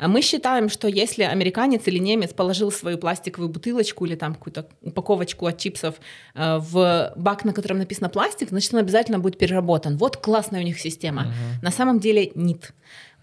[0.00, 4.66] А Мы считаем, что если американец или немец положил свою пластиковую бутылочку или там какую-то
[4.80, 5.96] упаковочку от чипсов
[6.34, 9.98] э, в бак, на котором написано пластик, значит, он обязательно будет переработан.
[9.98, 11.22] Вот классная у них система.
[11.22, 11.34] Мгм.
[11.62, 12.72] На самом деле нет.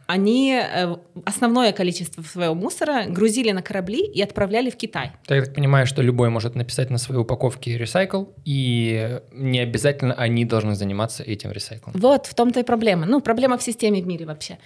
[0.06, 0.96] Они э,
[1.26, 5.12] основное количество своего мусора грузили на корабли и отправляли в Китай.
[5.28, 10.46] Я так понимаю, что любой может написать на своей упаковке recycle, и не обязательно они
[10.46, 11.94] должны заниматься этим ресайклом.
[11.98, 13.06] Вот в том-то и проблема.
[13.06, 14.60] Ну, проблема в системе в мире вообще.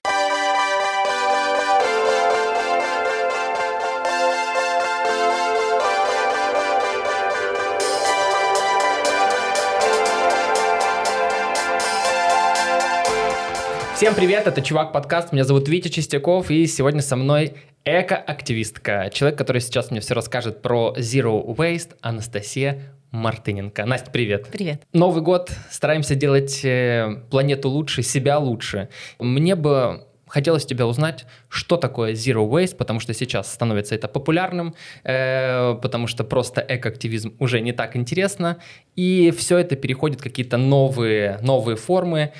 [14.01, 17.53] Всем привет, это Чувак подкаст, меня зовут Витя Чистяков, и сегодня со мной
[17.85, 23.85] эко-активистка, человек, который сейчас мне все расскажет про Zero Waste, Анастасия Мартыненко.
[23.85, 24.47] Настя, привет.
[24.51, 24.81] Привет.
[24.91, 28.89] Новый год, стараемся делать э, планету лучше, себя лучше.
[29.19, 34.73] Мне бы хотелось тебя узнать, что такое Zero Waste, потому что сейчас становится это популярным,
[35.03, 38.57] э, потому что просто экоактивизм уже не так интересно,
[38.95, 42.31] и все это переходит в какие-то новые, новые формы,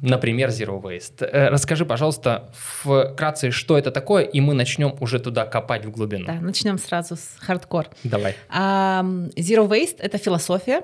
[0.00, 1.24] например, Zero Waste.
[1.24, 6.26] Э, расскажи, пожалуйста, вкратце, что это такое, и мы начнем уже туда копать в глубину.
[6.26, 7.86] Да, начнем сразу с хардкор.
[8.04, 8.34] Давай.
[8.50, 10.82] Zero Waste— это философия,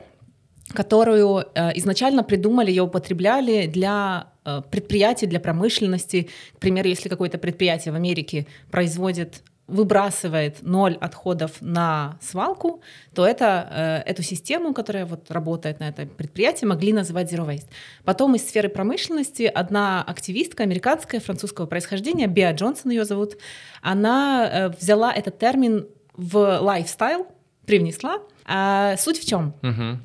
[0.72, 6.28] которую э, изначально придумали, ее употребляли для э, предприятий, для промышленности.
[6.56, 12.82] К примеру, если какое-то предприятие в Америке производит выбрасывает ноль отходов на свалку,
[13.14, 17.68] то это, э, эту систему, которая вот работает на этом предприятии, могли называть Zero Waste.
[18.04, 23.38] Потом из сферы промышленности одна активистка американская, французского происхождения, Биа Джонсон ее зовут,
[23.80, 27.26] она э, взяла этот термин в lifestyle,
[27.64, 28.18] привнесла.
[28.44, 29.54] А суть в чем?
[29.62, 30.02] Мгм.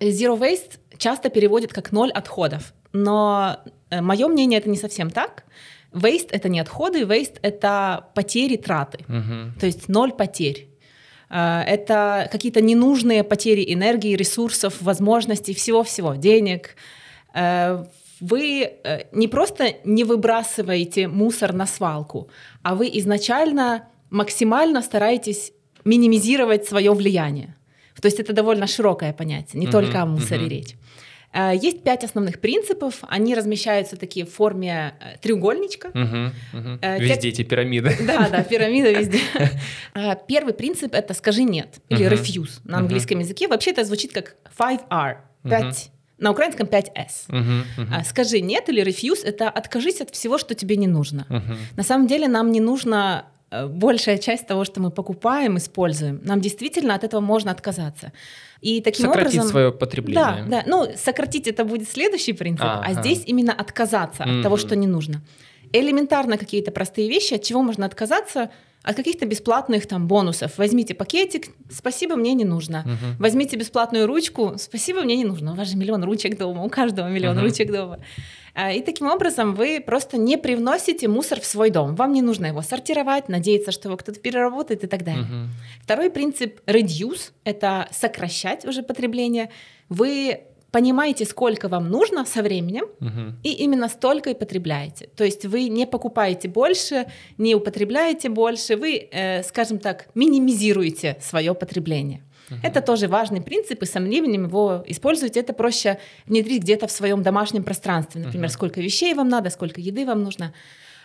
[0.00, 5.44] Zero Waste часто переводят как ноль отходов, но мое мнение это не совсем так.
[5.92, 9.54] Waste это не отходы, waste это потери, траты, Мгм.
[9.58, 10.68] то есть ноль потерь.
[11.28, 16.76] А, Это какие-то ненужные потери энергии, ресурсов, возможностей, всего-всего, денег.
[17.34, 17.84] Э,
[18.20, 22.28] Вы э, не просто не выбрасываете мусор на свалку,
[22.62, 25.52] а вы изначально максимально стараетесь
[25.84, 27.54] минимизировать свое влияние.
[28.00, 30.48] То есть это довольно широкое понятие, не Мгм, только о мусоре мгм.
[30.50, 30.74] речь.
[31.36, 32.94] Э, Есть пять основных принципов.
[33.08, 35.90] Они размещаются такие в форме э, треугольничка.
[35.92, 36.32] Мгм.
[36.54, 36.78] Мгм.
[36.80, 37.94] Э, Везде эти пирамиды.
[38.06, 39.20] Да, да, пирамида везде.
[40.26, 43.48] Первый принцип это скажи нет или refuse на английском языке.
[43.48, 47.26] Вообще это звучит как 5R, 5, на украинском 5S.
[47.28, 47.64] Мгм.
[47.76, 47.94] Мгм.
[47.94, 51.26] А, Скажи нет или refuse это откажись от всего, что тебе не нужно.
[51.28, 51.58] Мгм.
[51.76, 56.20] На самом деле нам не нужно большая часть того, что мы покупаем, используем.
[56.24, 58.12] Нам действительно от этого можно отказаться.
[58.60, 59.50] И таким Сократить образом...
[59.50, 60.44] свое потребление.
[60.48, 60.64] Да, да.
[60.66, 63.00] Ну, сократить это будет следующий принцип, а Ага.
[63.00, 65.22] здесь именно отказаться от того, что не нужно.
[65.72, 68.50] Элементарно какие-то простые вещи, от чего можно отказаться,
[68.86, 70.58] от каких-то бесплатных там бонусов.
[70.58, 72.82] Возьмите пакетик, спасибо, мне не нужно.
[72.86, 73.16] Мгм.
[73.18, 75.52] Возьмите бесплатную ручку, спасибо, мне не нужно.
[75.52, 77.44] У вас же миллион ручек дома, у каждого миллион Мгм.
[77.44, 77.98] ручек дома.
[78.54, 81.94] А, И таким образом вы просто не привносите мусор в свой дом.
[81.96, 85.24] Вам не нужно его сортировать, надеяться, что его кто-то переработает и так далее.
[85.24, 85.48] Мгм.
[85.82, 89.50] Второй принцип reduce— это сокращать уже потребление.
[89.90, 90.40] Вы
[90.76, 93.38] понимаете, сколько вам нужно со временем, Мгм.
[93.44, 95.08] и именно столько и потребляете.
[95.16, 97.06] То есть вы не покупаете больше,
[97.38, 102.20] не употребляете больше, вы, э, скажем так, минимизируете свое потребление.
[102.62, 105.40] Это тоже важный принцип, и со временем его используйте.
[105.40, 108.20] Это проще внедрить где-то в своем домашнем пространстве.
[108.20, 108.52] Например, Мгм.
[108.54, 110.52] сколько вещей вам надо, сколько еды вам нужно.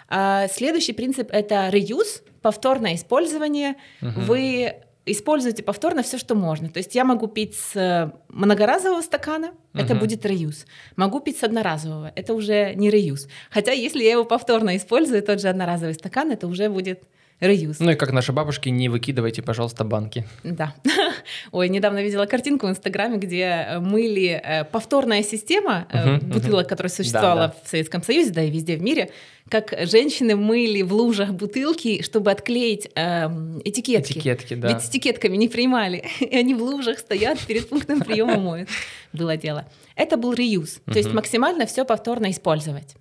[0.10, 3.76] А следующий принцип— это reuse, повторное использование.
[4.02, 4.22] Мгм.
[4.26, 4.74] Вы
[5.06, 6.70] используете повторно все, что можно.
[6.70, 10.00] То есть я могу пить с э, многоразового стакана, это Мгм.
[10.00, 10.66] будет реюз.
[10.96, 13.28] Могу пить с одноразового, это уже не реюз.
[13.50, 17.04] Хотя если я его повторно использую, тот же одноразовый стакан, это уже будет
[17.42, 17.80] реюз.
[17.80, 20.26] Ну и как наши бабушки, не выкидывайте, пожалуйста, банки.
[20.44, 20.74] Да.
[21.52, 26.30] Ой, недавно видела картинку в Инстаграме, где э, мыли э, повторная система э, мгм.
[26.30, 29.10] бутылок, которая существовала Да, в Советском Союзе, да и везде в мире,
[29.50, 34.14] как женщины мыли в лужах бутылки, чтобы отклеить эм, этикетки.
[34.14, 34.70] Этикетки, да.
[34.70, 36.06] Ведь с этикетками не принимали.
[36.20, 38.70] И они в лужах стоят перед пунктом приема моют.
[39.12, 39.68] Было дело.
[39.96, 40.80] Это был реюз.
[40.86, 42.96] То есть максимально все повторно использовать.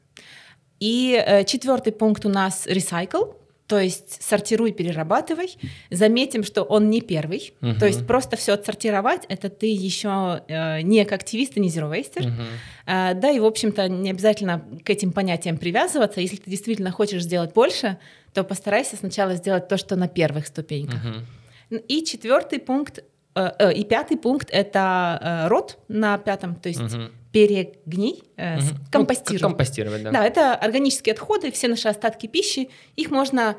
[0.80, 3.36] И э, четвертый пункт у нас recycle.
[3.70, 5.56] То есть сортируй, перерабатывай.
[5.90, 7.54] Заметим, что он не первый.
[7.60, 7.78] Мгм.
[7.78, 11.88] То есть просто все отсортировать, это ты еще э, не как активист и не zero
[11.88, 12.26] waster.
[12.26, 12.46] Мгм.
[12.86, 16.20] А, да, и, в общем-то, не обязательно к этим понятиям привязываться.
[16.20, 17.98] Если ты действительно хочешь сделать больше,
[18.34, 21.04] то постарайся сначала сделать то, что на первых ступеньках.
[21.04, 21.78] Мгм.
[21.86, 23.04] И четвертый пункт
[23.34, 27.02] и пятый пункт это э, рот на пятом, то есть угу.
[27.32, 28.76] перегний, угу.
[28.90, 29.42] компостировать.
[29.42, 30.10] Ну, компостировать, да.
[30.10, 33.56] Да, это органические отходы, все наши остатки пищи, их можно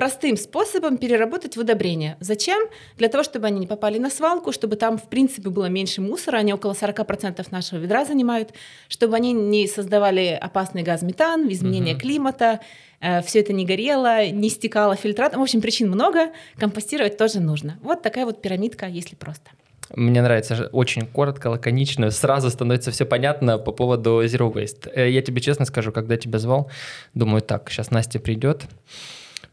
[0.00, 2.16] простым способом переработать в удобрения.
[2.20, 2.70] Зачем?
[2.96, 6.38] Для того, чтобы они не попали на свалку, чтобы там, в принципе, было меньше мусора,
[6.38, 8.54] они около 40% нашего ведра занимают,
[8.88, 12.00] чтобы они не создавали опасный газ метан, изменение угу.
[12.00, 12.60] климата,
[13.02, 15.40] э, все это не горело, не стекало фильтратом.
[15.40, 17.78] В общем, причин много, компостировать тоже нужно.
[17.82, 19.50] Вот такая вот пирамидка, если просто.
[19.94, 24.90] Мне нравится очень коротко, лаконично, сразу становится все понятно по поводу Zero Waste.
[24.94, 26.70] Э, я тебе честно скажу, когда тебя звал,
[27.12, 28.62] думаю, так, сейчас Настя придет,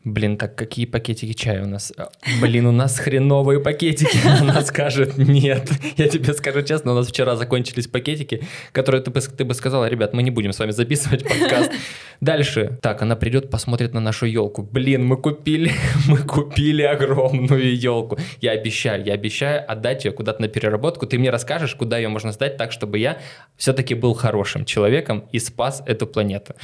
[0.07, 1.92] Блин, так какие пакетики чая у нас?
[1.98, 2.09] А,
[2.42, 4.18] блин, у нас хреновые пакетики.
[4.39, 5.69] Она скажет, нет.
[5.98, 9.89] Я тебе скажу честно, у нас вчера закончились пакетики, которые ты бы, ты бы сказала,
[9.89, 11.74] ребят, мы не будем с вами записывать подкаст.
[12.21, 12.80] Дальше.
[12.81, 14.63] Так, она придет, посмотрит на нашу елку.
[14.63, 15.74] Блин, мы купили,
[16.07, 18.18] мы купили огромную елку.
[18.39, 21.06] Я обещаю, я обещаю отдать ее куда-то на переработку.
[21.06, 23.18] Ты мне расскажешь, куда ее можно сдать так, чтобы я
[23.57, 26.56] все-таки был хорошим человеком и спас эту планету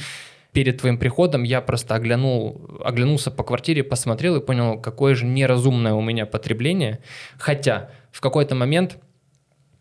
[0.54, 5.94] перед твоим приходом я просто оглянул, оглянулся по квартире, посмотрел и понял, какое же неразумное
[5.94, 7.00] у меня потребление.
[7.38, 8.98] Хотя в какой-то момент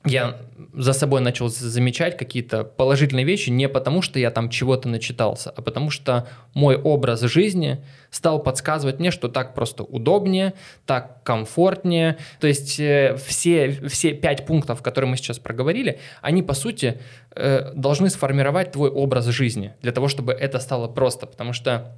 [0.06, 0.38] я
[0.74, 5.62] за собой начал замечать какие-то положительные вещи не потому, что я там чего-то начитался, а
[5.62, 10.54] потому что мой образ жизни стал подсказывать мне, что так просто удобнее,
[10.86, 12.18] так комфортнее.
[12.40, 17.00] То есть э, все, все пять пунктов, которые мы сейчас проговорили, они, по сути,
[17.36, 21.28] э, должны сформировать твой образ жизни для того, чтобы это стало просто.
[21.28, 21.96] Потому что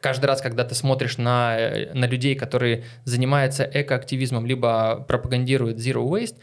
[0.00, 6.06] каждый раз, когда ты смотришь на, э, на людей, которые занимаются экоактивизмом, либо пропагандируют zero
[6.08, 6.36] waste,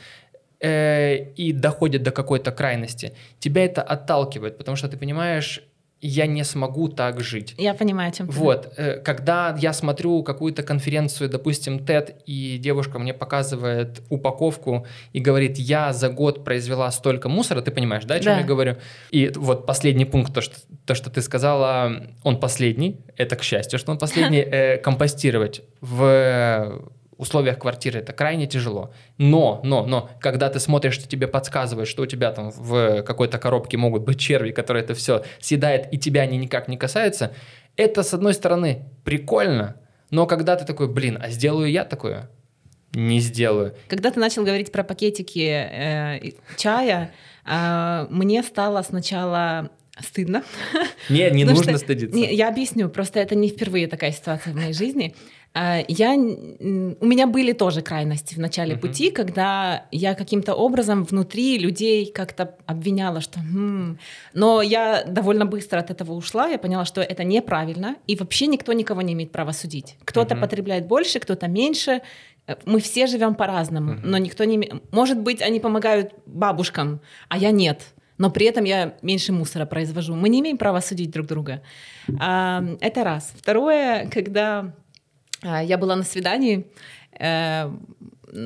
[0.62, 5.62] э, и доходит до какой-то крайности, тебя это отталкивает, потому что ты понимаешь,
[6.02, 7.56] я не смогу так жить.
[7.58, 8.24] Я понимаю, ты.
[8.24, 15.20] Вот, э, когда я смотрю какую-то конференцию, допустим, TED, и девушка мне показывает упаковку и
[15.20, 18.40] говорит, я за год произвела столько мусора, ты понимаешь, да, о чем да.
[18.40, 18.78] я говорю?
[19.12, 20.56] И вот последний пункт, то что,
[20.86, 26.82] то, что ты сказала, он последний, это к счастью, что он последний, э, компостировать в
[27.22, 28.94] условиях квартиры это крайне тяжело.
[29.18, 33.38] Но, но, но, когда ты смотришь, что тебе подсказывают, что у тебя там в какой-то
[33.38, 37.34] коробке могут быть черви, которые это все съедает, и тебя они никак не касаются,
[37.78, 39.78] это, с одной стороны, прикольно,
[40.10, 42.30] но когда ты такой, блин, а сделаю я такое?
[42.94, 43.74] Не сделаю.
[43.88, 47.14] Когда ты начал говорить про пакетики э, чая,
[47.46, 49.70] э, мне стало сначала
[50.00, 50.44] стыдно.
[51.10, 52.16] Не, не нужно что, стыдиться.
[52.16, 55.16] Не, я объясню, просто это не впервые такая ситуация в моей жизни.
[55.54, 58.80] А, я, у меня были тоже крайности в начале uh-huh.
[58.80, 63.40] пути, когда я каким-то образом внутри людей как-то обвиняла, что...
[63.40, 63.98] Хм.
[64.34, 68.72] Но я довольно быстро от этого ушла, я поняла, что это неправильно, и вообще никто
[68.72, 69.98] никого не имеет права судить.
[70.06, 70.40] Кто-то uh-huh.
[70.42, 72.02] потребляет больше, кто-то меньше,
[72.66, 74.06] мы все живем по-разному, uh-huh.
[74.06, 74.72] но никто не...
[74.92, 80.14] Может быть, они помогают бабушкам, а я нет но при этом я меньше мусора произвожу.
[80.14, 81.64] Мы не имеем права судить друг друга.
[82.08, 83.34] Это раз.
[83.36, 84.74] Второе, когда а,
[85.44, 86.68] я была на свидании,
[87.20, 87.72] э,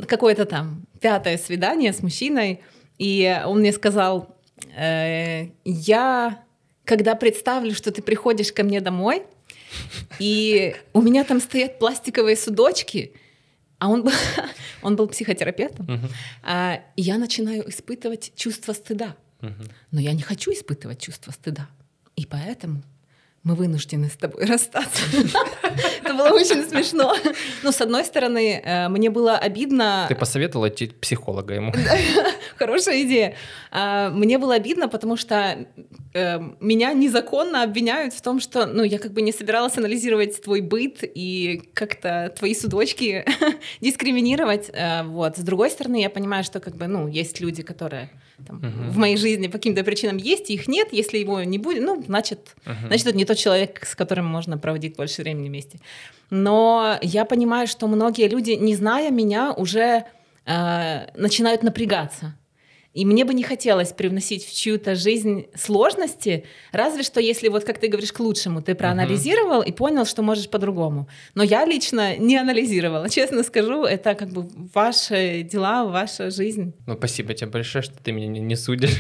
[0.08, 2.62] какое-то там пятое свидание с мужчиной,
[2.98, 4.36] и он мне сказал,
[4.76, 6.44] э, я,
[6.86, 9.24] когда представлю, что ты приходишь ко мне домой,
[10.20, 13.14] и у меня там стоят пластиковые судочки,
[13.78, 14.14] а он был,
[14.82, 16.82] он был психотерапевтом, uh-huh.
[16.96, 19.18] и я начинаю испытывать чувство стыда.
[19.42, 19.72] Uh-huh.
[19.92, 21.68] Но я не хочу испытывать чувство стыда.
[22.16, 22.84] И поэтому
[23.44, 25.04] мы вынуждены с тобой расстаться.
[26.04, 27.16] Это было очень смешно.
[27.64, 30.06] Но с одной стороны, э, мне было обидно...
[30.10, 31.74] Ты посоветовала идти психолога ему.
[32.58, 33.36] Хорошая идея.
[33.72, 35.68] А, мне было обидно, потому что
[36.14, 40.62] э, меня незаконно обвиняют в том, что ну, я как бы не собиралась анализировать твой
[40.62, 43.26] быт и как-то твои судочки
[43.82, 44.70] дискриминировать.
[44.74, 45.38] Э, вот.
[45.38, 48.10] С другой стороны, я понимаю, что как бы, ну, есть люди, которые
[48.46, 48.90] там, uh-huh.
[48.90, 50.90] в моей жизни по каким-то причинам есть, их нет.
[50.92, 52.88] Если его не будет, ну, значит, uh-huh.
[52.88, 55.80] значит, это не тот человек, с которым можно проводить больше времени вместе.
[56.30, 60.06] Но я понимаю, что многие люди, не зная меня, уже
[60.46, 62.36] э, начинают напрягаться.
[62.96, 67.78] И мне бы не хотелось привносить в чью-то жизнь сложности, разве что если, вот как
[67.78, 69.68] ты говоришь, к лучшему, ты проанализировал uh-huh.
[69.68, 71.10] и понял, что можешь по-другому.
[71.36, 73.10] Но я лично не анализировала.
[73.16, 76.74] Честно скажу, это как бы ваши дела, ваша жизнь.
[76.88, 78.96] Ну, спасибо тебе большое, что ты меня не судишь.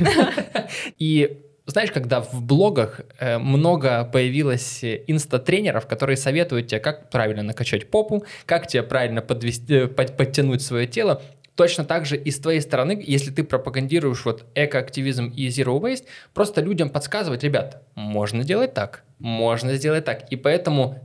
[0.99, 1.37] И
[1.67, 8.23] знаешь, когда в блогах э, много появилось инста-тренеров, которые советуют тебе, как правильно накачать попу,
[8.45, 11.23] как тебе правильно подвести, э, под, подтянуть свое тело,
[11.55, 16.05] Точно так же и с твоей стороны, если ты пропагандируешь вот экоактивизм и zero waste,
[16.33, 20.31] просто людям подсказывать, ребят, можно сделать так, можно сделать так.
[20.31, 20.99] И поэтому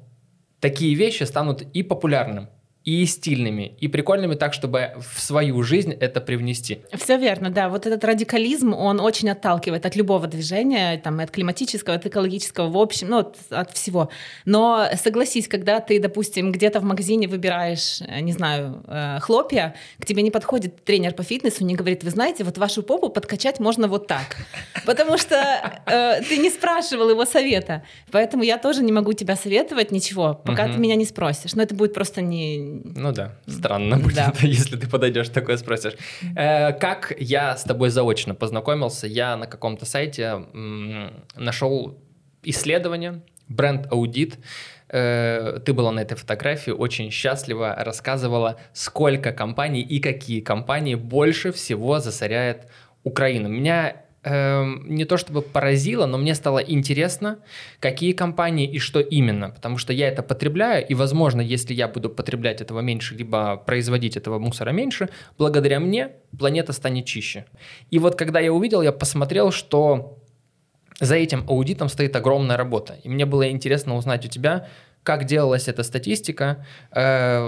[0.58, 2.48] такие вещи станут и популярным.
[2.84, 6.80] И стильными, и прикольными так, чтобы в свою жизнь это привнести.
[6.94, 7.68] Все верно, да.
[7.68, 12.78] Вот этот радикализм, он очень отталкивает от любого движения, там, от климатического, от экологического, в
[12.78, 14.08] общем, ну, от, от всего.
[14.46, 20.06] Но согласись, когда ты, допустим, где-то в магазине выбираешь, э, не знаю, э, хлопья, к
[20.06, 23.88] тебе не подходит тренер по фитнесу, не говорит, вы знаете, вот вашу попу подкачать можно
[23.88, 24.38] вот так.
[24.86, 25.36] Потому что
[25.84, 27.82] э, ты не спрашивал его совета.
[28.10, 31.54] Поэтому я тоже не могу тебя советовать ничего, пока ты меня не спросишь.
[31.54, 34.32] Но это будет просто не ну да, странно будет, да.
[34.42, 35.94] если ты подойдешь такое спросишь.
[36.36, 39.06] Э, как я с тобой заочно познакомился?
[39.06, 41.98] Я на каком-то сайте м, нашел
[42.42, 44.38] исследование, бренд-аудит.
[44.88, 51.52] Э, ты была на этой фотографии, очень счастливо рассказывала, сколько компаний и какие компании больше
[51.52, 52.66] всего засоряет
[53.04, 53.48] Украину.
[53.48, 57.38] Меня Эм, не то чтобы поразило, но мне стало интересно,
[57.78, 62.10] какие компании и что именно, потому что я это потребляю, и, возможно, если я буду
[62.10, 65.08] потреблять этого меньше, либо производить этого мусора меньше,
[65.38, 67.46] благодаря мне планета станет чище.
[67.90, 70.18] И вот когда я увидел, я посмотрел, что
[71.00, 72.98] за этим аудитом стоит огромная работа.
[73.02, 74.68] И мне было интересно узнать у тебя,
[75.02, 77.38] как делалась эта статистика, э,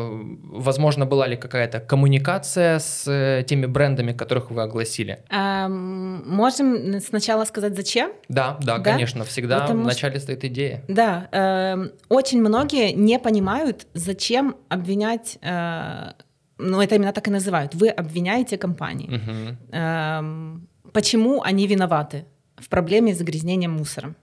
[0.42, 5.22] возможно, была ли какая-то коммуникация с э, теми брендами, которых вы огласили?
[5.28, 8.12] А, можем сначала сказать, зачем?
[8.28, 8.92] Да, да, да?
[8.92, 10.82] конечно, всегда Потому в начале стоит идея.
[10.88, 16.12] Да, э, очень многие не понимают, зачем обвинять э,
[16.58, 17.74] ну, это именно так и называют.
[17.74, 19.08] Вы обвиняете компании.
[19.08, 19.56] Угу.
[19.72, 22.24] Э, почему они виноваты
[22.56, 24.16] в проблеме с загрязнением мусором?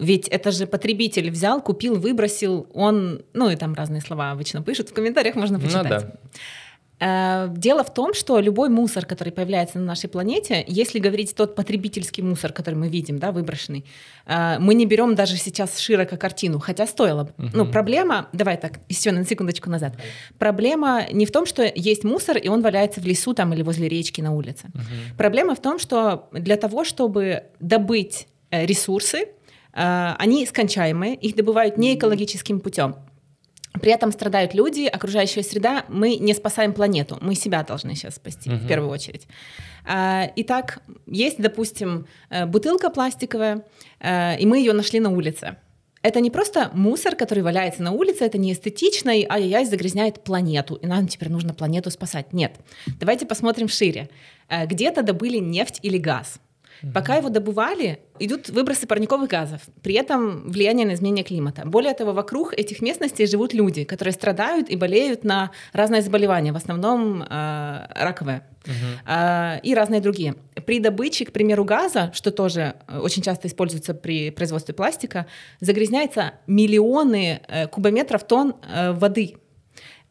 [0.00, 4.88] Ведь это же потребитель взял, купил, выбросил, он, ну и там разные слова обычно пишут,
[4.88, 6.04] в комментариях можно ну почитать.
[6.04, 6.10] Ну,
[7.00, 7.48] да.
[7.56, 12.20] Дело в том, что любой мусор, который появляется на нашей планете, если говорить тот потребительский
[12.20, 13.86] мусор, который мы видим, да, выброшенный,
[14.26, 17.32] э, мы не берем даже сейчас широко картину, хотя стоило бы.
[17.38, 17.50] Угу.
[17.54, 19.94] Ну, проблема, давай так, еще на секундочку назад.
[20.38, 23.88] Проблема не в том, что есть мусор, и он валяется в лесу там или возле
[23.88, 24.66] речки на улице.
[24.74, 25.16] Угу.
[25.16, 29.39] Проблема в том, что для того, чтобы добыть э, ресурсы, Э,
[29.72, 32.96] они скончаемые, их добывают не экологическим путем.
[33.80, 35.84] При этом страдают люди, окружающая среда.
[35.88, 38.58] Мы не спасаем планету, мы себя должны сейчас спасти угу.
[38.58, 39.28] в первую очередь.
[39.86, 43.64] Э, итак, есть, допустим, э, бутылка пластиковая,
[44.02, 45.56] и мы ее нашли на улице.
[46.02, 50.74] Это не просто мусор, который валяется на улице, это не эстетично, и ай-яй загрязняет планету,
[50.76, 52.32] и нам теперь нужно планету спасать.
[52.32, 52.54] Нет.
[52.98, 54.08] Давайте посмотрим шире.
[54.48, 56.40] Где-то добыли нефть или газ.
[56.94, 61.62] Пока его добывали, идут выбросы парниковых газов, при этом влияние на изменение климата.
[61.64, 66.56] Более того, вокруг этих местностей живут люди, которые страдают и болеют на разные заболевания, в
[66.56, 69.56] основном э, раковые uh-huh.
[69.56, 70.34] э, и разные другие.
[70.66, 75.26] При добыче, к примеру, газа, что тоже очень часто используется при производстве пластика,
[75.60, 79.36] загрязняется миллионы э, кубометров тонн э, воды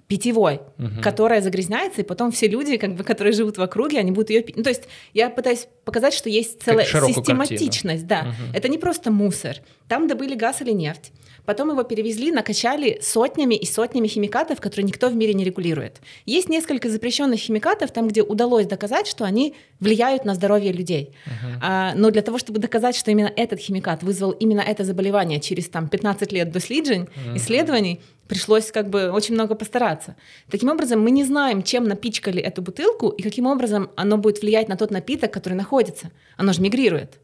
[0.09, 1.01] питьевой, угу.
[1.03, 4.41] которая загрязняется, и потом все люди, как бы, которые живут в округе, они будут ее
[4.41, 4.57] пить.
[4.57, 8.07] Ну, то есть я пытаюсь показать, что есть целая систематичность.
[8.07, 8.07] Картину.
[8.07, 8.57] Да, угу.
[8.57, 9.57] это не просто мусор.
[9.87, 11.11] Там добыли газ или нефть.
[11.45, 16.01] Потом его перевезли, накачали сотнями и сотнями химикатов, которые никто в мире не регулирует.
[16.25, 21.13] Есть несколько запрещенных химикатов, там, где удалось доказать, что они влияют на здоровье людей.
[21.25, 21.59] Uh-huh.
[21.61, 25.69] А, но для того, чтобы доказать, что именно этот химикат вызвал именно это заболевание через
[25.69, 27.37] там, 15 лет доследжень, uh-huh.
[27.37, 30.15] исследований, пришлось как бы очень много постараться.
[30.49, 34.69] Таким образом, мы не знаем, чем напичкали эту бутылку и каким образом оно будет влиять
[34.69, 36.11] на тот напиток, который находится.
[36.37, 37.19] Оно же мигрирует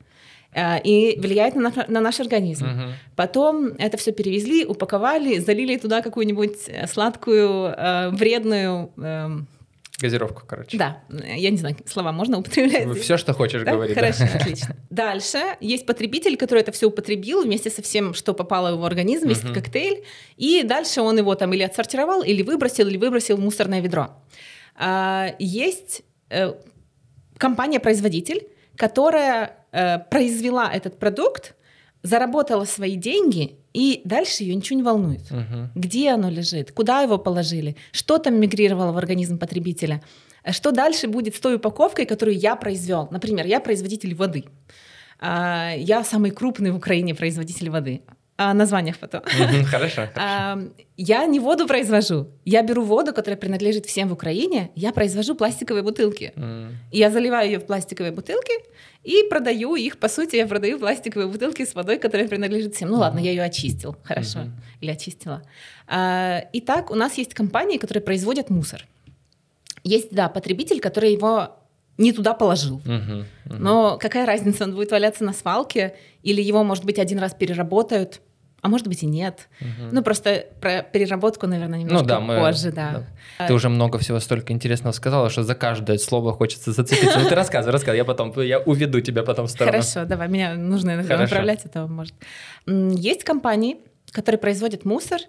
[0.54, 2.66] и влияет на, на наш организм.
[2.66, 2.94] Угу.
[3.16, 9.30] Потом это все перевезли, упаковали, залили туда какую-нибудь э, сладкую, э, вредную э,
[10.00, 10.78] Газировку, короче.
[10.78, 13.00] Да, я не знаю, слова можно употреблять.
[13.00, 13.72] Все, что хочешь да?
[13.72, 13.96] говорить.
[13.96, 14.40] Хорошо, да.
[14.40, 14.76] отлично.
[14.90, 19.30] Дальше есть потребитель, который это все употребил вместе со всем, что попало в его организм,
[19.30, 19.54] весь uh-huh.
[19.54, 20.04] коктейль,
[20.36, 24.10] и дальше он его там или отсортировал, или выбросил, или выбросил в мусорное ведро.
[24.76, 26.54] А, есть э,
[27.38, 31.56] компания-производитель, которая э, произвела этот продукт,
[32.04, 35.32] заработала свои деньги и дальше ее ничего не волнует.
[35.32, 35.70] Угу.
[35.76, 40.02] Где оно лежит, куда его положили, что там мигрировало в организм потребителя,
[40.52, 43.08] что дальше будет с той упаковкой, которую я произвел.
[43.12, 44.46] Например, я производитель воды.
[45.20, 48.02] А, я самый крупный в Украине производитель воды.
[48.38, 49.22] О названиях потом.
[49.72, 50.10] Хорошо.
[50.98, 52.28] Я не воду произвожу.
[52.44, 56.34] Я беру воду, которая принадлежит всем в Украине, я произвожу пластиковые бутылки.
[56.92, 58.54] Я заливаю ее в пластиковые бутылки
[59.04, 59.98] и продаю их.
[60.00, 62.90] По сути, я продаю пластиковые бутылки с водой, которая принадлежит всем.
[62.90, 63.96] Ну ладно, я ее очистил.
[64.04, 64.40] Хорошо.
[64.82, 65.42] Или очистила.
[65.88, 68.86] А, итак, у нас есть компании, которые производят мусор.
[69.84, 71.56] Есть, да, потребитель, который его
[71.98, 72.82] не туда положил.
[72.86, 73.58] Uh-huh, uh-huh.
[73.58, 78.22] Но какая разница, он будет валяться на свалке, или его, может быть, один раз переработают,
[78.62, 79.48] а может быть и нет.
[79.62, 79.90] Мгм.
[79.92, 83.06] Ну, просто про переработку, наверное, немножко Ну да, мы- позже, да.
[83.48, 87.20] Ты уже много всего столько интересного сказала, что за каждое слово хочется зацепиться.
[87.20, 89.72] Ну ты рассказывай, рассказывай, я потом, я уведу тебя потом в сторону.
[89.72, 91.24] Хорошо, давай, меня нужно иногда Хорошо.
[91.36, 92.16] направлять, это может.
[92.66, 93.78] М, Есть компании,
[94.12, 95.20] которые производят мусор,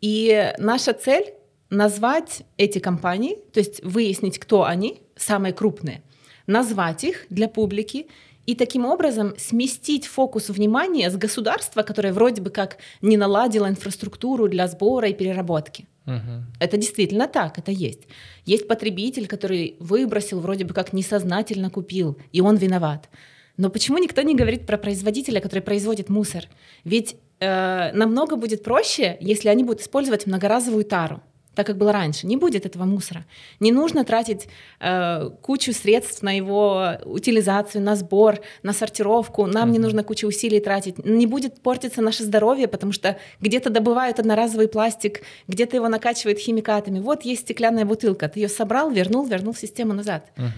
[0.00, 1.34] и наша цель
[1.70, 6.02] назвать эти компании, то есть выяснить, кто они, самые крупные,
[6.46, 8.06] назвать их для публики
[8.46, 14.48] и таким образом сместить фокус внимания с государства, которое вроде бы как не наладило инфраструктуру
[14.48, 15.86] для сбора и переработки.
[16.06, 16.46] Мгм.
[16.60, 18.02] Это действительно так, это есть.
[18.44, 23.08] Есть потребитель, который выбросил, вроде бы как несознательно купил, и он виноват.
[23.56, 26.44] Но почему никто не говорит про производителя, который производит мусор?
[26.84, 31.22] Ведь э, намного будет проще, если они будут использовать многоразовую тару,
[31.54, 32.26] так как было раньше.
[32.26, 33.24] Не будет этого мусора.
[33.60, 34.48] Не нужно тратить
[34.80, 39.46] э, кучу средств на его утилизацию, на сбор, на сортировку.
[39.46, 39.82] Нам не Мгм.
[39.84, 41.04] нужно кучу усилий тратить.
[41.04, 47.00] Не будет портиться наше здоровье, потому что где-то добывают одноразовый пластик, где-то его накачивают химикатами.
[47.00, 48.28] Вот есть стеклянная бутылка.
[48.28, 50.30] Ты ее собрал, вернул, вернул в систему назад.
[50.36, 50.50] Мгм.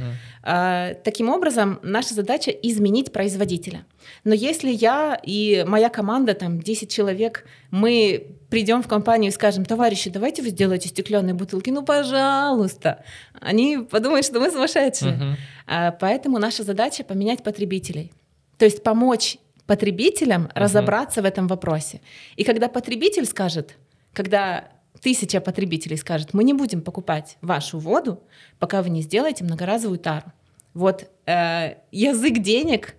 [0.43, 3.85] А, Таким образом, наша задача изменить производителя.
[4.25, 9.65] Но если я и моя команда, там 10 человек, мы придем в компанию и скажем,
[9.65, 13.05] товарищи, давайте вы сделаете стеклянные бутылки, ну пожалуйста,
[13.41, 15.13] они подумают, что мы сумасшедшие.
[15.13, 15.37] Мгм.
[15.67, 18.13] А, Поэтому наша задача поменять потребителей.
[18.59, 22.01] То есть помочь потребителям разобраться в этом вопросе.
[22.37, 23.77] И когда потребитель скажет,
[24.13, 24.69] когда
[25.01, 28.23] тысяча потребителей скажет, мы не будем покупать вашу воду,
[28.59, 30.33] пока вы не сделаете многоразовую тару.
[30.75, 32.95] Вот э, язык денег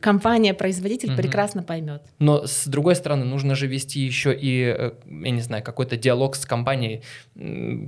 [0.00, 1.16] компания-производитель Мгм.
[1.16, 2.02] прекрасно поймет.
[2.18, 6.36] Но с другой стороны, нужно же вести еще и, э, я не знаю, какой-то диалог
[6.36, 7.02] с компанией,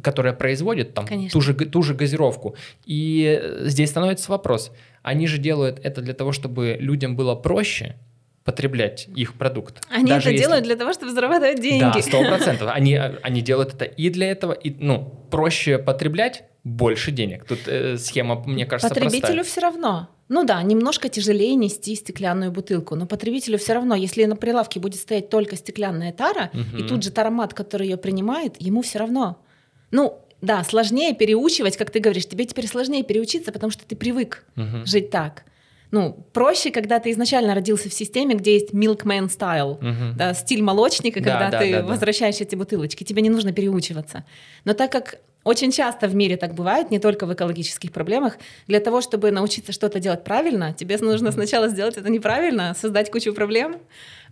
[0.03, 1.31] которая производит там Конечно.
[1.33, 2.55] ту же, ту же газировку.
[2.87, 4.73] И э, здесь становится вопрос,
[5.03, 7.97] они же делают это для того, чтобы людям было проще
[8.45, 9.83] потреблять их продукт.
[9.91, 11.81] Они Даже это если- делают для того, чтобы зарабатывать деньги.
[11.83, 12.71] Да, сто процентов.
[12.73, 17.45] Они, они делают это и для этого, и, ну, проще потреблять больше денег.
[17.45, 19.45] Тут э, схема, мне кажется, Потребителю простая.
[19.45, 20.09] все равно.
[20.29, 25.01] Ну да, немножко тяжелее нести стеклянную бутылку, но потребителю все равно, если на прилавке будет
[25.01, 26.87] стоять только стеклянная тара, и Мгм.
[26.87, 29.43] тут же таромат, который ее принимает, ему все равно.
[29.91, 34.45] Ну, да, сложнее переучивать, как ты говоришь, тебе теперь сложнее переучиться, потому что ты привык
[34.55, 34.85] Мгм.
[34.85, 35.45] жить так.
[35.91, 40.17] Ну, проще, когда ты изначально родился в системе, где есть milkman style, Мгм.
[40.19, 41.83] да, стиль молочника, Да, когда да, ты да.
[41.83, 44.25] возвращаешь эти бутылочки, тебе не нужно переучиваться.
[44.65, 48.81] Но так как очень часто в мире так бывает, не только в экологических проблемах, для
[48.81, 53.77] того, чтобы научиться что-то делать правильно, тебе нужно сначала сделать это неправильно, создать кучу проблем,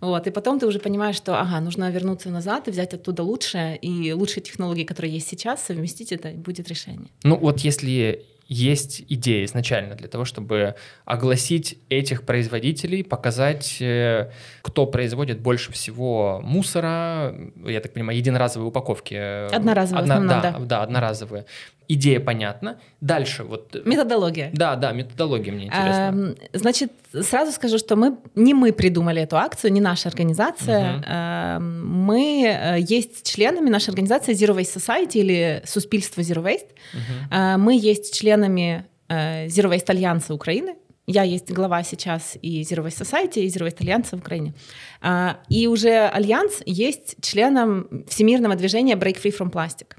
[0.01, 3.77] вот, и потом ты уже понимаешь, что, ага, нужно вернуться назад и взять оттуда лучшее,
[3.77, 7.09] и лучшие технологии, которые есть сейчас, совместить это, и будет решение.
[7.23, 14.31] Ну вот если есть идея изначально для того, чтобы огласить этих производителей, показать, э,
[14.61, 19.15] кто производит больше всего мусора, я так понимаю, единоразовые упаковки.
[19.15, 20.59] э, Одноразовые основном, да, да.
[20.59, 21.45] да, одноразовые.
[21.89, 22.79] Идея понятна.
[23.01, 23.75] Дальше вот...
[23.75, 24.49] э, Методология.
[24.53, 26.09] Да, да, методология мне интересна.
[26.13, 30.93] Эм, Значит, сразу скажу, что мы не мы придумали эту акцию, не наша организация.
[30.97, 31.03] Мгм.
[31.07, 36.69] Эм, Мы э, есть членами нашей организации Zero Waste Society или Суспільство Zero Waste.
[36.93, 37.31] Мгм.
[37.31, 40.75] Э, Мы есть членами Zero Waste Альянса Украины.
[41.09, 44.53] Я есть глава сейчас и Zero Waste Society, и Zero Waste Alliance'а в Украине.
[45.01, 49.95] А, И уже Альянс есть членом всемирного движения Break Free from Plastic.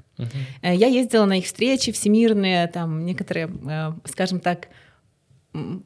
[0.61, 4.67] Э, Я ездила на их встречи всемирные, там некоторые, э, скажем так,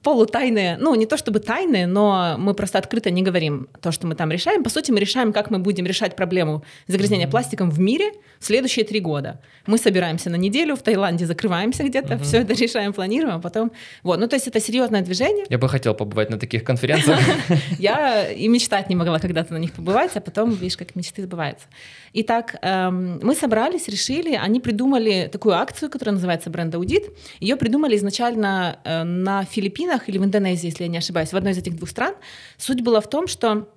[0.02, 4.16] полутайные, ну не то чтобы тайные, но мы просто открыто не говорим то, что мы
[4.16, 4.62] там решаем.
[4.64, 7.32] По сути, мы решаем, как мы будем решать проблему загрязнения Мгм.
[7.32, 9.40] пластиком в мире в следующие три года.
[9.66, 12.24] Мы собираемся на неделю в Таиланде, закрываемся где-то, Мгм.
[12.24, 13.72] все это решаем, планируем, а потом...
[14.04, 15.46] Вот, ну то есть это серьезное движение.
[15.50, 17.20] Я бы хотел побывать на таких конференциях.
[17.80, 21.68] Я и мечтать не могла когда-то на них побывать, а потом, видишь, как мечты сбываются.
[22.14, 27.06] Итак, эм, мы собрались, решили, они придумали такую акцию, которая называется «Бренд Аудит».
[27.40, 31.54] Ее придумали изначально э, на Филиппинах или в Индонезии, если я не ошибаюсь, в одной
[31.54, 32.16] из этих двух стран.
[32.58, 33.70] Суть была в том, что...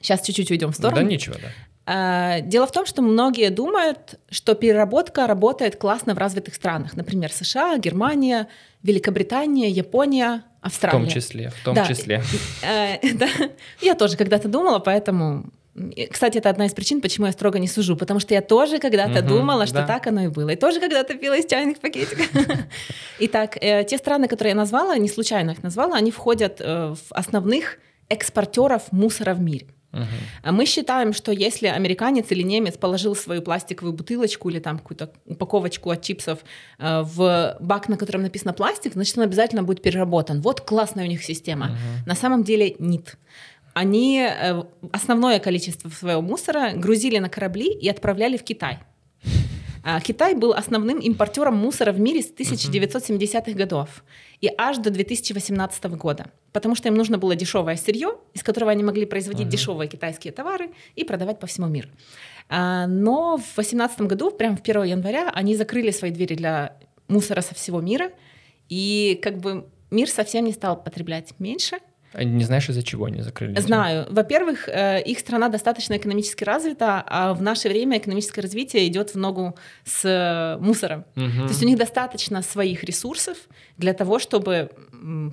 [0.00, 1.08] Сейчас чуть-чуть уйдем в Да сторону.
[1.08, 1.48] ничего, да.
[1.90, 6.94] А, Дело в том, что многие думают, что переработка работает классно в развитых странах.
[6.96, 8.48] Например, США, Германия,
[8.82, 10.98] Великобритания, Япония, В Австралия.
[10.98, 11.86] том числе, в том Да.
[11.86, 12.22] числе.
[12.62, 13.28] Э, да.
[13.80, 15.46] Я тоже когда-то думала, поэтому...
[16.10, 19.20] Кстати, это одна из причин, почему я строго не сужу, потому что я тоже когда-то
[19.20, 19.86] Мгм, думала, что да.
[19.86, 20.50] так оно и было.
[20.50, 22.26] И тоже когда-то пила из чайных пакетиков.
[23.20, 27.12] Итак, э, те страны, которые я назвала, не случайно их назвала, они входят э, в
[27.12, 29.66] основных экспортеров мусора в мире.
[30.42, 35.10] А Мы считаем, что если американец или немец положил свою пластиковую бутылочку или там какую-то
[35.26, 36.40] упаковочку от чипсов
[36.78, 40.40] э, в бак, на котором написано пластик, значит, он обязательно будет переработан.
[40.40, 41.66] Вот классная у них система.
[41.66, 41.78] Мгм.
[42.06, 43.16] На самом деле нет.
[43.78, 48.80] Они э, основное количество своего мусора грузили на корабли и отправляли в Китай.
[49.84, 54.04] А Китай был основным импортером мусора в мире с 1970-х годов
[54.40, 58.82] и аж до 2018 года, потому что им нужно было дешевое сырье, из которого они
[58.82, 59.50] могли производить uh-huh.
[59.50, 61.88] дешевые китайские товары и продавать по всему миру.
[62.48, 67.42] А, но в 2018 году, прямо в 1 января, они закрыли свои двери для мусора
[67.42, 68.10] со всего мира,
[68.68, 71.78] и как бы мир совсем не стал потреблять меньше,
[72.14, 73.58] не знаешь, из-за чего они закрыли?
[73.60, 74.06] Знаю.
[74.10, 79.18] Во-первых, э, их страна достаточно экономически развита, а в наше время экономическое развитие идет в
[79.18, 81.04] ногу с э, мусором.
[81.16, 81.46] Угу.
[81.46, 83.36] То есть у них достаточно своих ресурсов
[83.76, 84.70] для того, чтобы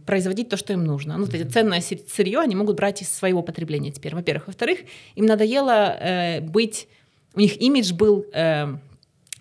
[0.05, 1.17] производить то, что им нужно.
[1.17, 1.49] Ну, угу.
[1.49, 4.47] ценное сырье они могут брать из своего потребления теперь, во-первых.
[4.47, 4.79] Во-вторых,
[5.15, 6.88] им надоело э, быть...
[7.33, 8.77] У них имидж был э,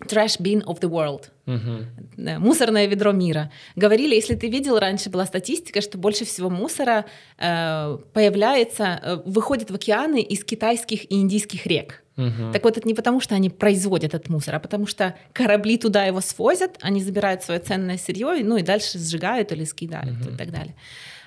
[0.01, 1.29] trash bin of the world.
[1.47, 2.39] Угу.
[2.39, 3.51] Мусорное ведро мира.
[3.75, 7.05] Говорили, если ты видел, раньше была статистика, что больше всего мусора
[7.37, 12.03] э, появляется, э, выходит в океаны из китайских и индийских рек.
[12.17, 12.51] Угу.
[12.53, 16.05] Так вот, это не потому, что они производят этот мусор, а потому что корабли туда
[16.05, 20.33] его свозят, они забирают свое ценное сырье, ну и дальше сжигают или скидают угу.
[20.33, 20.75] и так далее.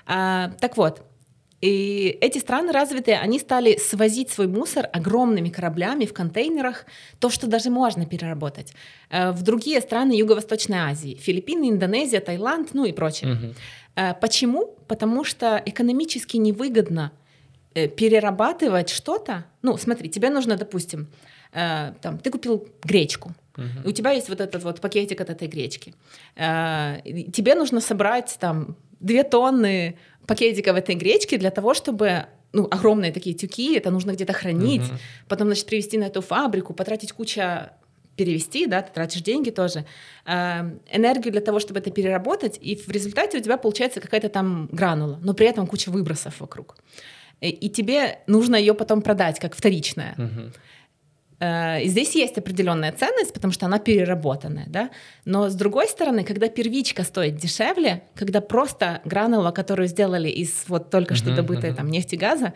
[0.06, 1.02] А, так вот,
[1.60, 6.86] и эти страны развитые, они стали свозить свой мусор огромными кораблями в контейнерах,
[7.18, 8.74] то, что даже можно переработать,
[9.10, 13.32] э, в другие страны Юго-Восточной Азии, Филиппины, Индонезия, Таиланд, ну и прочее.
[13.32, 13.54] Угу.
[14.20, 14.76] Почему?
[14.86, 17.10] Потому что экономически невыгодно
[17.74, 19.44] э, перерабатывать что-то.
[19.62, 21.08] Ну, смотри, тебе нужно, допустим,
[21.52, 23.34] там, ты купил гречку.
[23.84, 25.94] И у тебя есть вот этот вот пакетик от этой гречки.
[26.36, 29.96] Тебе нужно собрать там две тонны
[30.28, 34.98] пакетиков этой гречки для того, чтобы ну, огромные такие тюки, это нужно где-то хранить, uh-huh.
[35.28, 37.72] потом, значит, привезти на эту фабрику, потратить куча
[38.16, 39.84] перевести, да, ты тратишь деньги тоже,
[40.26, 40.32] э,
[40.92, 45.18] энергию для того, чтобы это переработать, и в результате у тебя получается какая-то там гранула,
[45.22, 46.76] но при этом куча выбросов вокруг.
[47.40, 50.14] И, и тебе нужно ее потом продать как вторичная.
[50.18, 50.52] Uh-huh.
[51.40, 54.90] Э, здесь есть определенная ценность, потому что она переработанная, да.
[55.24, 60.90] Но с другой стороны, когда первичка стоит дешевле, когда просто гранула, которую сделали из вот
[60.90, 62.52] только что добытой там нефти газа,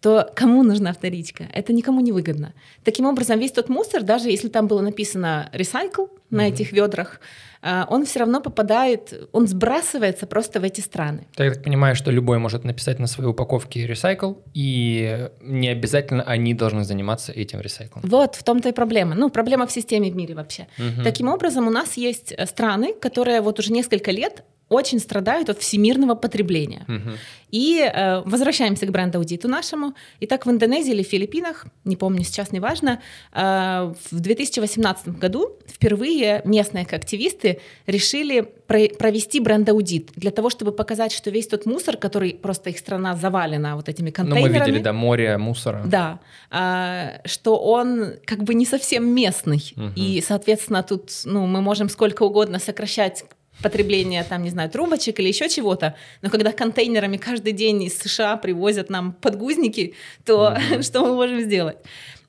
[0.00, 1.48] то кому нужна вторичка?
[1.52, 2.54] Это никому не выгодно.
[2.84, 6.18] Таким образом, весь тот мусор, даже если там было написано recycle mm-hmm.
[6.30, 7.20] на этих ведрах,
[7.62, 11.26] он все равно попадает, он сбрасывается просто в эти страны.
[11.36, 16.54] Я так понимаю, что любой может написать на своей упаковке recycle, и не обязательно они
[16.54, 18.00] должны заниматься этим recycle.
[18.02, 19.14] Вот, в том-то и проблема.
[19.14, 20.66] Ну, проблема в системе в мире вообще.
[20.78, 21.02] Угу.
[21.04, 26.14] Таким образом, у нас есть страны, которые вот уже несколько лет очень страдают от всемирного
[26.14, 26.84] потребления.
[26.88, 27.16] Угу.
[27.50, 29.94] И э, возвращаемся к бренд-аудиту нашему.
[30.20, 33.00] Итак, в Индонезии или Филиппинах, не помню, сейчас неважно,
[33.32, 37.47] э, в 2018 году впервые местные активисты
[37.86, 42.78] решили про- провести бренд-аудит для того, чтобы показать, что весь тот мусор, который просто их
[42.78, 44.52] страна завалена вот этими контейнерами.
[44.52, 45.82] Ну, мы видели, да, море мусора.
[45.86, 49.62] Да, э, что он как бы не совсем местный.
[49.76, 49.92] Угу.
[49.96, 53.24] И, соответственно, тут ну, мы можем сколько угодно сокращать
[53.62, 58.36] потребление, там, не знаю, трубочек или еще чего-то, но когда контейнерами каждый день из США
[58.36, 60.82] привозят нам подгузники, то mm-hmm.
[60.86, 61.78] что мы можем сделать?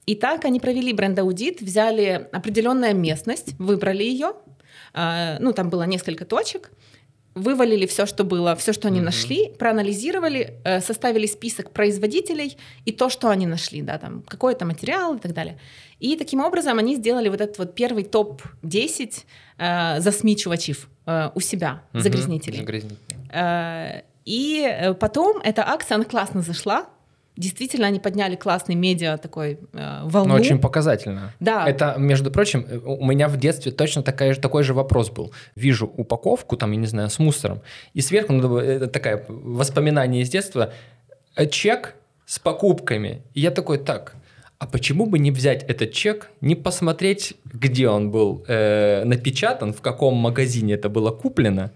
[0.05, 4.33] И так они провели бренд-аудит, взяли определенная местность, выбрали ее, а,
[4.93, 6.71] ну, там было несколько точек,
[7.35, 9.03] вывалили все, что было, все, что они mm-hmm.
[9.03, 15.15] нашли, проанализировали, э, составили список производителей и то, что они нашли, да, там какой-то материал
[15.15, 15.57] и так далее.
[15.99, 19.25] И таким образом они сделали вот этот вот первый топ-10
[19.57, 22.01] э, засмичивачів э, у себя, mm-hmm.
[22.01, 22.57] загрязнителей.
[22.57, 22.97] Загрязнители.
[23.33, 26.85] Э, и э, потом эта акция, она классно зашла,
[27.39, 30.29] действительно они подняли классный медиа такой э, волну.
[30.29, 31.33] Ну, очень показательно.
[31.39, 31.67] Да.
[31.67, 35.31] Это, между прочим, э, у меня в детстве точно такая, такой же вопрос был.
[35.55, 37.61] Вижу упаковку, там, я не знаю, с мусором,
[37.93, 40.73] и сверху, ну, это такое воспоминание из детства,
[41.35, 43.23] э, чек с покупками.
[43.33, 44.15] И я такой, так,
[44.59, 49.81] а почему бы не взять этот чек, не посмотреть, где он был э, напечатан, в
[49.81, 51.71] каком магазине это было куплено,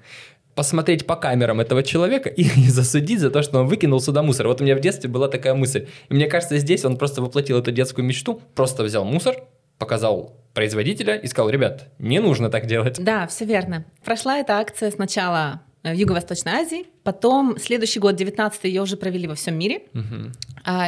[0.56, 4.48] посмотреть по камерам этого человека и засудить за то, что он выкинул сюда мусор.
[4.48, 5.88] Вот у меня в детстве была такая мысль.
[6.10, 9.36] И мне кажется, здесь он просто воплотил эту детскую мечту, просто взял мусор,
[9.78, 13.04] показал производителя и сказал, ребят, не нужно так делать.
[13.04, 13.86] Да, все верно.
[14.04, 19.36] Прошла эта акция сначала в Юго-Восточной Азии, потом следующий год, 19 ее уже провели во
[19.36, 20.32] всем мире, угу.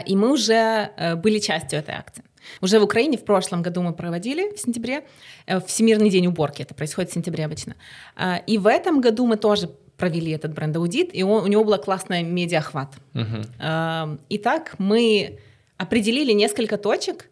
[0.06, 2.23] и мы уже э, были частью этой акции.
[2.62, 5.06] Уже в Украине в прошлом году мы проводили в сентябре
[5.46, 6.62] э, Всемирный день уборки.
[6.62, 7.76] Это происходит в сентябре обычно.
[8.16, 11.78] А, и в этом году мы тоже провели этот бренд-аудит, и он, у него была
[11.78, 12.96] классная медиахват.
[13.14, 14.20] Uh-huh.
[14.30, 15.40] Итак, мы
[15.78, 17.30] определили несколько точек,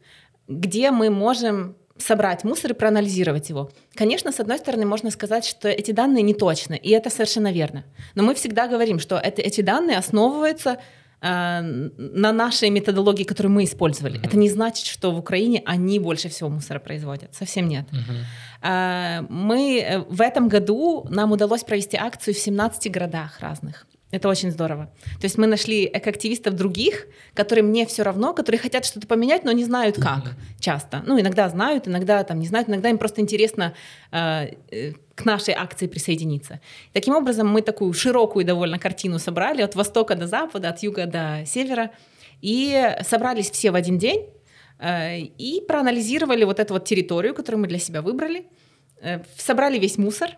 [0.47, 3.69] где мы можем собрать мусор и проанализировать его.
[3.95, 7.83] Конечно, с одной стороны, можно сказать, что эти данные не точны, и это совершенно верно.
[8.15, 10.77] Но мы всегда говорим, что это, эти данные основываются э,
[11.23, 14.19] на нашей методологии, которую мы использовали.
[14.19, 14.27] Mm-hmm.
[14.27, 17.33] Это не значит, что в Украине они больше всего мусора производят.
[17.33, 17.87] Совсем нет.
[17.91, 19.27] Mm-hmm.
[19.29, 23.87] Мы в этом году нам удалось провести акцию в 17 городах разных.
[24.13, 24.91] Это очень здорово.
[25.19, 29.51] То есть мы нашли экоактивистов других, которые мне все равно, которые хотят что-то поменять, но
[29.51, 31.01] не знают как часто.
[31.07, 33.73] Ну, иногда знают, иногда там не знают, иногда им просто интересно
[34.11, 36.59] э, э, к нашей акции присоединиться.
[36.91, 41.43] Таким образом, мы такую широкую довольно картину собрали от востока до запада, от юга до
[41.45, 41.91] севера,
[42.41, 44.27] и собрались все в один день
[44.79, 48.45] э, и проанализировали вот эту вот территорию, которую мы для себя выбрали,
[49.01, 50.31] э, собрали весь мусор,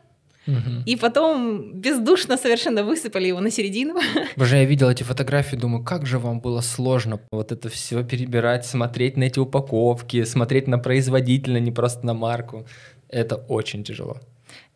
[0.85, 3.95] и потом бездушно совершенно высыпали его на середину.
[4.35, 8.65] Боже, я видел эти фотографии, думаю, как же вам было сложно вот это все перебирать,
[8.65, 12.67] смотреть на эти упаковки, смотреть на производителя, не просто на марку.
[13.09, 14.19] Это очень тяжело.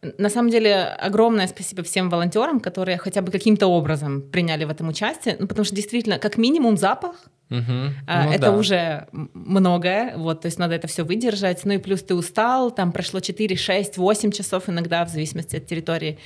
[0.01, 4.87] На самом деле, огромное спасибо всем волонтерам, которые хотя бы каким-то образом приняли в этом
[4.87, 7.15] участие, ну, потому что действительно, как минимум запах,
[7.49, 7.59] угу.
[8.07, 8.51] ну, это да.
[8.55, 12.93] уже многое, вот, то есть надо это все выдержать, ну и плюс ты устал, там
[12.93, 16.17] прошло 4, 6, 8 часов иногда, в зависимости от территории,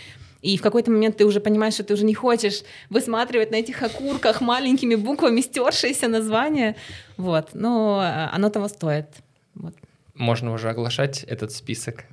[0.44, 3.82] и в какой-то момент ты уже понимаешь, что ты уже не хочешь высматривать на этих
[3.82, 6.76] окурках маленькими буквами стершиеся названия,
[7.18, 9.08] вот, но а, оно того стоит,
[9.56, 9.74] вот.
[10.14, 12.06] Можно уже оглашать этот список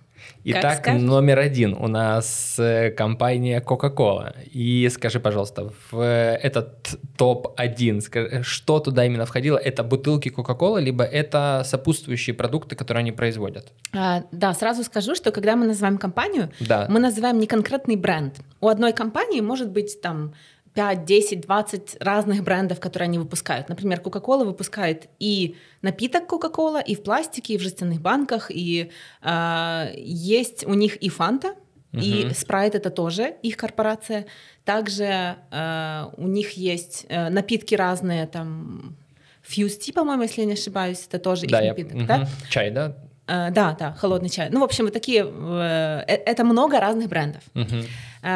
[0.44, 4.34] Итак, номер один у нас э, компания Coca-Cola.
[4.44, 9.58] И скажи, пожалуйста, в этот топ-1, что туда именно входило?
[9.58, 13.72] Это бутылки Coca-Cola, либо это сопутствующие продукты, которые они производят?
[13.92, 16.86] А, да, сразу скажу, что когда мы называем компанию, да.
[16.88, 18.40] мы называем не конкретный бренд.
[18.60, 20.32] У одной компании может быть там
[20.74, 23.68] 5, 10, 20 разных брендов, которые они выпускают.
[23.68, 28.90] Например, Coca-Cola выпускает и напиток Coca-Cola, и в пластике, и в жестяных банках, и
[29.22, 31.54] э, есть у них и Фанта,
[31.92, 34.26] и Sprite это тоже их корпорация.
[34.64, 38.96] Также э, у них есть э, напитки разные, там
[39.42, 42.06] Fuse по-моему, если я не ошибаюсь, это тоже да, их напиток, я...
[42.06, 42.28] да?
[42.48, 42.96] Чай, да?
[43.30, 44.48] Uh, да, да, холодный чай.
[44.50, 47.42] Ну, в общем, вот такие, uh, это много разных брендов.
[47.54, 47.84] Uh-huh.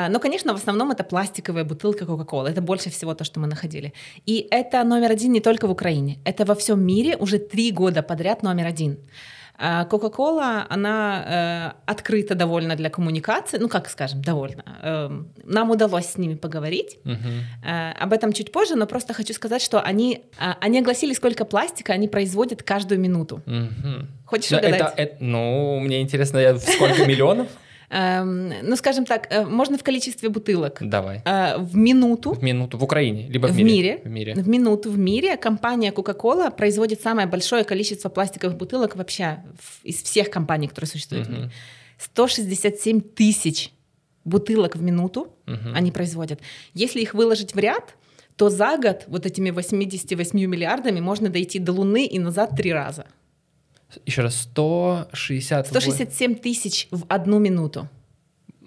[0.09, 2.49] Но, конечно, в основном это пластиковая бутылка Coca-Cola.
[2.49, 3.93] Это больше всего то, что мы находили.
[4.25, 6.19] И это номер один не только в Украине.
[6.25, 8.97] Это во всем мире уже три года подряд номер один.
[9.59, 14.65] Coca-Cola, она э, открыта довольно для коммуникации, ну как скажем, довольно.
[14.83, 15.11] Э,
[15.45, 16.99] нам удалось с ними поговорить.
[17.05, 17.17] Uh-huh.
[17.65, 21.45] Э, об этом чуть позже, но просто хочу сказать, что они, э, они огласили, сколько
[21.45, 23.43] пластика они производят каждую минуту.
[23.47, 24.07] Uh-huh.
[24.27, 24.81] Хочешь но угадать?
[24.81, 27.49] Это, это, ну, мне интересно, сколько миллионов?
[27.95, 30.79] Эм, ну, скажем так, э, можно в количестве бутылок.
[30.81, 31.23] Давай.
[31.25, 32.33] Э, в минуту.
[32.33, 32.77] В минуту.
[32.77, 33.71] В Украине, либо в, в мире.
[33.73, 34.01] мире.
[34.05, 34.35] В мире.
[34.35, 39.45] В минуту в мире компания Coca-Cola производит самое большое количество пластиковых бутылок вообще
[39.85, 41.37] из всех компаний, которые существуют угу.
[41.37, 41.51] в мире.
[41.99, 43.71] 167 тысяч
[44.25, 45.69] бутылок в минуту угу.
[45.73, 46.41] они производят.
[46.75, 47.95] Если их выложить в ряд,
[48.37, 53.07] то за год вот этими 88 миллиардами можно дойти до Луны и назад три раза.
[54.07, 55.69] Еще раз, 160...
[55.69, 57.89] 167 тысяч в одну минуту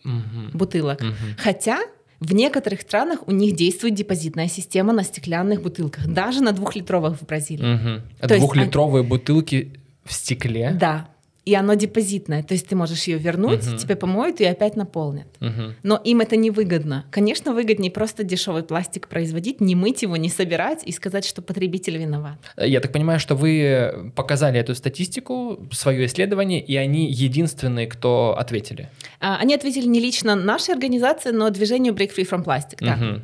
[0.03, 0.58] угу.
[0.58, 1.01] бутылок.
[1.01, 1.13] Угу.
[1.38, 1.80] Хотя
[2.19, 7.25] в некоторых странах у них действует депозитная система на стеклянных бутылках, даже на двухлитровых в
[7.25, 8.01] Бразилии.
[8.21, 8.38] Угу.
[8.38, 9.10] Двухлитровые они...
[9.10, 10.71] бутылки в стекле?
[10.80, 11.10] Да
[11.47, 13.77] и оно депозитное, то есть ты можешь ее вернуть, uh-huh.
[13.77, 15.27] тебе помоют и опять наполнят.
[15.39, 15.71] Uh-huh.
[15.81, 17.05] Но им это не выгодно.
[17.10, 21.97] Конечно, выгоднее просто дешевый пластик производить, не мыть его, не собирать и сказать, что потребитель
[21.97, 22.38] виноват.
[22.57, 28.89] Я так понимаю, что вы показали эту статистику, свое исследование, и они единственные, кто ответили.
[29.21, 32.79] А, они ответили не лично нашей организации, но движению Break Free from Plastic.
[32.81, 33.21] Да.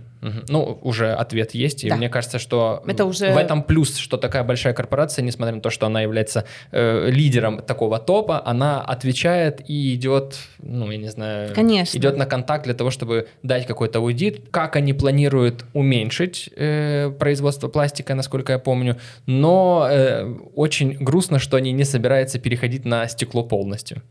[0.48, 1.96] Ну, уже ответ есть, и да.
[1.96, 3.34] мне кажется, что это уже...
[3.34, 7.62] в этом плюс, что такая большая корпорация, несмотря на то, что она является э, лидером
[7.62, 11.98] такого топа, она отвечает и идет, ну, я не знаю, Конечно.
[11.98, 17.68] идет на контакт для того, чтобы дать какой-то аудит, как они планируют уменьшить э, производство
[17.68, 23.44] пластика, насколько я помню, но э, очень грустно, что они не собираются переходить на стекло
[23.44, 24.02] полностью.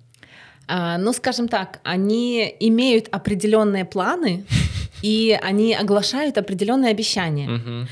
[0.74, 4.46] А, ну, скажем так, они имеют определенные планы,
[5.02, 7.86] и они оглашают определенные обещания.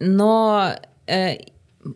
[0.00, 0.72] Но
[1.06, 1.36] э,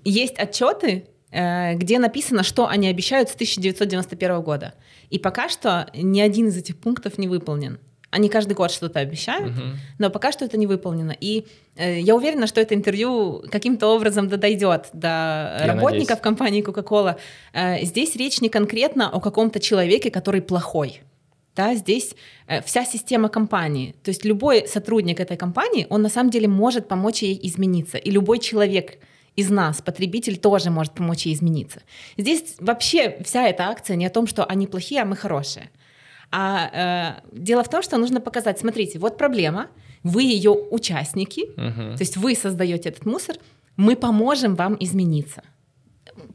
[0.05, 4.75] есть отчеты, э, где написано, что они обещают с 1991 года.
[5.11, 7.81] И пока что ни один из этих пунктов не выполнен.
[8.12, 9.75] Они каждый год что-то обещают, uh-huh.
[9.98, 11.16] но пока что это не выполнено.
[11.18, 11.46] И
[11.77, 16.20] э, я уверена, что это интервью каким-то образом дойдет до я работников надеюсь.
[16.20, 17.16] компании Coca-Cola.
[17.55, 21.01] Э, здесь речь не конкретно о каком-то человеке, который плохой.
[21.57, 22.14] Да, здесь
[22.48, 23.94] э, вся система компании.
[24.03, 27.96] То есть любой сотрудник этой компании, он на самом деле может помочь ей измениться.
[27.96, 28.98] И любой человек
[29.37, 31.81] из нас, потребитель, тоже может помочь ей измениться.
[32.18, 35.70] Здесь вообще вся эта акция не о том, что они плохие, а мы хорошие.
[36.33, 39.66] А э, дело в том, что нужно показать, смотрите, вот проблема,
[40.03, 41.97] вы ее участники, Мгм.
[41.97, 43.37] то есть вы создаете этот мусор,
[43.77, 45.42] мы поможем вам измениться.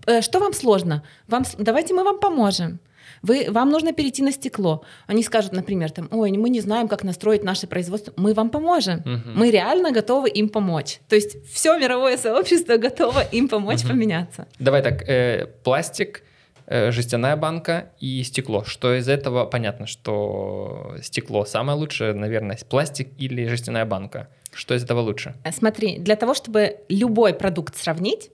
[0.05, 1.03] Э, Что вам сложно?
[1.27, 2.79] Вам, давайте мы вам поможем.
[3.23, 4.83] Вы, вам нужно перейти на стекло.
[5.07, 8.13] Они скажут, например, там, ой, мы не знаем, как настроить наше производство.
[8.17, 9.01] Мы вам поможем.
[9.05, 9.33] Мгм.
[9.35, 10.99] Мы реально готовы им помочь.
[11.09, 13.89] То есть все мировое сообщество готово им помочь Мгм.
[13.89, 14.45] поменяться.
[14.59, 16.21] Давай так, э, пластик,
[16.69, 18.63] жестяная банка и стекло.
[18.63, 24.27] Что из этого понятно, что стекло самое лучшее, наверное, пластик или жестяная банка.
[24.53, 25.35] Что из этого лучше?
[25.43, 28.31] Э, Смотри, для того, чтобы любой продукт сравнить,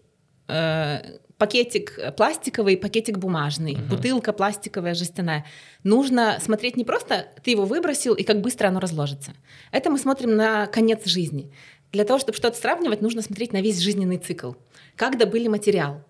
[0.48, 3.88] э, пакетик пластиковый, пакетик бумажный, Мгм.
[3.90, 5.46] бутылка пластиковая, жестяная,
[5.84, 9.34] нужно смотреть не просто ты его выбросил и как быстро оно разложится.
[9.72, 11.52] Это мы смотрим на конец жизни.
[11.92, 14.54] Для того, чтобы что-то сравнивать, нужно смотреть на весь жизненный цикл.
[14.96, 16.04] Как добыли материал,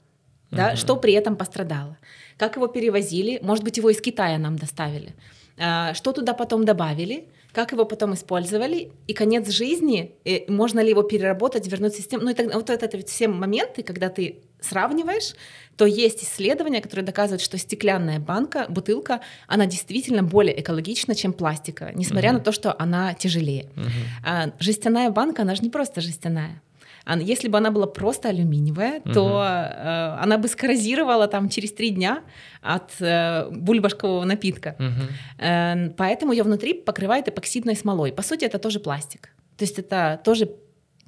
[0.56, 0.78] да, Мгм.
[0.78, 1.98] что при этом пострадало,
[2.38, 5.14] как его перевозили, может быть, его из Китая нам доставили,
[5.58, 10.90] а, что туда потом добавили, как его потом использовали, и конец жизни, э, можно ли
[10.90, 12.24] его переработать, вернуть в систему.
[12.24, 15.36] Ну, и так, вот это ведь все моменты, когда ты сравниваешь,
[15.78, 21.94] то есть исследования, которые доказывают, что стеклянная банка, бутылка, она действительно более экологична, чем пластиковая,
[21.94, 22.38] несмотря Мгм.
[22.40, 23.68] на то, что она тяжелее.
[23.76, 23.92] Мгм.
[24.26, 26.62] А жестяная банка, она же не просто жестяная.
[27.06, 29.38] Если бы она была просто алюминиевая, то Мгм.
[29.38, 32.22] э, она бы скоррозировала там через три дня
[32.62, 34.76] от э, бульбашкового напитка.
[34.80, 35.08] Мгм.
[35.40, 38.12] Э, поэтому ее внутри покрывает эпоксидной смолой.
[38.12, 39.30] По сути, это тоже пластик.
[39.58, 40.48] То есть это тоже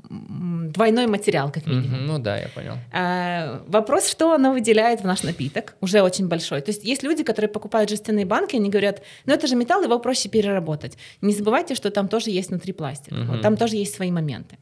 [0.10, 1.92] двойной материал, как минимум.
[1.98, 2.06] Мгм.
[2.08, 2.74] Ну да, я понял.
[2.94, 6.62] А, Вопрос, что оно выделяет в наш напиток, уже очень большой.
[6.62, 10.00] То есть есть люди, которые покупают жестяные банки, они говорят, ну это же металл, его
[10.00, 10.98] проще переработать.
[11.22, 13.14] Не забывайте, что там тоже есть внутри пластик.
[13.14, 13.28] Мгм.
[13.32, 14.58] Вот там тоже есть свои моменты.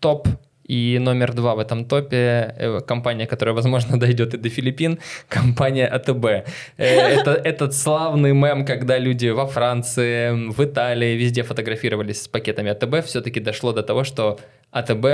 [0.00, 0.28] Топ.
[0.68, 5.86] И номер два в этом топе э, компания, которая, возможно, дойдет и до Филиппин, компания
[5.86, 6.24] АТБ.
[6.24, 6.44] Э,
[6.76, 13.06] Это этот славный мем, когда люди во Франции, в Италии, везде фотографировались с пакетами АТБ,
[13.06, 14.38] все-таки дошло до того, что
[14.70, 15.04] АТБ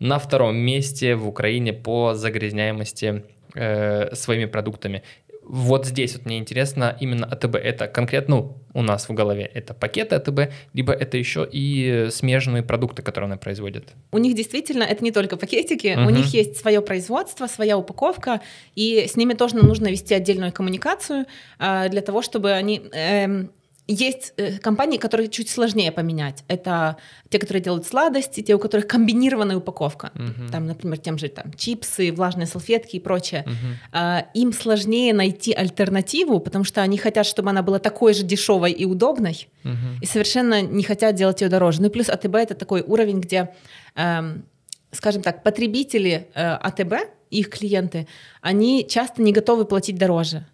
[0.00, 3.22] на втором месте в Украине по загрязняемости
[3.54, 5.02] э, своими продуктами.
[5.44, 7.56] Вот здесь вот мне интересно именно АТБ.
[7.56, 12.62] Это конкретно ну, у нас в голове это пакеты АТБ, либо это еще и смежные
[12.62, 13.92] продукты, которые она производит.
[14.12, 16.14] У них действительно это не только пакетики, у Мгм.
[16.14, 18.40] них есть свое производство, своя упаковка,
[18.74, 21.26] и с ними тоже нужно вести отдельную коммуникацию
[21.58, 22.82] а, для того, чтобы они...
[22.92, 23.50] эм,
[23.92, 26.44] есть э, компании, которые чуть сложнее поменять.
[26.48, 26.96] Это
[27.28, 30.10] те, которые делают сладости, те, у которых комбинированная упаковка.
[30.14, 30.48] Мгм.
[30.50, 33.44] Там, например, тем же там, чипсы, влажные салфетки и прочее.
[33.92, 38.72] А, им сложнее найти альтернативу, потому что они хотят, чтобы она была такой же дешевой
[38.72, 39.98] и удобной, Мгм.
[40.00, 41.80] и совершенно не хотят делать ее дороже.
[41.80, 43.54] Ну и плюс АТБ это такой уровень, где,
[43.94, 44.44] эм,
[44.90, 46.94] скажем так, потребители э, АТБ,
[47.30, 48.06] их клиенты,
[48.40, 50.44] они часто не готовы платить дороже.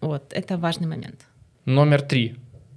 [0.00, 1.20] Вот, это важный момент.
[1.64, 2.36] Номер три.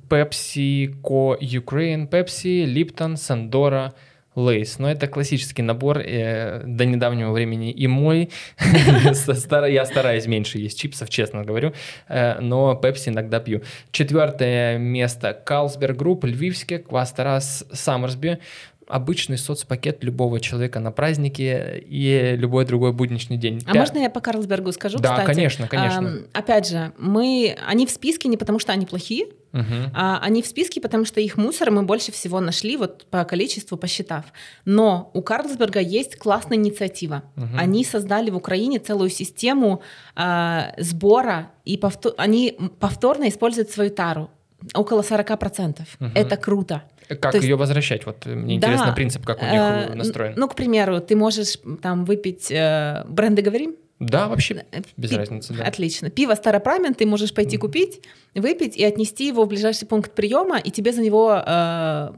[0.10, 3.92] PepsiCo Ukraine, Pepsi, Lipton, Sandora,
[4.36, 4.76] Lays.
[4.80, 8.30] Но это классический набор э, до недавнего времени и мой.
[8.60, 11.74] Я стараюсь меньше есть чипсов, честно говорю,
[12.08, 13.62] э, но Pepsi иногда пью.
[13.92, 18.40] Четвертое место Carlsberg Group, Львивске, Квас-Тарас, Саммерсби.
[18.88, 23.62] Обычный соцпакет любого человека на празднике и любой другой будничный день.
[23.68, 25.28] А Пя- можно я по Карлсбергу скажу, Да, кстати?
[25.28, 26.22] конечно, конечно.
[26.34, 29.92] Опять же, мы, они в списке не потому, что они плохие, Мгм.
[29.96, 33.78] а они в списке, потому что их мусор мы больше всего нашли вот по количеству
[33.78, 34.26] посчитав.
[34.66, 37.24] Но у Карлсберга есть классная инициатива.
[37.36, 37.58] Мгм.
[37.58, 39.82] Они создали в Украине целую систему
[40.16, 44.30] а, сбора, и повто- они повторно используют свою тару.
[44.76, 45.88] Около 40%.
[46.00, 46.12] Мгм.
[46.16, 46.84] Это круто.
[47.08, 48.06] Как То есть- ее возвращать?
[48.06, 50.34] Вот э, мне Да, интересно принцип, как у них э, настроен.
[50.38, 53.76] Ну, к примеру, ты можешь там выпить э, бренды говорим?
[54.00, 55.66] Да, вообще Э, без пи- разницы, да.
[55.66, 56.10] Отлично.
[56.10, 57.68] Пиво Старопрамен ты можешь пойти Мгм.
[57.68, 58.02] купить,
[58.34, 62.10] выпить и отнести его в ближайший пункт приема, и тебе за него э,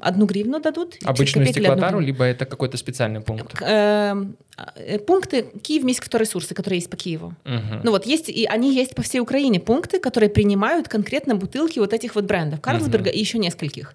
[0.00, 0.96] одну гривну дадут.
[1.04, 3.60] Обычную 60 копеек или одну стеклотару, либо это какой-то специальный пункт?
[3.60, 4.14] Э,
[4.76, 7.34] э, пункты Киев ресурсы, которые есть по Киеву.
[7.82, 11.92] Ну вот есть, и они есть по всей Украине пункты, которые принимают конкретно бутылки вот
[11.92, 13.94] этих вот брендов, Карлсберга и еще нескольких.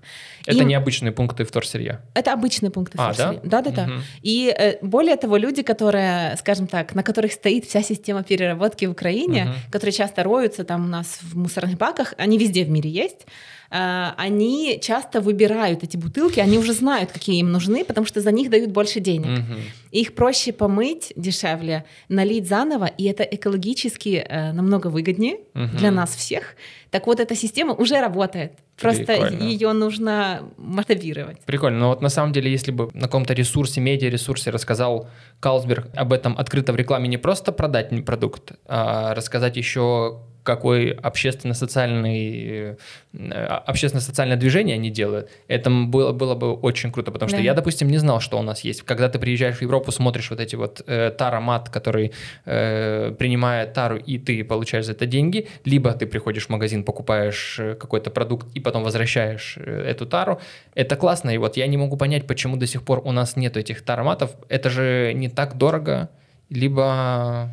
[0.49, 2.01] Это Им- не обычные пункты вторсырья.
[2.15, 3.13] Это обычные пункты А, да?
[3.13, 3.41] вторсырья.
[3.43, 3.85] Да, да, да.
[3.87, 4.03] Мгм.
[4.23, 8.91] И э, более того, люди, которые, скажем так, на которых стоит вся система переработки в
[8.91, 9.53] Украине, Мгм.
[9.71, 13.27] которые часто роются там у нас в мусорных баках, они везде в мире есть.
[13.71, 18.31] Э, Они часто выбирают эти бутылки, они уже знают, какие им нужны, потому что за
[18.31, 19.27] них дают больше денег.
[19.39, 19.59] Мгм.
[19.91, 25.77] Их проще помыть дешевле, налить заново, и это экологически э, намного выгоднее Мгм.
[25.77, 26.55] для нас всех.
[26.91, 28.53] Так вот, эта система уже работает.
[28.81, 29.43] Просто Прикольно.
[29.43, 31.39] ее нужно масштабировать.
[31.45, 31.79] Прикольно.
[31.79, 35.07] Но вот на самом деле, если бы на каком-то ресурсе, медиаресурсе рассказал
[35.39, 42.75] Калсберг об этом открыто в рекламе, не просто продать продукт, а рассказать еще какой общественно-социальный,
[43.13, 47.43] э, общественно-социальное движение они делают, это было, было бы очень круто, потому что Да.
[47.43, 48.81] я, допустим, не знал, что у нас есть.
[48.81, 52.11] Когда ты приезжаешь в Европу, смотришь вот эти вот э, таромат, который
[52.45, 57.59] э, принимает тару, и ты получаешь за это деньги, либо ты приходишь в магазин, покупаешь
[57.59, 60.39] э, какой-то продукт и потом возвращаешь э, эту тару,
[60.73, 63.55] это классно, и вот я не могу понять, почему до сих пор у нас нет
[63.57, 66.09] этих тароматов, это же не так дорого,
[66.49, 67.49] либо...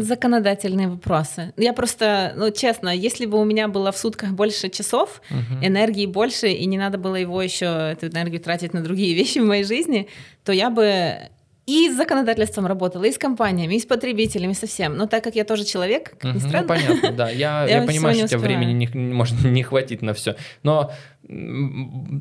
[0.00, 1.52] Законодательные вопросы.
[1.56, 5.64] Я просто, ну честно, если бы у меня было в сутках больше часов, мгм.
[5.64, 9.44] энергии больше, и не надо было его еще, эту энергию тратить на другие вещи в
[9.44, 10.08] моей жизни,
[10.44, 11.30] то я бы
[11.70, 14.96] и с законодательством работала, и с компаниями, и с потребителями, со всем.
[14.96, 17.30] Но так как я тоже человек, как ни Мгм, странно, Ну, понятно, да.
[17.48, 20.34] Я, Я я понимаю, что не тебе времени не, может не хватит на все.
[20.62, 20.90] Но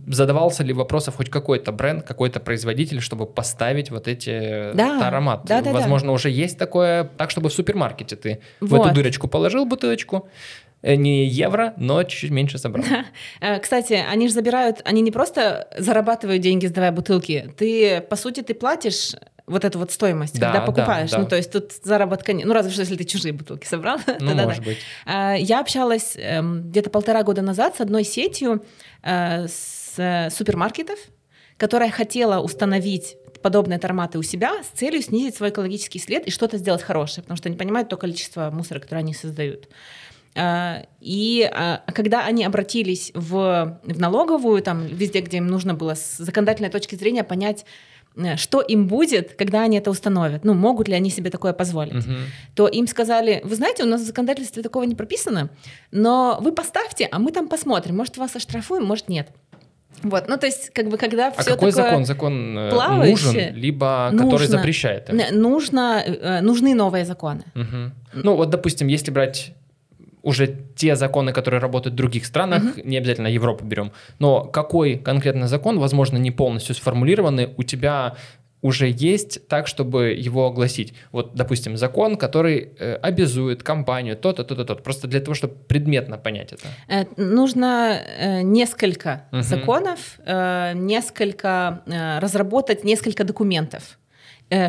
[0.07, 5.47] задавался ли вопросов хоть какой-то бренд, какой-то производитель, чтобы поставить вот эти Да, ароматы?
[5.47, 5.79] да, да, да.
[5.79, 8.85] Возможно, уже есть такое, так, чтобы в супермаркете ты в Вот.
[8.85, 10.29] эту дырочку положил бутылочку,
[10.81, 12.85] э, не евро, но чуть меньше собрал.
[13.41, 17.53] Э, Кстати, они же забирают, они не просто зарабатывают деньги, сдавая бутылки.
[17.57, 19.13] Ты, по сути, ты платишь
[19.49, 21.11] вот эту вот стоимость, Да, когда да, покупаешь.
[21.11, 21.19] да.
[21.19, 22.33] Ну, то есть тут заработка...
[22.33, 23.97] не- Ну, разве что, если ты чужие бутылки собрал.
[24.07, 24.43] Ну, тогда да.
[24.45, 24.77] может быть.
[25.05, 28.63] А, Я общалась эм, где-то полтора года назад с одной сетью
[29.03, 30.99] э, с э, супермаркетов,
[31.57, 36.57] которая хотела установить подобные торматы у себя с целью снизить свой экологический след и что-то
[36.57, 39.67] сделать хорошее, потому что они понимают то количество мусора, которое они создают.
[40.35, 45.95] А, И а, когда они обратились в, в налоговую, там везде, где им нужно было
[45.95, 47.65] с законодательной точки зрения понять,
[48.37, 52.17] что им будет, когда они это установят, ну, могут ли они себе такое позволить Мгм.
[52.55, 55.49] то им сказали, вы знаете, у нас в законодательстве такого не прописано,
[55.91, 59.29] но вы поставьте, а мы там посмотрим, может вас оштрафуем, может нет.
[60.03, 62.05] Вот, ну то есть как бы когда А все какой такое закон?
[62.05, 64.47] Закон э, плавающее, нужен, либо который нужно.
[64.47, 65.09] запрещает?
[65.09, 65.19] им?
[65.19, 67.43] Н- нужно, э, нужны новые законы.
[67.53, 67.93] Мгм.
[68.13, 69.53] Ну вот, допустим, если брать
[70.23, 75.47] уже те законы, которые работают в других странах, не обязательно Европу берем, но какой конкретно
[75.47, 78.15] закон, возможно, не полностью сформулированный, у тебя
[78.61, 80.93] уже есть так, чтобы его огласить.
[81.11, 86.17] Вот, допустим, закон, который э, обязует компанию то-то, то-то, то Просто для того, чтобы предметно
[86.17, 86.67] понять это.
[86.87, 89.43] Э, Нужно э, несколько Мгм.
[89.43, 93.97] законов, э, несколько э, разработать несколько документов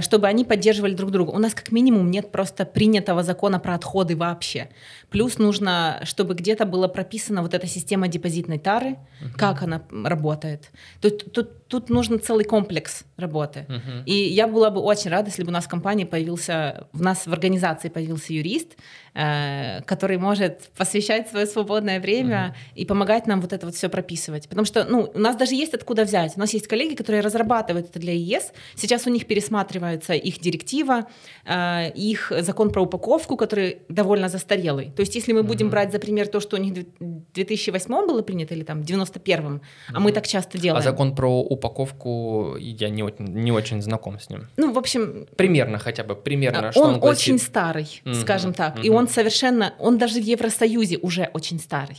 [0.01, 1.31] чтобы они поддерживали друг друга.
[1.31, 4.69] У нас как минимум нет просто принятого закона про отходы вообще.
[5.11, 8.97] Плюс нужно, чтобы где-то была прописана вот эта система депозитной тары,
[9.37, 10.71] как она работает.
[11.01, 13.67] Тут, тут, тут нужен целый комплекс работы.
[13.69, 14.03] Мгм.
[14.07, 17.27] И я была бы очень рада, если бы у нас в компании появился, в нас
[17.27, 18.77] в организации появился юрист,
[19.15, 24.49] э, который может посвящать свое свободное время и помогать нам вот это вот все прописывать.
[24.49, 26.37] Потому что, ну, у нас даже есть откуда взять.
[26.37, 28.53] У нас есть коллеги, которые разрабатывают это для ЕС.
[28.75, 31.07] Сейчас у них пересматривается их директива,
[31.45, 34.91] э, их закон про упаковку, который довольно застарелый.
[34.91, 38.23] То есть, если мы будем брать за пример то, что у них в 2008 было
[38.23, 39.61] принято или там в 91
[39.93, 40.81] а мы так часто делаем.
[40.81, 44.47] А закон про упаковку, я не очень, не очень знаком с ним.
[44.57, 47.23] Ну, в общем, Примерно хотя бы, примерно, А, что он, он, гласит.
[47.23, 48.85] очень старый, Мгм, скажем так.
[48.85, 48.99] И мгм.
[48.99, 51.97] он совершенно, он даже в Евросоюзе уже очень старый.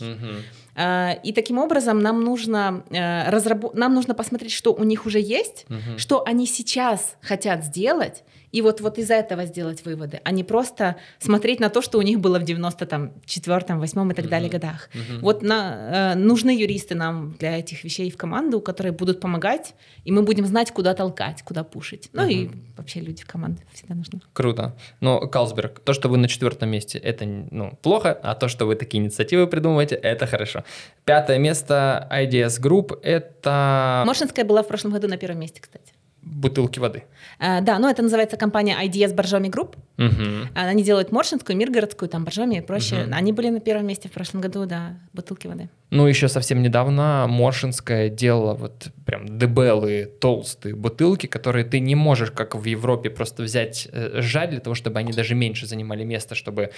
[0.76, 5.20] А, И таким образом нам нужно, э, разрабо- нам нужно посмотреть, что у них уже
[5.20, 5.98] есть, Мгм.
[5.98, 10.96] что они сейчас хотят сделать, и вот, вот из этого сделать выводы, а не просто
[11.20, 14.90] смотреть на то, что у них было в 94-м, 8 и так далее годах.
[15.22, 19.74] Вот на, э, нужны юристы нам для этих вещей в команду, которые будут помогать,
[20.04, 22.10] и мы будем знать, куда толкать, куда пушить.
[22.14, 24.22] Ну и вообще люди в команде всегда нужны.
[24.34, 24.76] Круто.
[25.00, 28.76] Но, Калсберг, то, что вы на четвертом месте, это ну, плохо, а то, что вы
[28.76, 30.64] такие инициативы придумываете, это хорошо.
[31.06, 35.94] Пятое место IDS Group— это Моршинская была в прошлом году на первом месте, кстати.
[36.22, 37.04] Бутылки воды.
[37.40, 39.76] А, да, ну это называется компания IDS Боржоми Групп.
[39.98, 40.50] Мгм.
[40.54, 43.06] Они делают Моршинскую, Миргородскую, там Боржоми и прочее.
[43.06, 43.14] Мгм.
[43.14, 45.70] Они были на первом месте в прошлом году, да, бутылки воды.
[45.90, 52.32] Ну, еще совсем недавно Моршинская делала вот прям дебелые, толстые бутылки, которые ты не можешь,
[52.32, 56.36] как в Европе, просто взять, э, сжать для того, чтобы они даже меньше занимали место,
[56.36, 56.72] чтобы,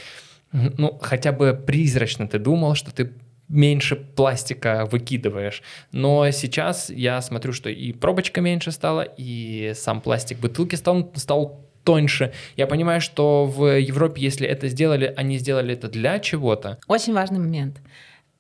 [0.52, 3.14] ну, хотя бы призрачно ты думал, что ты
[3.54, 5.62] меньше пластика выкидываешь.
[5.92, 11.62] Но сейчас я смотрю, что и пробочка меньше стала, и сам пластик бутылки стал, стал
[11.84, 12.34] тоньше.
[12.58, 16.80] Я понимаю, что в Европе, если это сделали, они сделали это для чего-то.
[16.88, 17.82] Очень важный момент.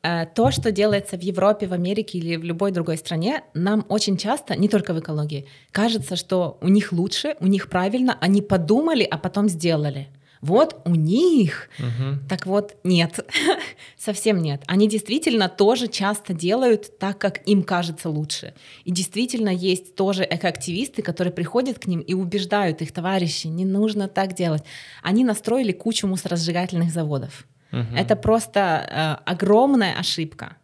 [0.01, 4.17] Э, То, что делается в Европе, в Америке или в любой другой стране, нам очень
[4.17, 9.03] часто, не только в экологии, кажется, что у них лучше, у них правильно, они подумали,
[9.03, 10.07] а потом сделали.
[10.43, 11.69] Вот у них.
[11.79, 12.27] Мгм.
[12.27, 13.25] Так вот, нет,
[13.97, 14.61] совсем нет.
[14.67, 18.53] Они действительно тоже часто делают так, как им кажется лучше.
[18.83, 24.09] И действительно есть тоже экоактивисты, которые приходят к ним и убеждают их товарищи, не нужно
[24.09, 24.63] так делать.
[25.01, 27.47] Они настроили кучу мусоросжигательных заводов.
[27.71, 27.95] Угу.
[27.95, 30.57] Это просто э, огромная ошибка.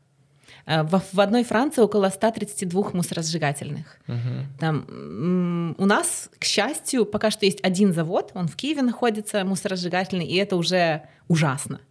[0.69, 3.97] Э, в, в одной Франции около 132 мусоросжигательных.
[4.07, 4.59] Угу.
[4.59, 10.27] Там, у нас, к счастью, пока что есть один завод, он в Киеве находится, мусоросжигательный,
[10.27, 11.81] и это уже ужасно.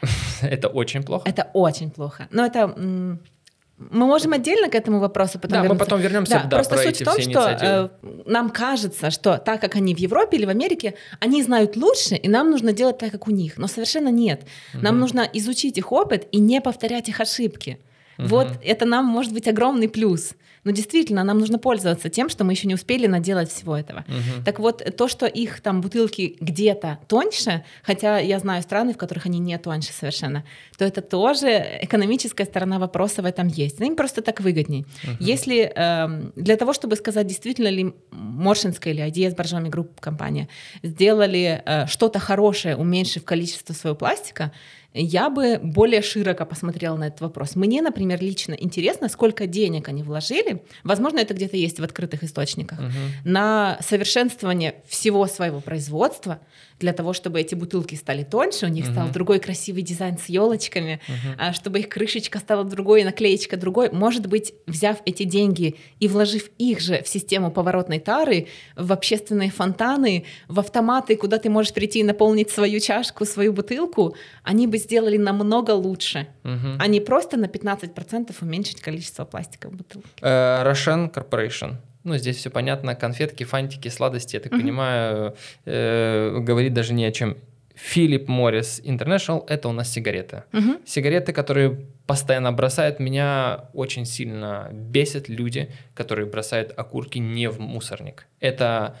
[0.42, 1.28] Это очень плохо?
[1.28, 2.26] Это очень плохо.
[2.30, 5.74] Но это мы можем отдельно к этому вопросу потом да, вернуться.
[5.74, 6.32] мы потом вернемся.
[6.34, 7.88] Да, да, просто суть в том, что э,
[8.26, 12.28] нам кажется, что так как они в Европе или в Америке, они знают лучше, и
[12.28, 13.56] нам нужно делать так, как у них.
[13.56, 14.42] Но совершенно нет.
[14.74, 15.00] Нам угу.
[15.00, 17.70] нужно изучить их опыт и не повторять их ошибки.
[17.70, 17.93] Угу.
[18.18, 20.34] Вот это нам может быть огромный плюс.
[20.64, 24.04] Но действительно, нам нужно пользоваться тем, что мы еще не успели наделать всего этого.
[24.08, 24.44] Угу.
[24.44, 29.26] Так вот, то, что их там бутылки где-то тоньше, хотя я знаю страны, в которых
[29.26, 30.44] они не тоньше совершенно,
[30.78, 33.80] то это тоже экономическая сторона вопроса в этом есть.
[33.80, 34.86] Им просто так выгодней.
[35.04, 35.16] Угу.
[35.20, 40.48] Если э, для того, чтобы сказать, действительно ли Моршинская или IDS Боржоми Групп компания
[40.82, 44.50] сделали э, что-то хорошее, уменьшив количество своего пластика,
[44.94, 47.56] я бы более широко посмотрела на этот вопрос.
[47.56, 52.78] Мне, например, лично интересно, сколько денег они вложили, возможно, это где-то есть в открытых источниках,
[52.78, 52.88] угу.
[53.24, 56.38] на совершенствование всего своего производства,
[56.80, 58.92] для того, чтобы эти бутылки стали тоньше, у них uh-huh.
[58.92, 61.52] стал другой красивый дизайн с елочками, uh-huh.
[61.52, 63.90] чтобы их крышечка стала другой, наклеечка другой.
[63.90, 69.50] Может быть, взяв эти деньги и вложив их же в систему поворотной тары, в общественные
[69.50, 74.78] фонтаны, в автоматы, куда ты можешь прийти и наполнить свою чашку, свою бутылку, они бы
[74.78, 76.76] сделали намного лучше, uh-huh.
[76.80, 80.08] а не просто на 15% уменьшить количество пластика в бутылке.
[80.20, 85.34] Uh, Russian Corporation ну, здесь все понятно, конфетки, фантики, сладости, я так понимаю,
[85.64, 87.36] э, говорит даже не о чем.
[87.74, 90.44] Philip Morris International– это у нас сигареты.
[90.52, 90.82] Угу.
[90.86, 93.00] Сигареты, которые постоянно бросают.
[93.00, 98.26] Меня очень сильно бесят люди, которые бросают окурки не в мусорник.
[98.38, 98.96] Это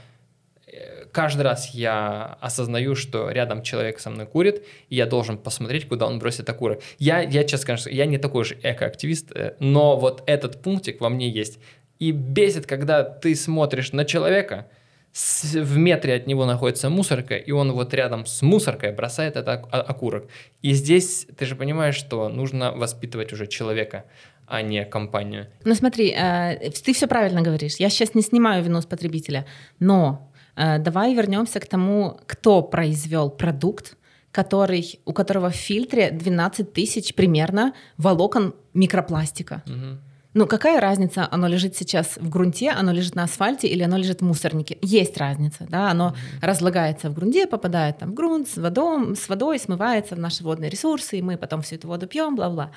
[0.66, 5.86] э, каждый раз я осознаю, что рядом человек со мной курит, и я должен посмотреть,
[5.86, 6.80] куда он бросит окурок.
[6.98, 11.10] Я, я честно скажу, я не такой же экоактивист, э, но вот этот пунктик во
[11.10, 11.60] мне есть.
[11.98, 14.66] И бесит, когда ты смотришь на человека,
[15.14, 20.24] в метре от него находится мусорка, и он вот рядом с мусоркой бросает этот окурок.
[20.60, 24.04] И здесь ты же понимаешь, что нужно воспитывать уже человека,
[24.46, 25.46] а не компанию.
[25.64, 27.76] Ну смотри, э, ты все правильно говоришь.
[27.76, 29.46] Я сейчас не снимаю вину с потребителя,
[29.78, 33.96] но э, давай вернемся к тому, кто произвел продукт,
[34.32, 39.62] который, у которого в фильтре 12 тысяч примерно волокон микропластика.
[39.66, 39.98] Угу.
[40.34, 44.20] Ну, какая разница, оно лежит сейчас в грунте, оно лежит на асфальте или оно лежит
[44.20, 44.78] в мусорнике?
[44.82, 46.46] Есть разница, да, оно mm-hmm.
[46.46, 50.70] разлагается в грунте, попадает там в грунт с, водой, с водой, смывается в наши водные
[50.70, 52.72] ресурсы, и мы потом всю эту воду пьем, бла-бла.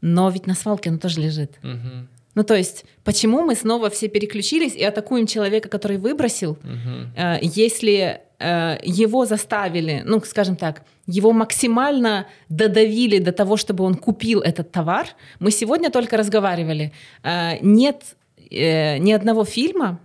[0.00, 1.58] Но ведь на свалке оно тоже лежит.
[1.62, 2.06] Mm-hmm.
[2.34, 7.38] Ну, то есть, почему мы снова все переключились и атакуем человека, который выбросил, угу.
[7.40, 14.40] если э, его заставили, ну, скажем так, его максимально додавили до того, чтобы он купил
[14.40, 15.06] этот товар.
[15.38, 16.92] Мы сегодня только разговаривали.
[17.22, 18.16] Э, нет
[18.50, 20.00] э, ни одного фильма,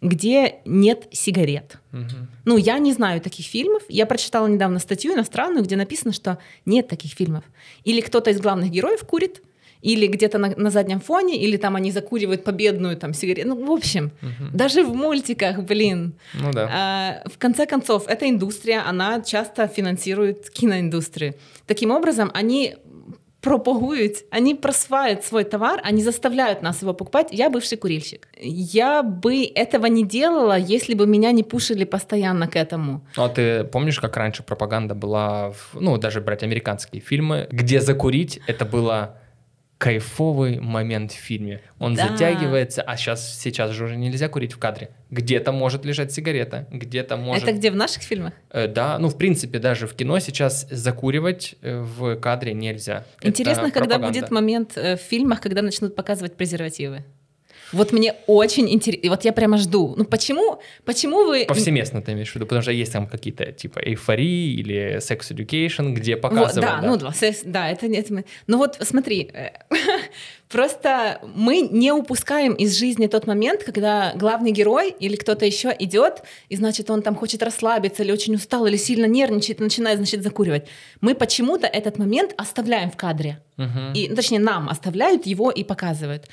[0.00, 1.78] где нет сигарет.
[1.92, 2.26] Угу.
[2.44, 3.82] Ну, я не знаю таких фильмов.
[3.88, 7.44] Я прочитала недавно статью иностранную, где написано, что нет таких фильмов.
[7.84, 9.42] Или кто-то из главных героев курит,
[9.82, 13.48] или где-то на, на заднем фоне, или там они закуривают победную там сигарету.
[13.48, 14.50] Ну, в общем, угу.
[14.52, 16.14] даже в мультиках, блин.
[16.34, 16.70] Ну да.
[16.72, 21.34] А, в конце концов, эта индустрия, она часто финансирует киноиндустрию.
[21.66, 22.76] Таким образом, они
[23.40, 27.28] пропагуют, они просваивают свой товар, они заставляют нас его покупать.
[27.30, 28.28] Я бывший курильщик.
[28.40, 33.06] Я бы этого не делала, если бы меня не пушили постоянно к этому.
[33.16, 37.80] Ну, а ты помнишь, как раньше пропаганда была, в, ну, даже брать американские фильмы, где
[37.80, 39.16] закурить это было
[39.78, 41.62] кайфовый момент в фильме.
[41.78, 42.08] Он да.
[42.08, 44.90] затягивается, а сейчас, сейчас же уже нельзя курить в кадре.
[45.10, 47.44] Где-то может лежать сигарета, где-то может...
[47.44, 48.34] Это где, в наших фильмах?
[48.50, 53.04] Э, да, ну, в принципе, даже в кино сейчас закуривать э, в кадре нельзя.
[53.22, 54.20] Интересно, Это когда пропаганда.
[54.20, 57.04] будет момент э, в фильмах, когда начнут показывать презервативы.
[57.72, 59.94] Вот мне очень интересно, вот я прямо жду.
[59.96, 61.44] Ну почему, почему вы...
[61.46, 65.92] Повсеместно ты имеешь в виду, потому что есть там какие-то типа эйфории или sex education,
[65.92, 66.54] где показывают...
[66.54, 67.86] Вот, да, да, ну да, секс, да, это...
[67.86, 69.50] это ну вот смотри, э,
[70.48, 76.22] просто мы не упускаем из жизни тот момент, когда главный герой или кто-то еще идет,
[76.48, 80.66] и значит он там хочет расслабиться или очень устал, или сильно нервничает, начинает, значит, закуривать.
[81.00, 83.40] Мы почему-то этот момент оставляем в кадре.
[83.58, 83.92] Угу.
[83.94, 86.28] И, ну, точнее, нам оставляют его и показывают.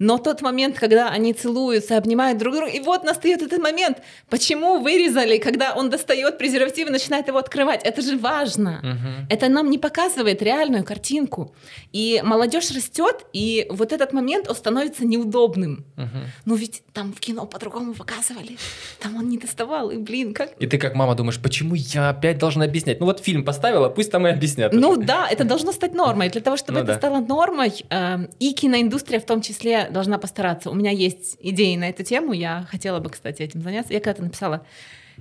[0.00, 3.98] Но тот момент, когда они целуются, обнимают друг друга, и вот настает этот момент,
[4.30, 7.82] почему вырезали, когда он достает презерватив и начинает его открывать.
[7.84, 8.80] Это же важно.
[8.82, 9.26] Мгм.
[9.28, 11.54] Это нам не показывает реальную картинку.
[11.92, 15.84] И молодежь растет, и вот этот момент он становится неудобным.
[15.96, 16.24] Мгм.
[16.46, 18.56] Ну ведь там в кино по-другому показывали.
[19.00, 20.52] Там он не доставал, и блин, как...
[20.58, 23.00] И ты как мама думаешь, почему я опять должна объяснять?
[23.00, 24.72] Ну вот фильм поставила, пусть там и объяснят.
[24.72, 26.30] Ну да, это должно стать нормой.
[26.30, 26.98] Для того, чтобы Ну это да.
[26.98, 30.70] стало нормой, э, и киноиндустрия в том числе должна постараться.
[30.70, 32.32] У меня есть идеи на эту тему.
[32.32, 33.92] Я хотела бы, кстати, этим заняться.
[33.92, 34.62] Я когда-то написала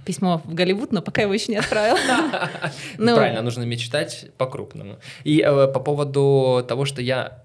[0.06, 2.00] письмо в Голливуд, но пока его еще не отправила.
[2.98, 4.98] Ну, Правильно, нужно мечтать по-крупному.
[5.24, 7.44] И э, по поводу того, что я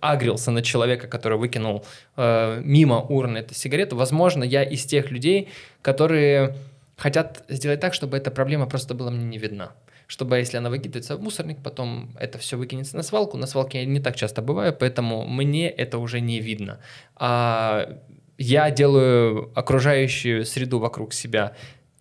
[0.00, 1.84] агрился на человека, который выкинул
[2.16, 5.48] э, мимо урны эту сигарету, возможно, я из тех людей,
[5.82, 6.54] которые
[6.96, 9.72] хотят сделать так, чтобы эта проблема просто была мне не видна.
[10.06, 13.36] Чтобы, если она выкидывается в мусорник, потом это все выкинется на свалку.
[13.36, 16.78] На свалке я не так часто бываю, поэтому мне это уже не видно.
[17.16, 17.98] А
[18.38, 21.54] я делаю окружающую среду вокруг себя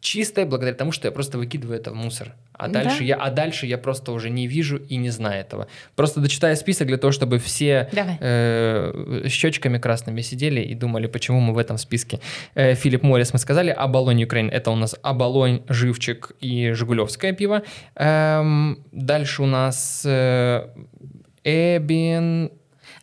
[0.05, 2.33] чистой благодаря тому, что я просто выкидываю это в мусор.
[2.53, 2.83] А Да.
[2.83, 5.67] дальше, я, а дальше я просто уже не вижу и не знаю этого.
[5.95, 8.17] Просто дочитаю список для того, чтобы все Давай.
[8.21, 12.19] э, щечками красными сидели и думали, почему мы в этом списке.
[12.55, 17.61] Э, Филипп Моррис мы сказали, Оболонь Украин это у нас Оболонь, Живчик и Жигулевское пиво.
[17.95, 20.67] Эм, дальше у нас э,
[21.43, 22.51] Эбин...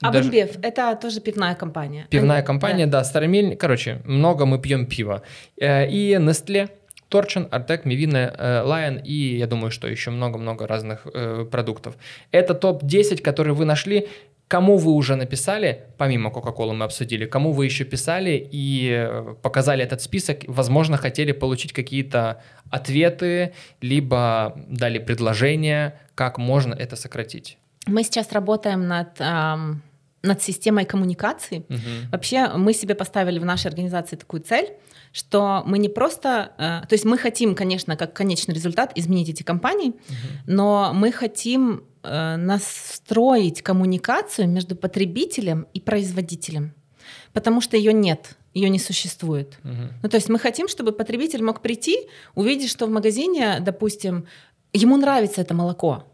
[0.01, 2.07] А даже- Бомбев— это тоже пивная компания.
[2.11, 3.55] Пивная Они- компания, да, Старомель.
[3.57, 5.23] Короче, много мы пьем пива.
[5.61, 6.69] Э, И Nestle,
[7.13, 11.95] Торчин, Артек, Мивина, э, Lion и, я думаю, что еще много-много разных э, продуктов.
[12.33, 14.09] Это топ-10, которые вы нашли.
[14.49, 19.85] Кому вы уже написали, помимо Кока-Колы мы обсудили, кому вы еще писали и э, показали
[19.85, 23.53] этот список, возможно, хотели получить какие-то ответы,
[23.83, 27.59] либо дали предложения, как можно это сократить.
[27.87, 29.83] Мы сейчас работаем над, ам,
[30.23, 31.65] над системой коммуникации.
[31.69, 32.11] Мгм.
[32.13, 34.69] Вообще мы себе поставили в нашей организации такую цель,
[35.13, 39.43] что мы не просто, э, то есть мы хотим, конечно, как конечный результат изменить эти
[39.43, 39.93] компании,
[40.47, 46.73] но мы хотим э, настроить коммуникацию между потребителем и производителем,
[47.33, 49.59] потому что ее нет, ее не существует.
[49.63, 49.93] Мгм.
[50.03, 54.27] Ну, то есть мы хотим, чтобы потребитель мог прийти, увидеть, что в магазине, допустим,
[54.73, 56.05] ему нравится это молоко,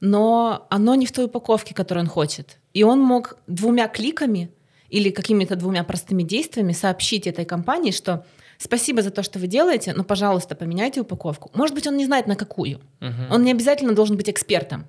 [0.00, 2.58] но оно не в той упаковке, которую он хочет.
[2.76, 4.50] И он мог двумя кликами
[4.90, 8.26] или какими-то двумя простыми действиями сообщить этой компании, что
[8.58, 11.50] спасибо за то, что вы делаете, но, пожалуйста, поменяйте упаковку.
[11.54, 12.80] Может быть, он не знает, на какую.
[13.00, 13.28] Мгм.
[13.30, 14.84] Он не обязательно должен быть экспертом,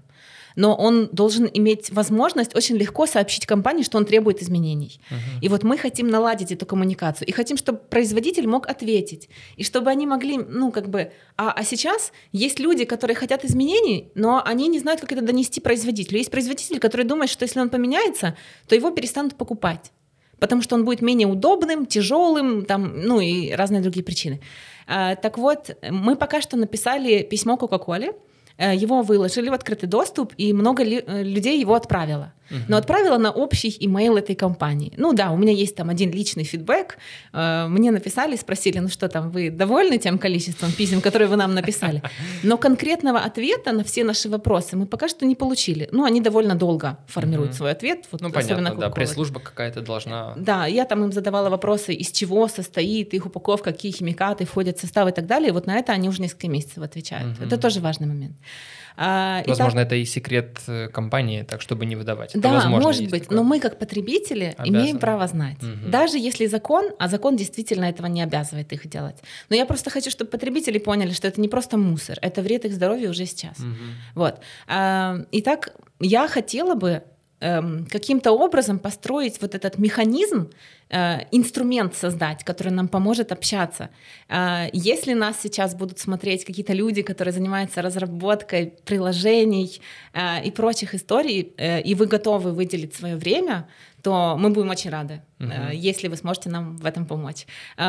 [0.58, 5.00] но он должен иметь возможность очень легко сообщить компании, что он требует изменений.
[5.12, 5.20] Мгм.
[5.44, 7.28] И вот мы хотим наладить эту коммуникацию.
[7.28, 9.30] И хотим, чтобы производитель мог ответить.
[9.56, 11.12] И чтобы они могли, ну, как бы...
[11.38, 15.62] А, а сейчас есть люди, которые хотят изменений, но они не знают, как это донести
[15.62, 16.18] производителю.
[16.18, 18.36] Есть производитель, который думает, что если он поменяется,
[18.68, 19.92] то его перестанут покупать.
[20.40, 24.42] Потому что он будет менее удобным, тяжелым, там, ну и разные другие причины.
[24.88, 28.14] А, так вот, мы пока что написали письмо Кока-Коле,
[28.58, 32.34] его выложили в открытый доступ, и много э, людей его отправило.
[32.68, 34.94] Но отправила на общий имейл этой компании.
[34.98, 36.98] Ну да, у меня есть там один личный фидбэк.
[37.34, 41.54] Э, Мне написали, спросили, ну что там, вы довольны тем количеством писем, которые вы нам
[41.54, 42.02] написали?
[42.44, 45.90] Но конкретного ответа на все наши вопросы мы пока что не получили.
[45.92, 47.58] Ну, они довольно долго формируют Мгм.
[47.58, 48.06] свой ответ.
[48.12, 50.34] Вот Ну, понятно, да, пресс-служба какая-то должна...
[50.38, 54.82] Да, я там им задавала вопросы, из чего состоит их упаковка, какие химикаты входят в
[54.82, 55.50] состав и так далее.
[55.50, 57.38] И вот на это они уже несколько месяцев отвечают.
[57.38, 57.48] Мгм.
[57.48, 58.36] Это тоже важный момент.
[59.00, 62.32] А, итак, Возможно, это и секрет э, компании, так чтобы не выдавать.
[62.32, 63.38] Это да, может быть, такое.
[63.38, 64.84] но мы как потребители Обязаны.
[64.84, 65.62] имеем право знать.
[65.62, 65.92] Мгм.
[65.92, 69.18] Даже если закон, а закон действительно этого не обязывает их делать.
[69.50, 72.74] Но я просто хочу, чтобы потребители поняли, что это не просто мусор, это вред их
[72.74, 73.60] здоровью уже сейчас.
[73.60, 73.94] Мгм.
[74.16, 74.40] Вот.
[74.68, 77.04] А, Итак, я хотела бы
[77.40, 80.50] эм, каким-то образом построить вот этот механизм,
[80.90, 83.90] э, инструмент создать, который нам поможет общаться.
[84.30, 89.82] А, Если нас сейчас будут смотреть какие-то люди, которые занимаются разработкой приложений
[90.14, 93.68] э, и прочих историй, э, и вы готовы выделить свое время,
[94.02, 97.46] то мы будем очень рады, э, если вы сможете нам в этом помочь.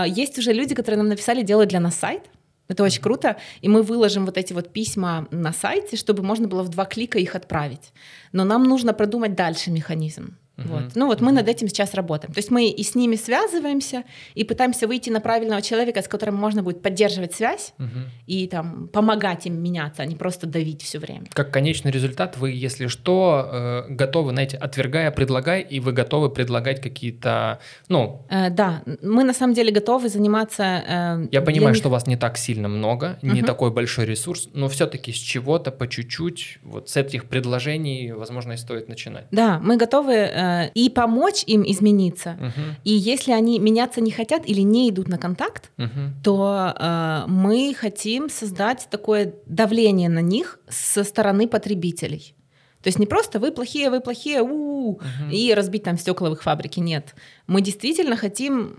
[0.06, 2.22] Есть уже люди, которые нам написали, делают для нас сайт.
[2.68, 3.36] Это очень круто.
[3.62, 7.18] И мы выложим вот эти вот письма на сайте, чтобы можно было в два клика
[7.18, 7.92] их отправить.
[8.32, 10.36] Но нам нужно продумать дальше механизм.
[10.58, 10.68] Мгм.
[10.68, 10.82] Вот.
[10.94, 12.32] Ну вот мы над этим сейчас работаем.
[12.34, 14.02] То есть мы и с ними связываемся,
[14.34, 18.10] и пытаемся выйти на правильного человека, с которым можно будет поддерживать связь Мгм.
[18.26, 21.26] и там помогать им меняться, а не просто давить все время.
[21.32, 23.48] Как конечный результат, вы, если что,
[23.88, 29.32] э, готовы, знаете, отвергая, предлагай, и вы готовы предлагать какие-то, ну, Э, да, мы на
[29.34, 30.62] самом деле готовы заниматься.
[30.64, 33.44] э, я понимаю, них- что у вас не так сильно много, не Мгм.
[33.46, 38.56] такой большой ресурс, но все-таки с чего-то, по чуть-чуть, вот с этих предложений, возможно, и
[38.56, 39.26] стоит начинать.
[39.30, 42.36] Да, мы готовы э, и помочь им измениться.
[42.40, 42.76] Мгм.
[42.84, 46.14] И если они меняться не хотят или не идут на контакт, Мгм.
[46.22, 52.34] то э, мы хотим создать такое давление на них со стороны потребителей.
[52.82, 55.30] То есть не просто вы плохие, вы плохие, у Мгм.
[55.32, 56.80] и разбить там стекла в их фабрике.
[56.80, 57.14] Нет.
[57.46, 58.76] Мы действительно хотим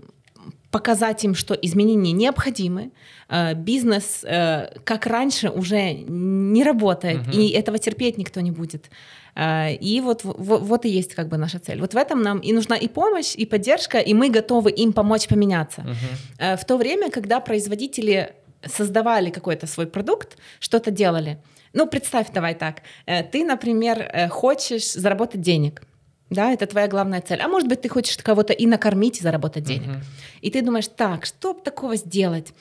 [0.70, 2.90] показать им, что изменения необходимы.
[3.28, 7.30] Э, Бизнес, э, как раньше, уже не работает, Мгм.
[7.32, 8.90] и этого терпеть никто не будет.
[9.36, 11.80] Э, И вот, в- вот и есть как бы наша цель.
[11.80, 15.28] Вот в этом нам и нужна и помощь, и поддержка, и мы готовы им помочь
[15.28, 15.84] поменяться.
[16.38, 18.32] Э, В то время, когда производители
[18.66, 21.36] создавали какой-то свой продукт, что-то делали.
[21.72, 22.82] Ну, представь, давай так.
[23.06, 25.82] Э, Ты, например, хочешь заработать денег.
[26.30, 27.40] Да, это твоя главная цель.
[27.40, 29.88] А может быть, ты хочешь кого-то и накормить, и заработать денег.
[29.88, 30.00] Мгм.
[30.40, 32.54] И ты думаешь, так, что такого сделать?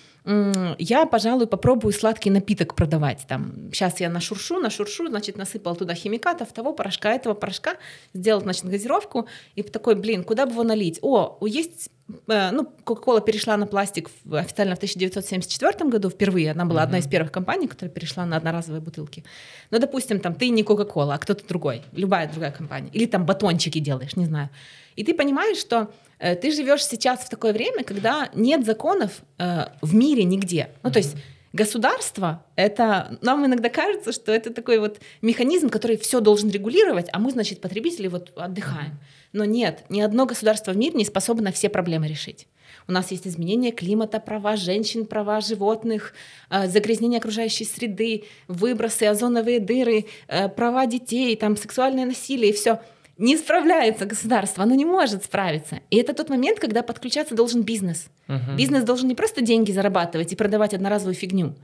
[0.79, 3.25] Я, пожалуй, попробую сладкий напиток продавать.
[3.27, 7.77] Там, сейчас я нашуршу, нашуршу, значит, насыпал туда химикатов, того порошка, этого порошка,
[8.13, 10.99] сделал, значит, газировку, и такой, блин, куда бы его налить?
[11.01, 11.89] О, есть,
[12.27, 16.51] ну, Кока-Кола перешла на пластик официально в 1974 году впервые.
[16.51, 19.23] Она была одна из первых компаний, которая перешла на одноразовые бутылки.
[19.71, 22.89] Ну, допустим, там, ты не Кока-Кола, а кто-то другой, любая другая компания.
[22.93, 24.49] Или там батончики делаешь, не знаю.
[24.95, 29.67] И ты понимаешь, что э, ты живешь сейчас в такое время, когда нет законов э,
[29.81, 30.69] в мире нигде.
[30.83, 31.15] Ну, то есть
[31.53, 37.19] государство это нам иногда кажется, что это такой вот механизм, который все должен регулировать, а
[37.19, 38.99] мы, значит, потребители вот отдыхаем.
[39.33, 42.47] Но нет, ни одно государство в мире не способно все проблемы решить.
[42.87, 46.13] У нас есть изменение климата, права женщин, права животных,
[46.49, 52.79] э, загрязнение окружающей среды, выбросы, озоновые дыры, э, права детей, там сексуальное насилие и все.
[53.19, 55.81] Не справляется государство, оно не может справиться.
[55.89, 58.07] И это тот момент, когда подключаться должен бизнес.
[58.27, 58.55] Мгм.
[58.55, 61.55] Бизнес должен не просто деньги зарабатывать и продавать одноразовую фигню,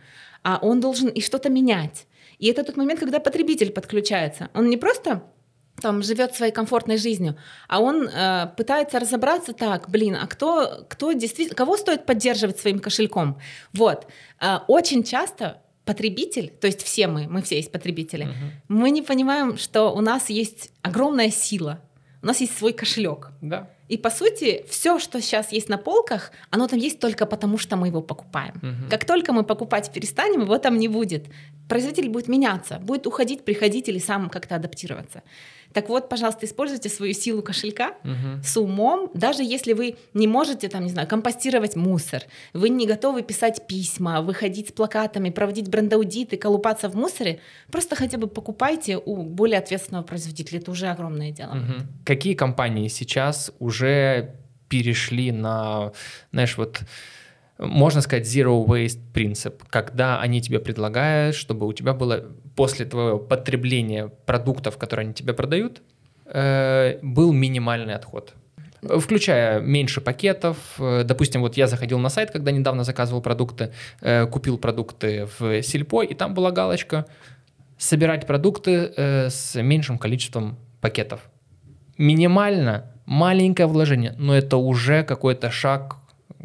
[0.43, 2.07] а он должен и что-то менять.
[2.39, 4.49] И это тот момент, когда потребитель подключается.
[4.53, 5.23] Он не просто
[5.81, 7.37] там живет своей комфортной жизнью,
[7.69, 12.79] а он э, пытается разобраться так, блин, а кто, кто действительно, кого стоит поддерживать своим
[12.79, 13.39] кошельком?
[13.71, 14.07] Вот.
[14.41, 18.51] Э, очень часто потребитель, то есть все мы, мы все есть потребители, Мгм.
[18.67, 21.79] мы не понимаем, что у нас есть огромная сила,
[22.21, 23.29] у нас есть свой кошелек.
[23.41, 23.69] Да.
[23.87, 27.75] И по сути, все, что сейчас есть на полках, оно там есть только потому, что
[27.77, 28.55] мы его покупаем.
[28.61, 28.89] Мгм.
[28.89, 31.25] Как только мы покупать перестанем, его там не будет.
[31.69, 35.21] Производитель будет меняться, будет уходить, приходить или сам как-то адаптироваться.
[35.75, 38.41] Так вот, пожалуйста, используйте свою силу кошелька Мгм.
[38.41, 42.23] с умом, даже если вы не можете, там, не знаю, компостировать мусор,
[42.53, 48.17] вы не готовы писать письма, выходить с плакатами, проводить брендаудиты, колупаться в мусоре, просто хотя
[48.17, 50.59] бы покупайте у более ответственного производителя.
[50.59, 51.55] Это уже огромное дело.
[51.55, 51.87] Мгм.
[52.05, 54.35] Какие компании сейчас уже
[54.69, 55.91] перешли на,
[56.31, 56.79] знаешь, вот
[57.57, 62.23] можно сказать zero waste принцип, когда они тебе предлагают, чтобы у тебя было
[62.55, 65.81] после твоего потребления продуктов, которые они тебе продают,
[66.25, 68.33] э, был минимальный отход.
[68.81, 70.57] Включая меньше пакетов.
[70.79, 75.61] Э, Допустим, вот я заходил на сайт, когда недавно заказывал продукты, э, купил продукты в
[75.61, 77.05] Сельпо, и там была галочка
[77.77, 78.93] собирать продукты
[79.29, 81.19] с меньшим количеством пакетов.
[81.97, 85.97] Минимально маленькое вложение, но это уже какой-то шаг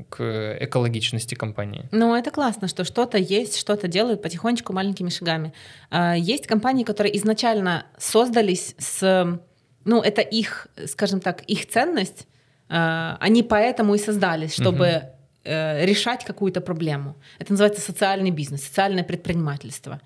[0.09, 1.89] к экологичности компании.
[1.93, 5.53] Ну, это классно, что что-то есть, что-то делают потихонечку, маленькими шагами.
[5.91, 9.39] А, Есть компании, которые изначально создались с...
[9.85, 12.27] Ну, это их, скажем так, их ценность.
[12.69, 15.03] А, Они поэтому и создались, чтобы
[15.45, 17.17] э, решать какую-то проблему.
[17.39, 20.01] Это называется социальный бизнес, социальное предпринимательство.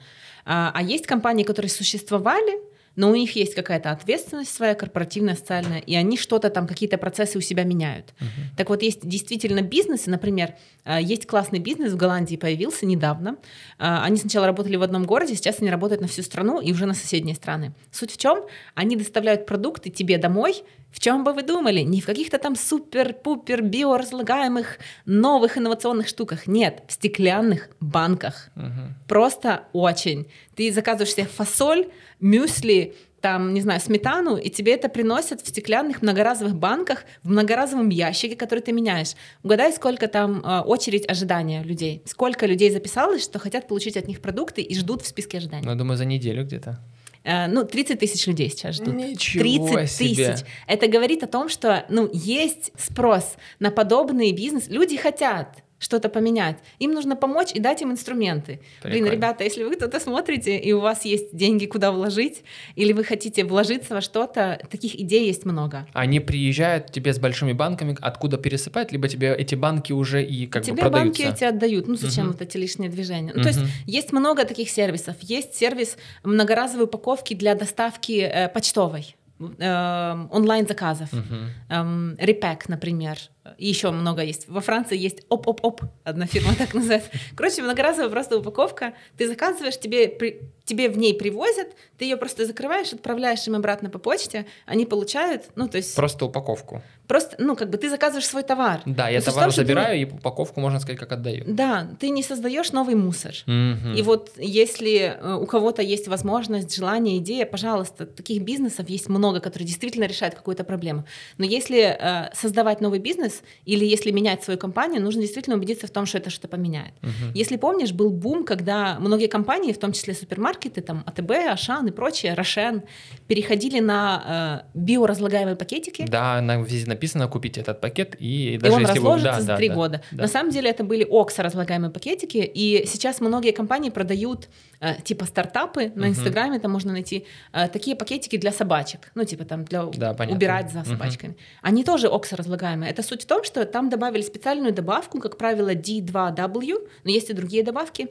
[0.45, 2.61] А а есть компании, которые существовали,
[2.97, 7.39] но у них есть какая-то ответственность своя, корпоративная, социальная, и они что-то там, какие-то процессы
[7.39, 8.15] у себя меняют.
[8.57, 13.37] Так вот, есть действительно бизнесы, например, э, есть классный бизнес в Голландии появился недавно.
[13.79, 16.87] Э, Они сначала работали в одном городе, сейчас они работают на всю страну и уже
[16.87, 17.73] на соседние страны.
[17.91, 18.45] Суть в чем?
[18.75, 20.63] Они доставляют продукты тебе домой,
[20.95, 21.81] в чем бы вы думали?
[21.81, 26.47] Не в каких-то там супер-пупер биоразлагаемых новых инновационных штуках.
[26.47, 28.51] Нет, в стеклянных банках.
[28.55, 28.95] Мгм.
[29.09, 30.29] Просто очень.
[30.55, 31.89] Ты заказываешь себе фасоль,
[32.25, 37.89] мюсли, там, не знаю, сметану, и тебе это приносят в стеклянных многоразовых банках, в многоразовом
[37.89, 39.13] ящике, который ты меняешь.
[39.43, 42.03] Угадай, сколько там э, очередь ожидания людей.
[42.05, 45.67] Сколько людей записалось, что хотят получить от них продукты и ждут в списке ожидания.
[45.67, 46.81] Ну, думаю, за неделю где-то.
[47.25, 48.95] Э, ну, 30 тысяч людей сейчас ждут.
[48.95, 50.33] Ничего 30 себе.
[50.33, 50.45] тысяч.
[50.67, 54.69] Это говорит о том, что ну, есть спрос на подобный бизнес.
[54.69, 56.57] Люди хотят что-то поменять.
[56.79, 58.61] Им нужно помочь и дать им инструменты.
[58.83, 59.13] Блин, Прикольно.
[59.13, 62.43] ребята, если вы кто-то смотрите, и у вас есть деньги, куда вложить,
[62.75, 65.87] или вы хотите вложиться во что-то, таких идей есть много.
[65.93, 70.63] Они приезжают тебе с большими банками, откуда пересыпать, либо тебе эти банки уже и как
[70.63, 71.23] Тебе бы продаются.
[71.25, 71.87] банки эти отдают.
[71.89, 72.33] Ну зачем Мгм.
[72.33, 73.33] вот эти лишние движения?
[73.35, 75.17] Ну, то есть есть много таких сервисов.
[75.21, 79.17] Есть сервис многоразовой упаковки для доставки э, почтовой.
[79.59, 81.13] э, онлайн-заказов.
[81.13, 81.51] Мгм.
[81.69, 83.19] Эм, Repack, например.
[83.59, 84.49] Еще много есть.
[84.49, 87.11] Во Франции есть оп-оп-оп, одна фирма так называется.
[87.37, 88.95] Короче, многоразовая просто упаковка.
[89.19, 91.69] Ты заказываешь, тебе, при- тебе в ней привозят,
[91.99, 96.25] ты ее просто закрываешь, отправляешь им обратно по почте, они получают, ну, то есть Просто
[96.25, 96.83] упаковку.
[97.07, 98.81] Просто, ну, как бы ты заказываешь свой товар.
[98.87, 101.45] Да, я товар том, что ты- забираю, и упаковку, можно сказать, как отдаю.
[101.47, 103.33] Да, ты не создаешь новый мусор.
[103.47, 109.41] И вот если э, у кого-то есть возможность, желание, идея, пожалуйста, таких бизнесов есть много,
[109.41, 111.05] которые действительно решают какую-то проблему.
[111.39, 115.91] Но если э, создавать новый бизнес или если менять свою компанию, нужно действительно убедиться в
[115.91, 116.95] том, что это что-то поменяет.
[117.35, 121.91] Если помнишь, был бум, когда многие компании, в том числе супермаркеты, там АТБ, Ашан и
[121.91, 122.83] прочее, Рошен,
[123.29, 126.07] переходили на э, биоразлагаемые пакетики.
[126.09, 129.41] Да, на везде написано купить этот пакет, и И даже он если вы- разложится да,
[129.41, 130.01] за да, три да, года.
[130.13, 130.23] да.
[130.23, 134.49] На самом деле это были окса разлагаемые пакетики, и сейчас многие компании продают
[134.81, 136.09] э, типа стартапы на.
[136.09, 140.71] Инстаграме, там можно найти э, такие пакетики для собачек, ну типа там для Да, убирать
[140.73, 141.37] за собачками.
[141.63, 142.91] Они тоже окса разлагаемые.
[142.91, 147.33] Это суть в том, что там добавили специальную добавку, как правило D2W, но есть и
[147.33, 148.09] другие добавки,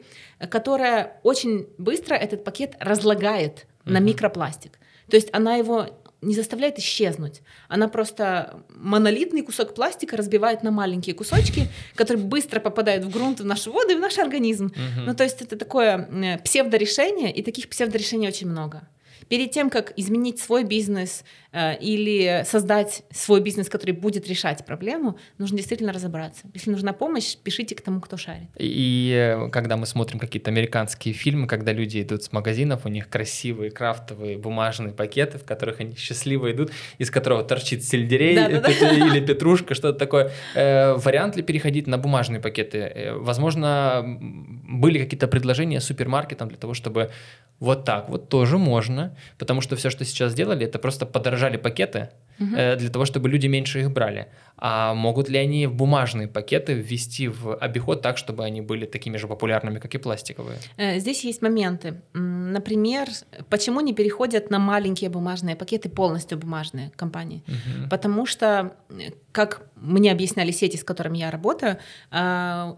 [0.50, 4.80] которая очень быстро этот пакет разлагает на микропластик.
[5.10, 5.88] То есть она его
[6.24, 7.42] не заставляет исчезнуть.
[7.68, 13.46] Она просто монолитный кусок пластика разбивает на маленькие кусочки, которые быстро попадают в грунт, в
[13.46, 14.72] нашу воду и в наш организм.
[15.06, 18.88] Ну, то есть это такое э, псевдорешение, и таких псевдорешений очень много.
[19.30, 25.18] Перед тем, как изменить свой бизнес э, или создать свой бизнес, который будет решать проблему,
[25.38, 26.44] нужно действительно разобраться.
[26.54, 28.50] Если нужна помощь, пишите к тому, кто шарит.
[28.58, 33.10] И э, когда мы смотрим какие-то американские фильмы, когда люди идут с магазинов, у них
[33.10, 39.76] красивые крафтовые бумажные пакеты, в которых они счастливо идут, из которого торчит сельдерей или петрушка,
[39.76, 40.32] что-то такое.
[40.56, 42.78] Э, Вариант ли переходить на бумажные пакеты?
[42.78, 47.12] Э, Возможно, были какие-то предложения супермаркетам для того, чтобы
[47.60, 52.10] вот так вот тоже можно, потому что все, что сейчас сделали, это просто подорожали пакеты,
[52.40, 54.28] Э, для того, чтобы люди меньше их брали.
[54.58, 59.28] А могут ли они бумажные пакеты ввести в обиход так, чтобы они были такими же
[59.28, 60.58] популярными, как и пластиковые?
[60.78, 62.02] Э, Здесь есть моменты.
[62.14, 63.08] Например,
[63.50, 67.44] почему не переходят на маленькие бумажные пакеты, полностью бумажные компании?
[67.48, 67.90] Мгм.
[67.90, 71.78] Потому что, э, как мне объясняли сети, с которыми я работаю,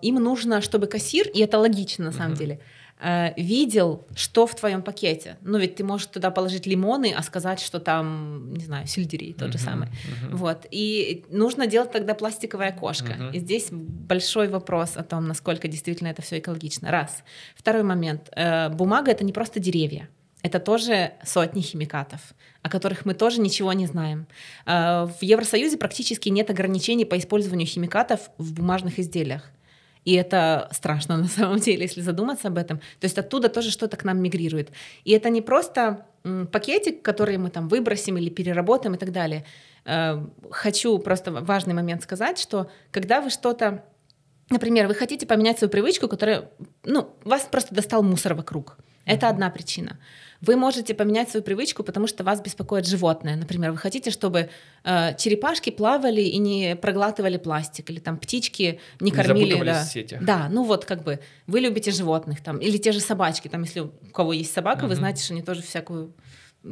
[0.02, 2.40] им нужно, чтобы кассир, и это логично на самом Мгм.
[2.40, 2.60] деле,
[3.00, 5.38] э, видел, что в твоем пакете.
[5.42, 9.52] Ну, ведь ты можешь туда положить лимоны, а сказать, что там, не знаю, сельдерей тот
[9.52, 9.66] же Мгм.
[9.66, 9.88] самый.
[9.88, 10.38] Мгм.
[10.38, 10.66] Вот.
[10.72, 13.14] И нужно делать тогда пластиковое окошко.
[13.14, 13.32] Мгм.
[13.32, 16.90] И здесь большой вопрос о том, насколько действительно это все экологично.
[16.92, 17.24] Раз.
[17.56, 18.30] Второй момент.
[18.36, 20.08] Э, Бумага это не просто деревья.
[20.42, 22.22] Это тоже сотни химикатов,
[22.62, 24.28] о которых мы тоже ничего не знаем.
[24.68, 29.52] Э, В Евросоюзе практически нет ограничений по использованию химикатов в бумажных изделиях.
[30.06, 32.78] И это страшно на самом деле, если задуматься об этом.
[32.78, 34.70] То есть оттуда тоже что-то к нам мигрирует.
[35.04, 36.06] И это не просто
[36.52, 39.46] пакетик, который мы там выбросим или переработаем и так далее.
[39.86, 43.84] Э, Хочу просто важный момент сказать, что когда вы что-то
[44.52, 46.52] Например, вы хотите поменять свою привычку, которая,
[46.84, 48.78] ну, вас просто достал мусор вокруг.
[49.06, 49.98] Это одна причина.
[50.42, 53.36] Вы можете поменять свою привычку, потому что вас беспокоит животное.
[53.36, 54.50] Например, вы хотите, чтобы
[54.84, 59.64] э, черепашки плавали и не проглатывали пластик, или там птички не Не кормили.
[59.64, 59.84] да.
[59.84, 60.24] в сетях.
[60.24, 63.80] Да, ну вот как бы вы любите животных там, или те же собачки, там, если
[63.82, 64.96] у кого есть собака, вы Мгм.
[64.98, 66.14] знаете, что они тоже всякую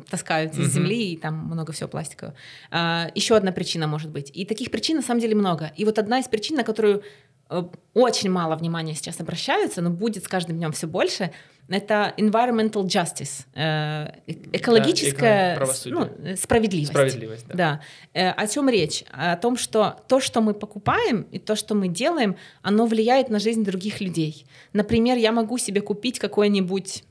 [0.09, 2.35] таскают из земли, и там много всего пластикового.
[2.71, 4.31] А, еще одна причина может быть.
[4.33, 5.71] И таких причин на самом деле много.
[5.77, 7.03] И вот одна из причин, на которую
[7.49, 7.63] э,
[7.93, 11.31] очень мало внимания сейчас обращаются, но будет с каждым днем все больше,
[11.69, 14.07] это environmental justice, э,
[14.51, 15.99] экологическая эко- правосудие.
[15.99, 16.91] ну, э, справедливость.
[16.91, 17.53] Справедливость, да.
[17.55, 17.81] Да.
[18.13, 19.03] Э, О чем речь?
[19.11, 23.39] О том, что то, что мы покупаем и то, что мы делаем, оно влияет на
[23.39, 24.45] жизнь других людей.
[24.73, 27.03] Например, я могу себе купить какой-нибудь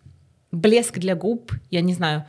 [0.53, 2.27] блеск для губ, я не знаю,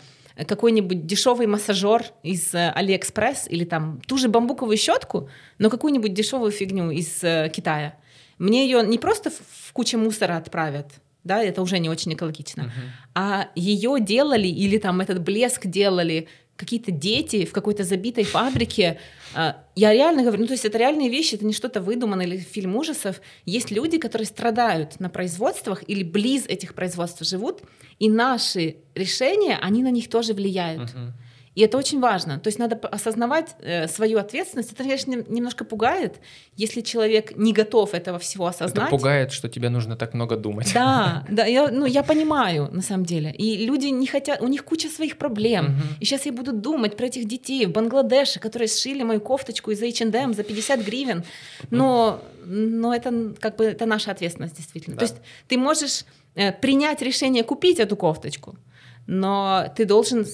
[0.47, 6.89] какой-нибудь дешевый массажер из Алиэкспресс или там ту же бамбуковую щетку, но какую-нибудь дешевую фигню
[6.89, 7.19] из
[7.51, 7.97] Китая.
[8.39, 10.87] Мне ее не просто в куче мусора отправят,
[11.23, 12.73] да, это уже не очень экологично, Мгм.
[13.15, 18.99] а ее делали или там этот блеск делали какие-то дети в какой-то забитой фабрике.
[19.35, 22.37] А, Я реально говорю, ну то есть это реальные вещи, это не что-то выдуманное или
[22.37, 23.21] фильм ужасов.
[23.45, 27.61] Есть люди, которые страдают на производствах или близ этих производств живут,
[27.99, 30.93] и наши решения, они на них тоже влияют.
[30.93, 31.13] Мгм.
[31.55, 32.39] И это очень важно.
[32.39, 34.71] То есть надо осознавать э, свою ответственность.
[34.71, 36.15] Это, конечно, нем- немножко пугает,
[36.55, 38.89] если человек не готов этого всего Это осознать.
[38.89, 40.71] пугает, что тебе нужно так много думать.
[40.73, 43.31] Да, да, я, ну, я понимаю, на самом деле.
[43.31, 45.65] И люди не хотят, у них куча своих проблем.
[45.65, 45.81] Мгм.
[45.99, 49.81] И сейчас я буду думать про этих детей в Бангладеше, которые сшили мою кофточку из
[49.81, 51.23] H&M за 50 гривен.
[51.69, 54.95] Но, но это как бы это наша ответственность, действительно.
[54.95, 55.05] Да.
[55.05, 58.55] То есть ты можешь э, принять решение купить эту кофточку,
[59.07, 60.25] но ты должен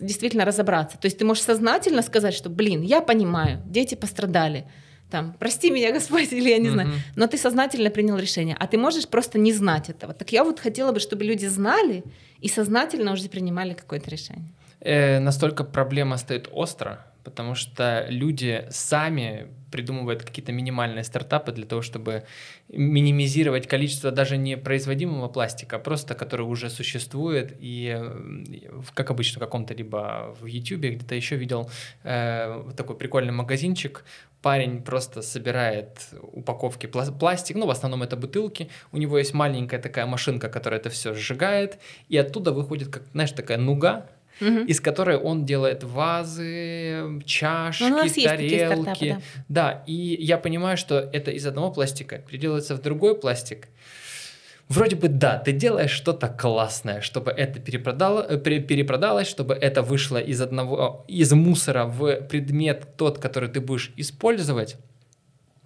[0.00, 0.98] действительно разобраться.
[0.98, 4.66] То есть ты можешь сознательно сказать, что, блин, я понимаю, дети пострадали,
[5.10, 7.12] там, прости меня, Господь, или я не знаю, mm-hmm.
[7.16, 10.14] но ты сознательно принял решение, а ты можешь просто не знать этого.
[10.14, 12.04] Так я вот хотела бы, чтобы люди знали
[12.40, 14.52] и сознательно уже принимали какое-то решение.
[14.80, 21.82] Э, настолько проблема стоит остро, потому что люди сами придумывают какие-то минимальные стартапы для того,
[21.82, 22.24] чтобы
[22.68, 27.56] минимизировать количество даже не производимого пластика, а просто который уже существует.
[27.60, 27.96] И,
[28.94, 31.70] как обычно, в каком-то либо в YouTube где-то еще видел
[32.02, 34.04] э, такой прикольный магазинчик.
[34.42, 38.70] Парень просто собирает упаковки пластик, ну, в основном это бутылки.
[38.90, 43.32] У него есть маленькая такая машинка, которая это все сжигает, и оттуда выходит, как, знаешь,
[43.32, 44.08] такая нуга,
[44.40, 44.60] угу.
[44.60, 48.66] из которой он делает вазы, чашки, ну, тарелки.
[48.66, 49.20] Стартапы, да.
[49.48, 53.68] да, и я понимаю, что это из одного пластика переделывается в другой пластик.
[54.70, 60.18] Вроде бы да, ты делаешь что-то классное, чтобы это перепродало, э, перепродалось, чтобы это вышло
[60.18, 64.76] из одного из мусора в предмет тот, который ты будешь использовать.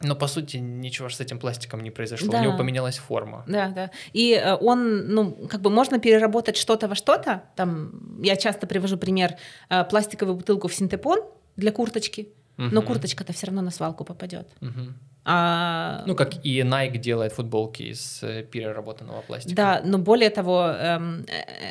[0.05, 2.41] Но по сути ничего же с этим пластиком не произошло, да.
[2.41, 3.45] у него поменялась форма.
[3.47, 3.91] Да, да.
[4.13, 7.43] И э, он, ну, как бы можно переработать что-то во что-то.
[7.57, 9.37] Там я часто привожу пример
[9.71, 11.21] э, пластиковую бутылку в синтепон
[11.57, 12.29] для курточки,
[12.59, 12.69] угу.
[12.71, 14.49] но курточка-то все равно на свалку попадет.
[14.61, 14.93] Угу.
[15.27, 16.03] А...
[16.07, 19.57] Ну, как и Nike делает футболки из э, переработанного пластика.
[19.57, 21.25] Да, но более того, эм,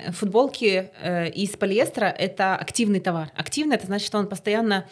[0.09, 0.89] футболки
[1.35, 3.29] из полиэстера— это активный товар.
[3.35, 4.87] Активный— это значит, что он постоянно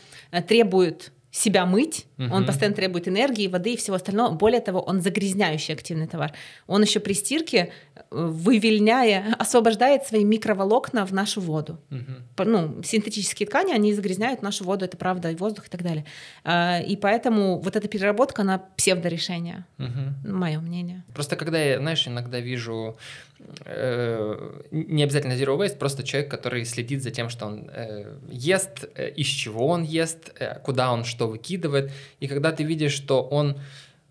[0.47, 2.33] требует себя мыть, угу.
[2.33, 4.33] он постоянно требует энергии, воды и всего остального.
[4.33, 6.33] Более того, он загрязняющий активный товар.
[6.67, 7.71] Он еще при стирке,
[8.09, 11.79] вывельняя, освобождает свои микроволокна в нашу воду.
[11.91, 12.45] Угу.
[12.45, 16.05] Ну, синтетические ткани, они загрязняют нашу воду, это правда, и воздух и так далее.
[16.43, 20.31] А, и поэтому вот эта переработка, она псевдорешение, угу.
[20.31, 21.03] мое мнение.
[21.13, 22.97] Просто когда я, знаешь, иногда вижу
[23.65, 28.85] Э, не обязательно zero waste, просто человек, который следит за тем, что он э, ест,
[28.95, 31.91] э, из чего он ест, э, куда он что выкидывает.
[32.19, 33.57] И когда ты видишь, что он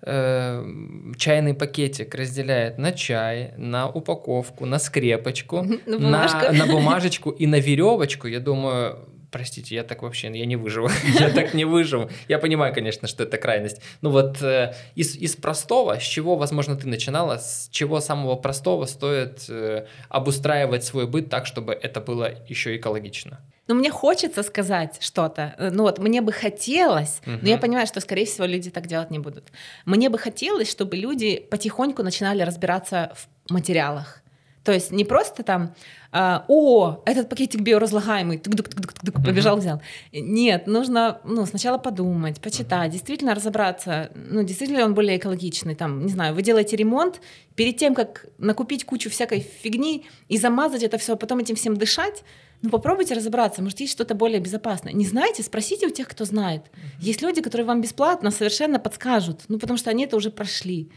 [0.03, 8.26] чайный пакетик разделяет на чай, на упаковку, на скрепочку, на, на бумажечку и на веревочку,
[8.26, 8.98] я думаю,
[9.31, 12.11] простите, я так вообще, я не выживу, я так не выживу.
[12.28, 13.81] Я понимаю, конечно, что это крайность.
[14.03, 18.87] Ну вот э, из, из простого, с чего, возможно, ты начинала, с чего самого простого
[18.87, 23.41] стоит э, обустраивать свой быт так, чтобы это было еще экологично?
[23.70, 25.55] Ну, мне хочется сказать что-то.
[25.57, 27.39] Э, ну вот, мне бы хотелось, угу.
[27.43, 29.53] но я понимаю, что, скорее всего, люди так делать не будут.
[29.85, 34.22] Мне бы хотелось, чтобы люди потихоньку начинали разбираться в материалах.
[34.64, 35.74] То есть не просто там,
[36.12, 39.80] а, о, этот пакетик биоразлагаемый, побежал, взял.
[40.12, 45.76] Нет, нужно ну, сначала подумать, почитать, действительно разобраться, ну, действительно ли он более экологичный.
[45.76, 47.20] Там, не знаю, вы делаете ремонт,
[47.54, 51.76] перед тем, как накупить кучу всякой фигни и замазать это все, а потом этим всем
[51.76, 52.24] дышать,
[52.62, 54.92] ну попробуйте разобраться, может есть что-то более безопасное.
[54.92, 56.62] Не знаете, спросите у тех, кто знает.
[56.98, 60.90] Есть люди, которые вам бесплатно совершенно подскажут, ну потому что они это уже прошли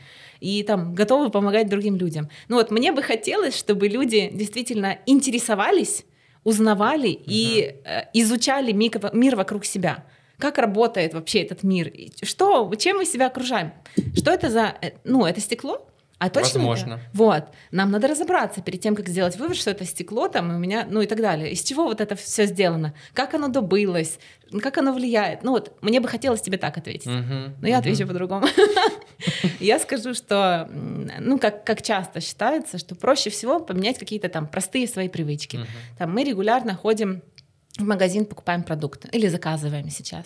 [0.44, 2.30] и там готовы помогать другим людям.
[2.50, 6.04] Ну вот мне бы хотелось, чтобы люди действительно интересовались,
[6.44, 7.24] узнавали uh-huh.
[7.28, 10.04] и э, изучали мир, мир вокруг себя.
[10.38, 11.94] Как работает вообще этот мир?
[12.22, 13.72] Что, чем мы себя окружаем?
[14.16, 14.76] Что это за...
[14.82, 15.88] Э, ну, это стекло?
[16.20, 16.94] А точно Возможно.
[16.94, 17.04] Это?
[17.14, 17.44] Вот.
[17.72, 21.02] Нам надо разобраться перед тем, как сделать вывод, что это стекло там у меня, ну
[21.02, 21.52] и так далее.
[21.52, 22.94] Из чего вот это все сделано?
[23.14, 24.20] Как оно добылось?
[24.62, 25.44] Как оно влияет?
[25.44, 27.08] Ну вот, мне бы хотелось тебе так ответить.
[27.08, 27.82] Угу, но я угу.
[27.82, 28.48] отвечу по-другому.
[29.60, 30.70] Я скажу, что,
[31.20, 35.60] ну, как, как часто считается, что проще всего поменять какие-то там простые свои привычки.
[35.98, 37.22] Там мы регулярно ходим
[37.78, 40.26] в магазин, покупаем продукты или заказываем сейчас.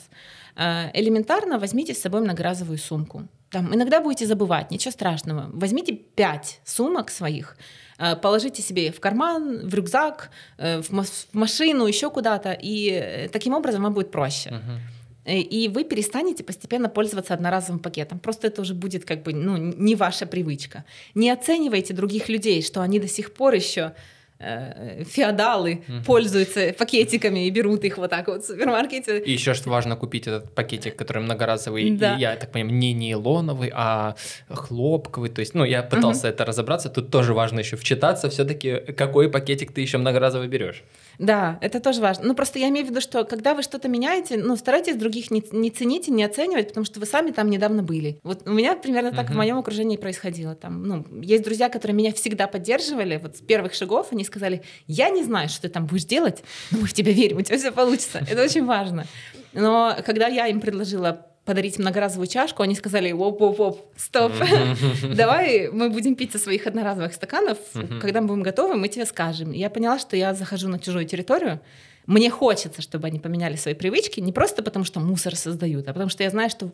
[0.56, 3.28] Э, элементарно возьмите с собой многоразовую сумку.
[3.52, 5.50] Там, иногда будете забывать, ничего страшного.
[5.54, 7.58] Возьмите пять сумок своих,
[7.98, 10.90] э, положите себе в карман, в рюкзак, э, в
[11.34, 14.50] машину, еще куда-то, и таким образом вам будет проще.
[14.50, 15.42] Uh-huh.
[15.42, 18.20] И вы перестанете постепенно пользоваться одноразовым пакетом.
[18.20, 20.86] Просто это уже будет как бы ну, не ваша привычка.
[21.16, 23.94] Не оценивайте других людей, что они до сих пор еще Э,
[24.40, 26.04] феодалы угу.
[26.06, 29.20] пользуются пакетиками и берут их вот так вот в супермаркете.
[29.20, 32.16] И еще что важно купить этот пакетик, который многоразовый, да.
[32.16, 34.16] и, я так понимаю, не нейлоновый, а
[34.50, 35.30] хлопковый.
[35.30, 36.28] То есть, ну, я пытался угу.
[36.28, 36.90] это разобраться.
[36.90, 40.84] Тут тоже важно еще вчитаться, все-таки какой пакетик ты еще многоразовый берешь.
[41.20, 42.26] Да, это тоже важно.
[42.26, 45.44] Ну, просто я имею в виду, что когда вы что-то меняете, ну, старайтесь других не,
[45.52, 48.20] не ценить и не оценивать, потому что вы сами там недавно были.
[48.24, 49.34] Вот у меня примерно так uh-huh.
[49.34, 50.56] в моем окружении происходило.
[50.56, 53.18] Там, ну, есть друзья, которые меня всегда поддерживали.
[53.18, 56.80] Вот с первых шагов они сказали, я не знаю, что ты там будешь делать, но
[56.80, 58.20] мы в тебя верим, у тебя все получится.
[58.30, 59.06] Это очень важно.
[59.54, 64.34] Но когда я им предложила подарить многоразовую чашку, они сказали, воп-воп-воп, стоп,
[65.16, 67.58] давай мы будем пить со своих одноразовых стаканов,
[68.02, 69.54] когда мы будем готовы, мы тебе скажем.
[69.54, 71.60] Я поняла, что я захожу на чужую территорию,
[72.06, 76.10] мне хочется, чтобы они поменяли свои привычки, не просто потому, что мусор создают, а потому
[76.10, 76.70] что я знаю, что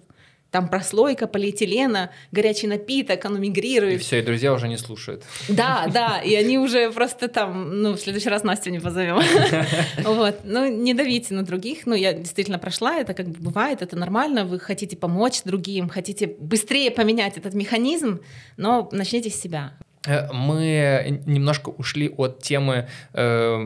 [0.53, 3.95] там прослойка полиэтилена, горячий напиток, оно мигрирует.
[3.95, 5.23] И все, и друзья уже не слушают.
[5.49, 9.19] Да, да, и они уже просто там, ну, в следующий раз Настю не позовем.
[10.03, 13.95] Вот, ну, не давите на других, ну, я действительно прошла, это как бы бывает, это
[13.95, 18.19] нормально, вы хотите помочь другим, хотите быстрее поменять этот механизм,
[18.57, 19.73] но начните с себя.
[20.05, 23.65] Э, мы немножко ушли от темы э,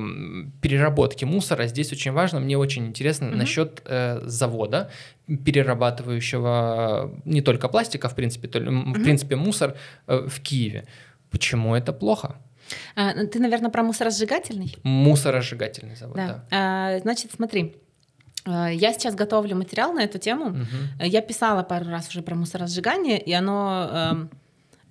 [0.61, 1.67] переработки мусора.
[1.67, 3.35] Здесь очень важно, мне очень интересно mm-hmm.
[3.35, 4.89] насчет э, завода
[5.28, 9.75] перерабатывающего не только пластика, в принципе, то, в принципе мусор
[10.07, 10.88] э, в Киеве.
[11.30, 12.38] Почему это плохо?
[12.95, 14.75] А, ну, ты, наверное, про мусоросжигательный?
[14.84, 16.28] Mусоросжигательный завод, да.
[16.28, 16.45] да.
[16.51, 17.75] А, значит, смотри.
[18.45, 20.47] А, я сейчас готовлю материал на эту тему.
[20.47, 21.05] Угу.
[21.05, 24.30] Я писала пару раз уже про мусоросжигание, и оно эм,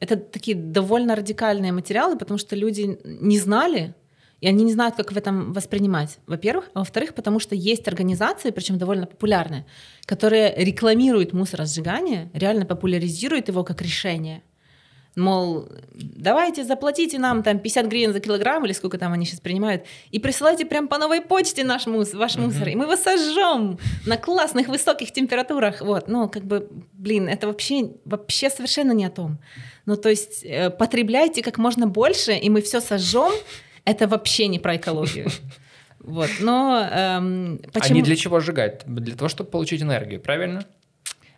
[0.01, 3.95] это такие довольно радикальные материалы, потому что люди не знали,
[4.41, 6.71] и они не знают, как в этом воспринимать, во-первых.
[6.75, 9.67] А во-вторых, потому что есть организации, причем довольно популярные,
[10.05, 14.43] которые рекламируют мусоросжигание, реально популяризируют его как решение.
[15.17, 19.85] Мол, давайте заплатите нам там 50 гривен за килограмм или сколько там они сейчас принимают,
[20.11, 24.19] и присылайте прям по новой почте наш мус, ваш мусор, и мы его сожжем на
[24.19, 25.81] классных высоких температурах.
[25.81, 29.39] Вот, ну как бы, блин, это вообще, вообще совершенно не о том.
[29.87, 33.33] Ну, то есть э, потребляйте как можно больше, и мы все сожжем.
[33.87, 35.29] Это вообще не про экологию.
[36.01, 37.95] Вот, но эм, почему...
[37.95, 38.85] Они для чего сжигают?
[38.87, 40.65] Для того, чтобы получить энергию, правильно?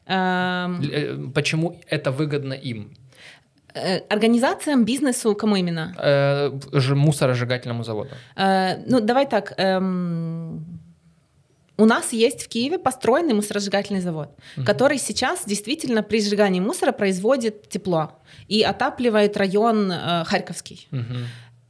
[0.07, 0.83] Эм...
[0.83, 2.93] Э, почему это выгодно им?
[3.75, 5.95] Э, организациям, бизнесу, кому именно?
[5.99, 6.51] Э,
[6.95, 8.11] мусоросжигательному заводу.
[8.37, 9.55] Э, ну, давай так.
[9.57, 10.79] Эм
[11.79, 14.67] у нас есть в Киеве построенный мусоросжигательный завод, угу.
[14.67, 18.11] который сейчас действительно при сжигании мусора производит тепло
[18.49, 20.89] и отапливает район э, Харьковский.
[20.91, 21.15] Угу.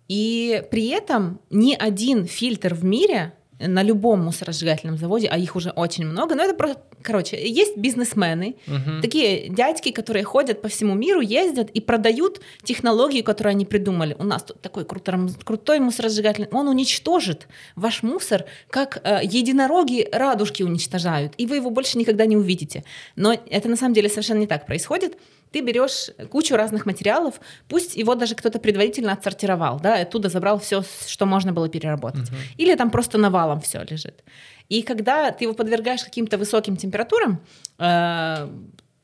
[0.08, 5.70] И при этом ни один фильтр в мире на любом мусоросжигательном заводе, а их уже
[5.70, 9.02] очень много, но это просто, короче, есть бизнесмены, угу.
[9.02, 14.14] такие дядьки, которые ходят по всему миру, ездят и продают технологии, которые они придумали.
[14.18, 20.62] У нас тут такой крутой, крутой мусоросжигательный, он уничтожит ваш мусор, как э, единороги радужки
[20.62, 22.84] уничтожают, и вы его больше никогда не увидите.
[23.16, 25.18] Но это на самом деле совершенно не так происходит
[25.52, 30.82] ты берешь кучу разных материалов, пусть его даже кто-то предварительно отсортировал, да, оттуда забрал все,
[31.06, 32.28] что можно было переработать.
[32.28, 32.36] Угу.
[32.58, 34.22] Или там просто навалом все лежит.
[34.68, 37.40] И когда ты его подвергаешь каким-то высоким температурам,
[37.78, 38.48] э,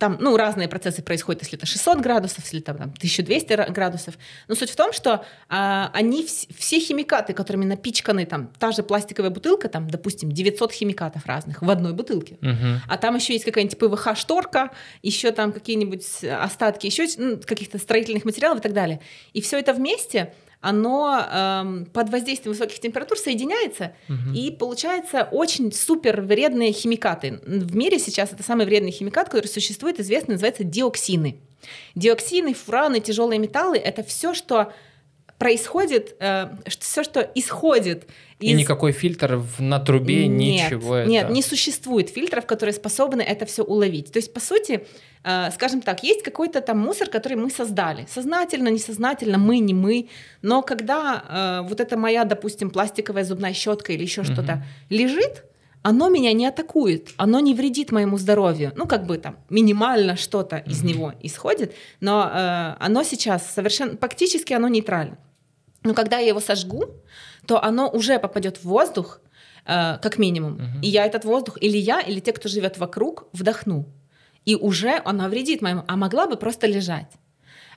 [0.05, 4.19] там, ну, разные процессы происходят, если это 600 градусов, если там, там 1200 градусов.
[4.49, 8.83] Но суть в том, что а, они, вс- все химикаты, которыми напичканы, там, та же
[8.83, 12.83] пластиковая бутылка, там, допустим, 900 химикатов разных в одной бутылке, угу.
[12.87, 18.59] а там еще есть какая-нибудь ПВХ-шторка, еще там какие-нибудь остатки еще ну, каких-то строительных материалов
[18.59, 19.01] и так далее.
[19.33, 20.35] И все это вместе
[20.65, 24.35] оно эм, под воздействием высоких температур соединяется, угу.
[24.35, 27.39] и получается очень супер вредные химикаты.
[27.45, 31.37] В мире сейчас это самый вредный химикат, который существует, известный, называется диоксины.
[31.95, 34.73] Диоксины, фураны, тяжелые металлы— это все, что
[35.45, 36.49] происходит, э,
[36.81, 38.07] все, что исходит
[38.41, 38.51] из...
[38.51, 41.03] И никакой фильтр на трубе, нет, ничего.
[41.03, 41.33] Нет, это...
[41.35, 44.11] не существует фильтров, которые способны это все уловить.
[44.11, 44.87] То есть, по сути,
[45.23, 48.07] э, скажем так, есть какой-то там мусор, который мы создали.
[48.09, 50.09] Сознательно, несознательно, мы, не мы.
[50.41, 54.33] Но когда э, вот эта моя, допустим, пластиковая зубная щетка или еще угу.
[54.33, 55.45] что-то лежит,
[55.83, 58.73] оно меня не атакует, оно не вредит моему здоровью.
[58.77, 60.71] Ну, как бы там минимально что-то mm-hmm.
[60.71, 65.19] из него исходит, но э, оно сейчас совершенно, фактически оно нейтрально.
[65.85, 66.87] Но когда я его сожгу,
[67.47, 69.21] то оно уже попадет в воздух,
[69.67, 70.57] э, как минимум.
[70.57, 70.81] Mm-hmm.
[70.83, 73.87] И я этот воздух, или я, или те, кто живет вокруг, вдохну.
[74.47, 77.13] И уже оно вредит моему, а могла бы просто лежать.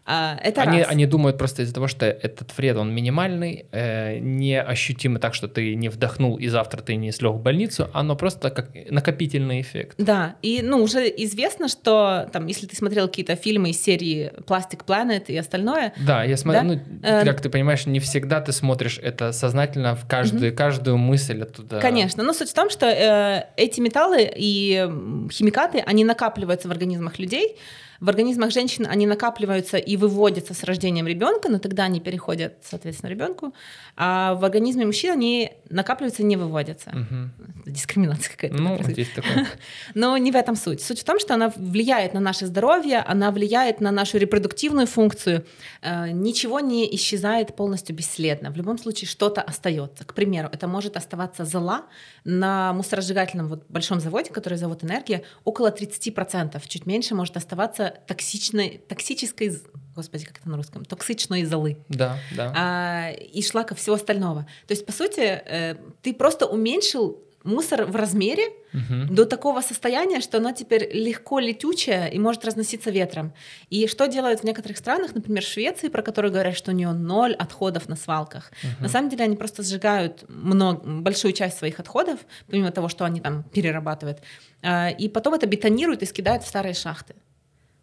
[0.10, 0.88] А, это они, раз.
[0.90, 5.76] они думают просто из-за того, что этот вред, он минимальный, э, неощутимый так, что ты
[5.76, 9.96] не вдохнул и завтра ты не слег в больницу, оно просто как накопительный эффект.
[9.98, 14.86] Да, и ну, уже известно, что там, если ты смотрел какие-то фильмы из серии Plastic
[14.86, 15.92] Planet и остальное.
[16.00, 16.68] Да, я смотрю, да?
[16.68, 20.58] ну, э, как ты понимаешь, не всегда ты смотришь это сознательно в каждую, угу.
[20.58, 21.82] каждую мысль оттуда.
[21.82, 24.90] Конечно, но суть в том, что э, эти металлы и
[25.34, 27.58] химикаты, они накапливаются в организмах людей,
[28.00, 33.10] В организмах женщин они накапливаются и выводятся с рождением ребенка, но тогда они переходят, соответственно,
[33.10, 33.54] ребенку.
[33.96, 36.92] А в организме мужчин они накапливаются и не выводятся.
[36.92, 37.32] Мгм.
[37.66, 38.58] Дискриминация какая-то.
[38.58, 39.48] Ну, есть такое.
[39.96, 40.82] Но не в этом суть.
[40.82, 45.46] Суть в том, что она влияет на наше здоровье, она влияет на нашу репродуктивную функцию.
[45.82, 48.52] Э, Ничего не исчезает полностью бесследно.
[48.52, 50.06] В любом случае что-то остается.
[50.06, 51.86] К примеру, это может оставаться зола
[52.24, 56.62] на мусоросжигательном вот большом заводе, который завод «Энергия», около 30%.
[56.68, 59.52] Чуть меньше может оставаться токсичной, токсической,
[59.96, 62.54] господи, как это на русском, токсичной золы Да, да.
[62.56, 64.48] а, и шлака всего остального.
[64.68, 68.44] То есть, по сути, э, ты просто уменьшил мусор в размере
[68.74, 69.16] Мгм.
[69.16, 73.32] до такого состояния, что оно теперь легко летучее и может разноситься ветром.
[73.70, 76.92] И что делают в некоторых странах, например, в Швеции, про которую говорят, что у нее
[76.92, 78.52] ноль отходов на свалках.
[78.82, 83.22] На самом деле они просто сжигают много, большую часть своих отходов, помимо того, что они
[83.22, 84.20] там перерабатывают,
[84.62, 87.16] а, и потом это бетонируют и скидают в старые шахты.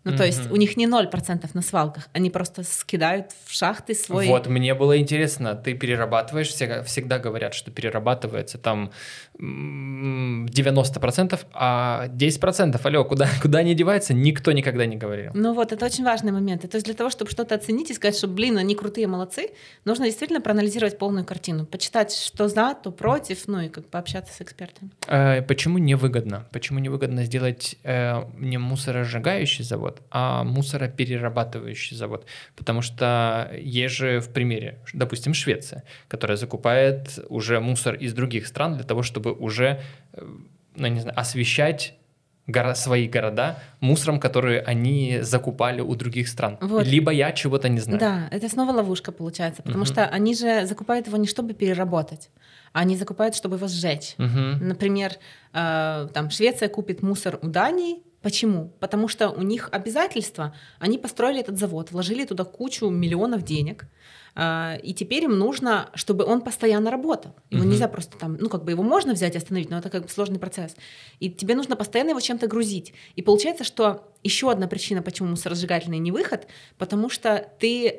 [0.04, 4.26] Ну, то есть у них не 0% на свалках, они просто скидают в шахты свой...
[4.28, 8.90] Вот, мне было интересно, ты перерабатываешь, все- всегда говорят, что перерабатывается там
[9.38, 15.30] м, 90%, а 10%, алло, куда, куда они деваются, никто никогда не говорил.
[15.34, 16.62] Ну вот, это очень важный момент.
[16.70, 19.50] То есть для того, чтобы что-то оценить и сказать, что, блин, они крутые, молодцы,
[19.84, 24.40] нужно действительно проанализировать полную картину, почитать, что за, то против, ну и как пообщаться с
[24.40, 24.90] экспертами.
[25.08, 26.46] Э, Почему невыгодно?
[26.52, 32.26] Почему невыгодно сделать э, не мусоросжигающий завод, а мусороперерабатывающий завод?
[32.56, 38.74] Потому что есть же в примере, допустим, Швеция, которая закупает уже мусор из других стран
[38.76, 39.80] для того, чтобы уже,
[40.12, 40.26] э,
[40.76, 41.94] ну, не знаю, освещать
[42.46, 46.58] горо- свои города мусором, который они закупали у других стран.
[46.60, 46.86] Вот.
[46.86, 48.00] Либо я чего-то не знаю.
[48.00, 49.92] Да, это снова ловушка получается, потому Мгм.
[49.92, 52.30] что они же закупают его не чтобы переработать,
[52.72, 54.14] а они закупают, чтобы его сжечь.
[54.18, 54.68] Мгм.
[54.68, 55.12] Например,
[55.52, 58.02] э, там Швеция купит мусор у Дании.
[58.24, 58.72] Почему?
[58.80, 60.54] Потому что у них обязательства.
[60.78, 63.84] Они построили этот завод, вложили туда кучу миллионов денег,
[64.34, 67.36] э, и теперь им нужно, чтобы он постоянно работал.
[67.50, 67.70] Его Мгм.
[67.72, 70.08] нельзя просто там, ну как бы его можно взять и остановить, но это как бы
[70.08, 70.74] сложный процесс.
[71.20, 72.94] И тебе нужно постоянно его чем-то грузить.
[73.14, 76.46] И получается, что еще одна причина, почему мусоросжигательный не выход,
[76.78, 77.94] потому что ты э,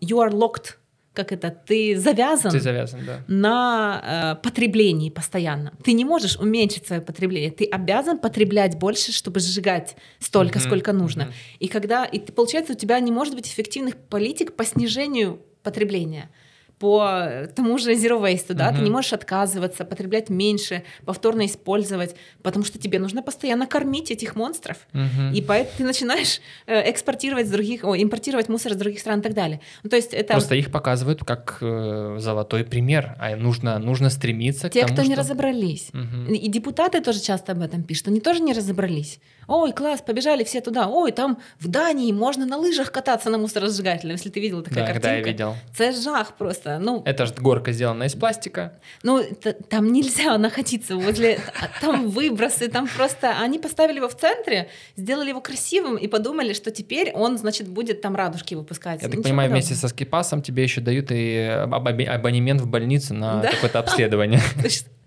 [0.00, 0.74] you are locked,
[1.14, 3.20] как это, ты завязан Ты завязан, да.
[3.26, 5.72] на э, потреблении постоянно.
[5.82, 7.50] Ты не можешь уменьшить свое потребление.
[7.50, 11.24] Ты обязан потреблять больше, чтобы сжигать столько, Мгм, сколько нужно.
[11.24, 11.32] мгм.
[11.58, 16.30] И когда, и ты, получается, у тебя не может быть эффективных политик по снижению потребления
[16.78, 18.84] по тому же zero waste, да, ты Мгм.
[18.84, 24.76] не можешь отказываться, потреблять меньше, повторно использовать, потому что тебе нужно постоянно кормить этих монстров.
[24.92, 25.32] Мгм.
[25.32, 29.22] И поэтому ты начинаешь э, экспортировать с других, ой, импортировать мусор из других стран и
[29.22, 29.60] так далее.
[29.82, 34.68] Ну, то есть это Просто их показывают как э, золотой пример, а нужно, нужно стремиться
[34.68, 35.88] те, к тому, кто не что- разобрались.
[35.92, 36.32] Мгм.
[36.32, 38.08] И депутаты тоже часто об этом пишут.
[38.08, 39.18] Они тоже не разобрались.
[39.48, 40.88] Ой, класс, побежали все туда.
[40.88, 44.92] Ой, там в Дании можно на лыжах кататься на мусоросжигательном, если ты видела такая Да,
[44.92, 45.08] картинка.
[45.08, 45.56] да, я видел.
[45.78, 46.78] Это жах просто.
[46.78, 48.74] Ну, Это же горка сделана из пластика.
[49.02, 49.24] ну
[49.70, 51.40] там нельзя находиться возле...
[51.60, 53.38] а Там выбросы, там просто...
[53.40, 58.02] Они поставили его в центре, сделали его красивым и подумали, что теперь он, значит, будет
[58.02, 58.96] там радужки выпускать.
[59.00, 59.66] Я так Ничего понимаю, подобного.
[59.66, 63.50] вместе со скипасом тебе еще дают и аб- абонемент в больницу на Да.
[63.50, 64.40] какое-то обследование.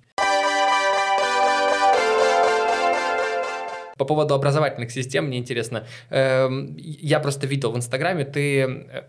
[4.01, 5.83] По поводу образовательных систем мне интересно.
[6.09, 9.03] Эм, Я просто видел в Инстаграме, ты э,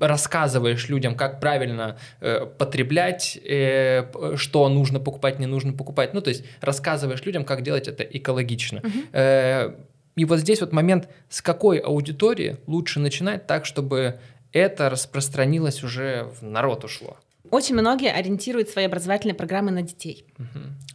[0.00, 6.12] рассказываешь людям, как правильно э, потреблять, э, что нужно покупать, не нужно покупать.
[6.12, 8.82] Ну, то есть рассказываешь людям, как делать это экологично.
[9.12, 9.74] Э,
[10.16, 14.18] И вот здесь вот момент, с какой аудитории лучше начинать так, чтобы
[14.52, 17.16] это распространилось уже в народ ушло.
[17.50, 20.24] Очень многие ориентируют свои образовательные программы на детей.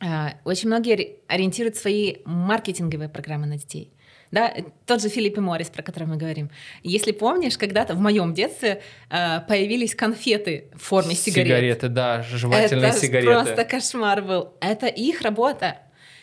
[0.03, 3.91] А, Очень многие ори- ориентируют свои маркетинговые программы на детей.
[4.31, 6.49] Да, э, тот же Филипп и Моррис, про который мы говорим.
[6.83, 11.47] Если помнишь, когда-то в моем детстве а, появились конфеты в форме сигарет.
[11.47, 13.31] Сигареты, да, жевательные Это сигареты.
[13.33, 14.53] просто кошмар был.
[14.61, 15.79] Это их работа.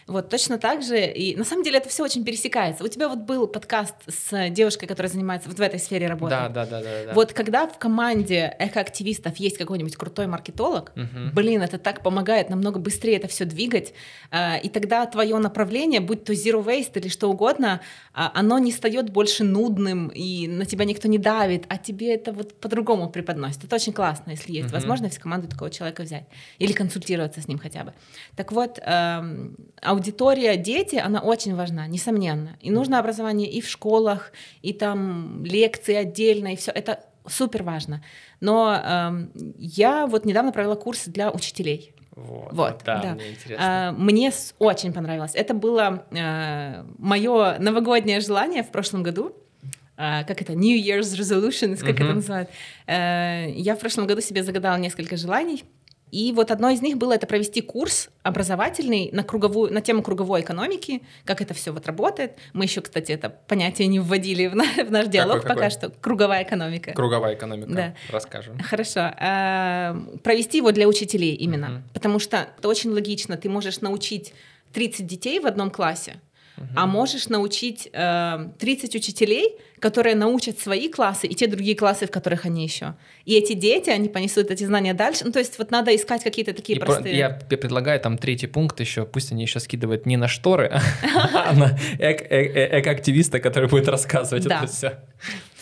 [0.08, 1.06] Вот точно так же.
[1.06, 2.82] И на самом деле это все очень пересекается.
[2.82, 6.30] У тебя вот был подкаст с девушкой, которая занимается вот в этой сфере работы.
[6.30, 7.12] Да, да, да, да, да.
[7.14, 11.32] Вот когда в команде экоактивистов есть какой-нибудь крутой маркетолог, Мгм.
[11.34, 13.92] блин, это так помогает намного быстрее это все двигать,
[14.30, 17.82] а, и тогда твое направление, будь то zero waste или что угодно,
[18.14, 22.32] а, оно не стает больше нудным, и на тебя никто не давит, а тебе это
[22.32, 23.64] вот по-другому преподносит.
[23.64, 24.74] Это очень классно, если есть Мгм.
[24.74, 26.24] возможность в команду такого человека взять
[26.58, 27.92] или консультироваться с ним хотя бы.
[28.36, 29.54] Так вот, эм,
[29.98, 32.56] аудитория дети, она очень важна, несомненно.
[32.60, 38.02] И нужно образование и в школах, и там лекции отдельно, и все это супер важно.
[38.40, 41.92] Но эм, я вот недавно провела курсы для учителей.
[42.16, 43.14] Вот, Вот, да, да.
[43.14, 43.88] мне интересно.
[43.88, 45.32] А, Мне очень понравилось.
[45.34, 46.04] Это было
[46.98, 49.32] мое новогоднее желание в прошлом году.
[50.00, 52.04] а, как это, New Year's Resolutions, как Мгм.
[52.04, 52.48] это называют.
[52.86, 55.64] Э, Я в прошлом году себе загадала несколько желаний.
[56.10, 60.40] И вот одно из них было это провести курс образовательный на, круговую, на тему круговой
[60.40, 62.32] экономики, как это все вот работает.
[62.52, 65.54] Мы еще, кстати, это понятие не вводили в, на- в наш диалог какой?
[65.56, 65.90] пока что.
[65.90, 66.92] Круговая экономика.
[66.92, 67.70] Круговая экономика.
[67.72, 67.94] Да.
[68.10, 68.58] Расскажем.
[68.60, 69.00] Хорошо.
[69.20, 71.68] Э, Провести его для учителей именно.
[71.68, 71.82] Мгм.
[71.92, 73.36] Потому что это очень логично.
[73.36, 74.32] Ты можешь научить
[74.72, 76.20] 30 детей в одном классе,
[76.76, 82.10] а можешь научить э, 30 учителей, которые научат свои классы и те другие классы, в
[82.10, 82.94] которых они еще.
[83.24, 85.24] И эти дети, они понесут эти знания дальше.
[85.24, 87.16] Ну, то есть вот надо искать какие-то такие И про- простые...
[87.16, 90.80] я п- предлагаю там третий пункт еще, пусть они еще скидывают не на шторы,
[91.34, 94.98] а на эк- э- э- эко-активиста, который будет рассказывать это все.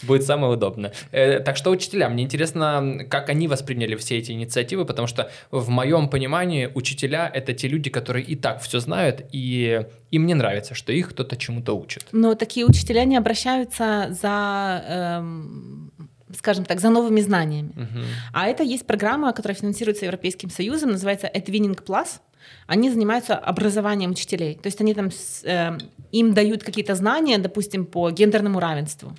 [0.03, 0.93] Будет самое удобное.
[1.13, 5.69] Э, Так что учителя, мне интересно, как они восприняли все эти инициативы, потому что в
[5.69, 10.75] моем понимании учителя— это те люди, которые и так все знают, и им не нравится,
[10.75, 12.05] что их кто-то чему-то учит.
[12.13, 15.93] Но такие учителя не обращаются за, эм,
[16.37, 17.73] скажем так, за новыми знаниями.
[17.75, 18.05] Мгм.
[18.33, 22.21] А это есть программа, которая финансируется Европейским Союзом, называется Edwinning Plus.
[22.67, 24.55] Они занимаются образованием учителей.
[24.55, 25.11] То есть они там
[25.45, 25.79] э,
[26.13, 29.17] им дают какие-то знания, допустим, по гендерному равенству.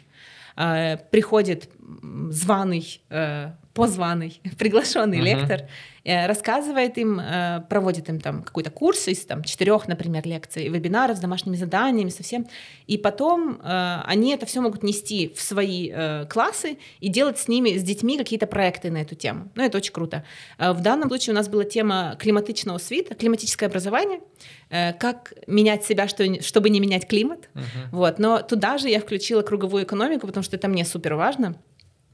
[0.58, 1.70] Э, приходит
[2.30, 3.02] званый,
[3.78, 5.26] позваный, приглашенный Мгм.
[5.26, 5.62] лектор,
[6.04, 11.18] э, рассказывает им, э, проводит им там какой-то курс из там, четырех, например, лекций, вебинаров
[11.18, 12.48] с домашними заданиями, совсем.
[12.88, 15.92] И потом э, они это все могут нести в свои
[16.30, 19.50] классы и делать с ними, с детьми какие-то проекты на эту тему.
[19.56, 20.24] Ну, это очень круто.
[20.58, 24.20] В данном случае у нас была тема климатичного свита, климатическое образование,
[24.70, 27.50] как менять себя, что, чтобы не менять климат.
[27.54, 27.66] Мгм.
[27.92, 28.20] Вот.
[28.20, 31.56] Но туда же я включила круговую экономику, потому что это мне супер важно.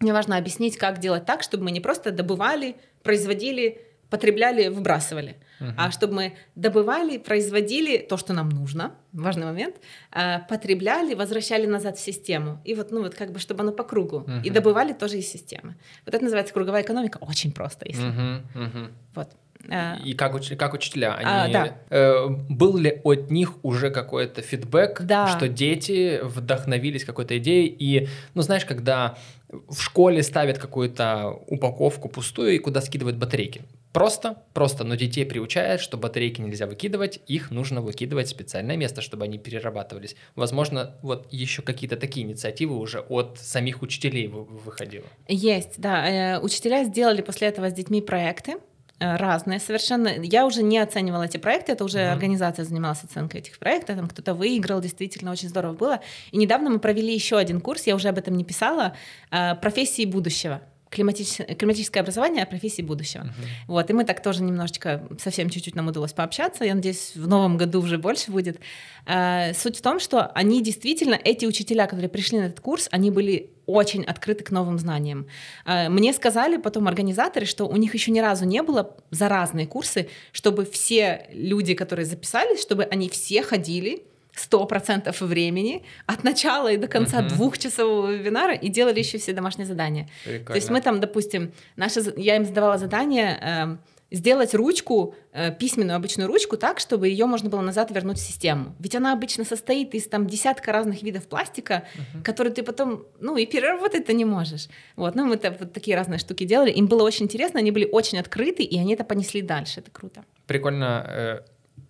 [0.03, 5.75] Мне важно объяснить, как делать так, чтобы мы не просто добывали, производили, потребляли, выбрасывали, Мгм.
[5.77, 9.77] а чтобы мы добывали, производили то, что нам нужно, важный момент,
[10.11, 12.61] а, потребляли, возвращали назад в систему.
[12.65, 14.25] И вот, ну вот как бы, чтобы оно по кругу.
[14.43, 14.53] И Мгм.
[14.53, 15.75] добывали тоже из системы.
[16.05, 17.17] Вот это называется круговая экономика.
[17.21, 18.03] Очень просто, если.
[18.03, 18.45] Мгм.
[18.53, 18.91] Мгм.
[19.15, 19.29] Вот.
[19.69, 21.77] А, И как, уч- как учителя, А, они, да.
[21.89, 25.27] э, был ли от них уже какой-то фидбэк, Да.
[25.27, 29.17] что дети вдохновились какой-то идеей, и, ну, знаешь, когда
[29.49, 33.61] в школе ставят какую-то упаковку пустую и куда скидывают батарейки.
[33.93, 39.01] Просто, просто, но детей приучают, что батарейки нельзя выкидывать, их нужно выкидывать в специальное место,
[39.01, 40.15] чтобы они перерабатывались.
[40.35, 45.05] Возможно, вот еще какие-то такие инициативы уже от самих учителей вы- выходило.
[45.27, 46.09] Есть, да.
[46.09, 48.55] Э, Учителя сделали после этого с детьми проекты э,
[48.99, 50.07] разные совершенно.
[50.07, 52.13] Я уже не оценивала эти проекты, это уже Мгм.
[52.13, 55.99] организация занималась оценкой этих проектов, там кто-то выиграл, действительно очень здорово было.
[56.31, 58.95] И недавно мы провели еще один курс, я уже об этом не писала,
[59.31, 60.61] э, профессии будущего.
[60.93, 63.27] Климатич- Климатическое образование о профессии будущего.
[63.67, 66.63] Вот, и мы так тоже немножечко, совсем чуть-чуть нам удалось пообщаться.
[66.63, 68.59] Я надеюсь, в новом году уже больше будет.
[69.05, 73.11] Э, Суть в том, что они действительно, эти учителя, которые пришли на этот курс, они
[73.11, 75.27] были очень открыты к новым знаниям.
[75.65, 79.67] Э, Мне сказали потом организаторы, что у них еще ни разу не было за разные
[79.67, 84.03] курсы, чтобы все люди, которые записались, чтобы они все ходили
[84.35, 87.29] 100% времени от начала и до конца Мгм.
[87.29, 90.09] двухчасового вебинара и делали еще все домашние задания.
[90.47, 93.79] То есть мы там, допустим, наши, я им задавала задание эм,
[94.11, 98.75] сделать ручку, э, письменную обычную ручку, так, чтобы ее можно было назад вернуть в систему.
[98.79, 101.83] Ведь она обычно состоит из там десятка разных видов пластика,
[102.23, 104.67] которые ты потом, ну, и переработать ты не можешь.
[104.95, 106.69] Вот, ну, мы вот такие разные штуки делали.
[106.71, 109.79] Им было очень интересно, они были очень открыты, и они это понесли дальше.
[109.79, 110.23] Это круто.
[110.45, 111.39] Прикольно, э,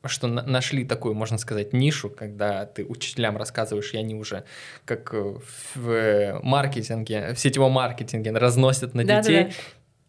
[0.09, 4.43] что на- нашли такую, можно сказать, нишу, когда ты учителям рассказываешь, и они уже
[4.85, 5.35] как э,
[5.75, 9.53] в э, маркетинге, в сетевом маркетинге разносят на детей.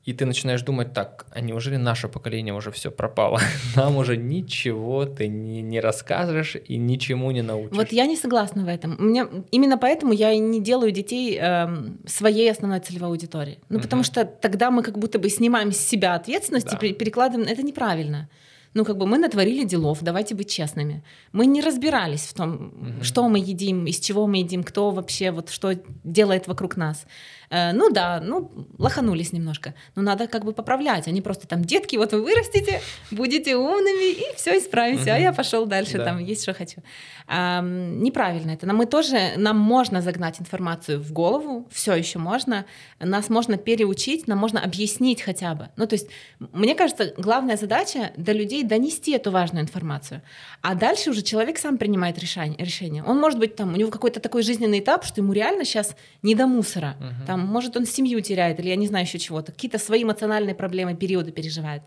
[0.04, 3.40] И ты начинаешь думать, так, а неужели наше поколение уже все пропало?
[3.76, 7.74] Нам уже ничего ты не, не расскажешь и ничему не научишь.
[7.74, 8.96] Вот я не согласна в этом.
[8.98, 13.58] Меня, именно поэтому я и не делаю детей эм, своей основной целевой аудиторией.
[13.70, 14.04] Ну, потому Мгм.
[14.04, 16.76] что тогда мы как будто бы снимаем с себя ответственность Да.
[16.76, 17.48] и пере- перекладываем.
[17.48, 18.28] Это неправильно.
[18.74, 21.02] Ну, как бы мы натворили делов, давайте быть честными.
[21.32, 23.02] Мы не разбирались в том, Мгм.
[23.05, 25.74] что мы едим, из чего мы едим, кто вообще, вот что
[26.05, 27.06] делает вокруг нас.
[27.55, 29.74] Э, ну да, ну, лоханулись немножко.
[29.94, 31.06] Но надо как бы поправлять.
[31.06, 32.81] Они просто там, детки, вот вы вырастете,
[33.12, 35.12] будете умными, и все исправите.
[35.12, 36.05] А я пошел дальше, Да.
[36.05, 36.82] там, есть что хочу.
[37.28, 38.66] Неправильно это.
[38.66, 42.64] Но мы тоже, нам можно загнать информацию в голову, все еще можно.
[43.01, 45.68] Нас можно переучить, нам можно объяснить хотя бы.
[45.76, 46.09] Ну, то есть,
[46.52, 50.22] мне кажется, главная задача до людей донести эту важную информацию.
[50.60, 52.59] А дальше уже человек сам принимает решение.
[52.59, 53.05] решение.
[53.05, 56.35] Он может быть там, у него какой-то такой жизненный этап, что ему реально сейчас не
[56.35, 56.97] до мусора.
[57.26, 59.52] Там, может, он семью теряет, или я не знаю еще чего-то.
[59.52, 61.82] Какие-то свои эмоциональные проблемы, периоды переживает.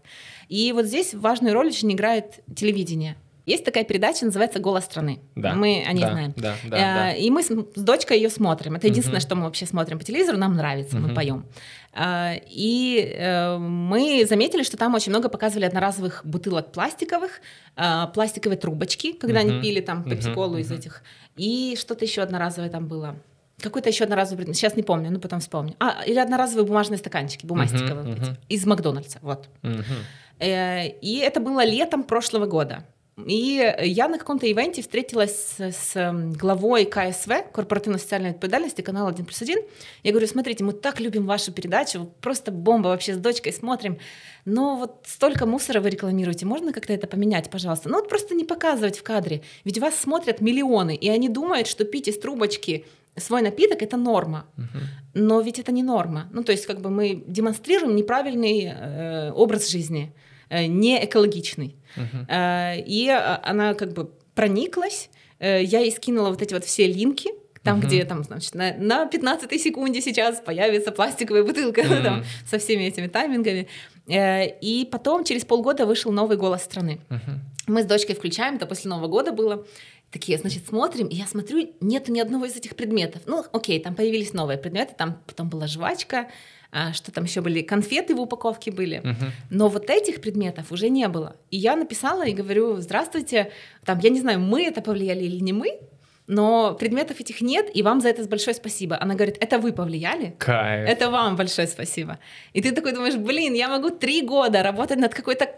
[0.49, 3.15] И вот здесь важную роль очень играет телевидение.
[3.45, 5.21] Есть такая передача, называется «Голос страны».
[5.35, 5.53] Да.
[5.53, 6.33] Мы о ней да, знаем.
[6.35, 7.13] Да, да, Э, да.
[7.13, 8.75] И мы с, с дочкой ее смотрим.
[8.75, 9.25] Это единственное, Мгм.
[9.25, 11.15] что мы вообще смотрим по телевизору, нам нравится, мы Мгм.
[11.15, 11.45] поем.
[11.93, 17.39] А, И э, мы заметили, что там очень много показывали одноразовых бутылок пластиковых,
[18.13, 19.61] пластиковые трубочки, когда они Мгм.
[19.61, 20.79] пили там пепси-колу из Мгм.
[20.79, 21.03] этих.
[21.37, 23.15] И что-то еще одноразовое там было.
[23.61, 24.55] Какой-то еще одноразовый предмет.
[24.55, 25.73] Сейчас не помню, ну потом вспомню.
[25.79, 28.13] А, или одноразовые бумажные стаканчики, бумастиковые.
[28.13, 28.37] Эти, мгм.
[28.49, 29.49] Из Макдональдса, вот.
[30.39, 32.85] Э, И это было летом прошлого года.
[33.25, 39.25] И я на каком-то ивенте встретилась с, с, м, главой КСВ, корпоративно-социальной ответственности, канала 1
[39.25, 39.57] плюс 1.
[40.03, 43.97] Я говорю, смотрите, мы так любим вашу передачу, просто бомба вообще с дочкой смотрим.
[44.45, 47.89] Но вот столько мусора вы рекламируете, можно как-то это поменять, пожалуйста?
[47.89, 49.41] Ну вот просто не показывать в кадре.
[49.65, 52.85] Ведь вас смотрят миллионы, и они думают, что пить из трубочки
[53.17, 54.45] свой напиток— это норма.
[54.57, 54.81] Мгм.
[55.13, 56.27] Но ведь это не норма.
[56.31, 60.13] Ну, то есть, как бы мы демонстрируем неправильный э, образ жизни,
[60.49, 61.75] э, не экологичный.
[61.95, 62.25] Мгм.
[62.29, 65.09] Э, и э, она как бы прониклась.
[65.39, 67.31] Э, я ей скинула вот эти вот все линки,
[67.63, 67.87] там, Мгм.
[67.87, 72.03] где там, значит, на, на 15 секунде сейчас появится пластиковая бутылка Мгм.
[72.03, 73.67] там, со всеми этими таймингами.
[74.07, 76.99] Э, и потом, через полгода, вышел новый голос страны.
[77.09, 77.41] Мгм.
[77.67, 79.65] Мы с дочкой включаем, это после Нового года было.
[80.11, 83.23] Такие, значит, смотрим, и я смотрю, нету ни одного из этих предметов.
[83.25, 86.27] Ну, окей, там появились новые предметы, там потом была жвачка,
[86.71, 88.99] а, что там еще были, конфеты в упаковке были.
[88.99, 89.31] Мгм.
[89.49, 91.35] Но вот этих предметов уже не было.
[91.51, 93.51] И я написала и говорю, здравствуйте,
[93.85, 95.79] там, я не знаю, мы это повлияли или не мы,
[96.27, 98.97] но предметов этих нет, и вам за это большое спасибо.
[99.01, 100.35] Она говорит, это вы повлияли?
[100.37, 100.89] Кайф.
[100.89, 102.19] Это вам большое спасибо.
[102.51, 105.49] И ты такой думаешь, блин, я могу три года работать над какой-то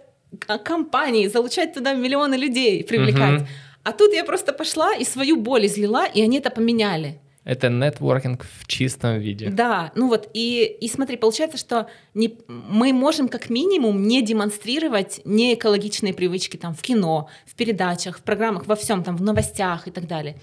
[0.64, 3.42] компанией, залучать туда миллионы людей, привлекать.
[3.42, 3.48] Мгм.
[3.84, 7.20] А тут я просто пошла и свою боль излила, и они это поменяли.
[7.46, 9.50] Это нетворкинг в чистом виде.
[9.50, 15.22] Да, ну вот, и, и смотри, получается, что не, мы можем как минимум не демонстрировать
[15.26, 19.92] неэкологичные привычки там в кино, в передачах, в программах, во всем, там, в новостях и
[19.92, 20.36] так далее.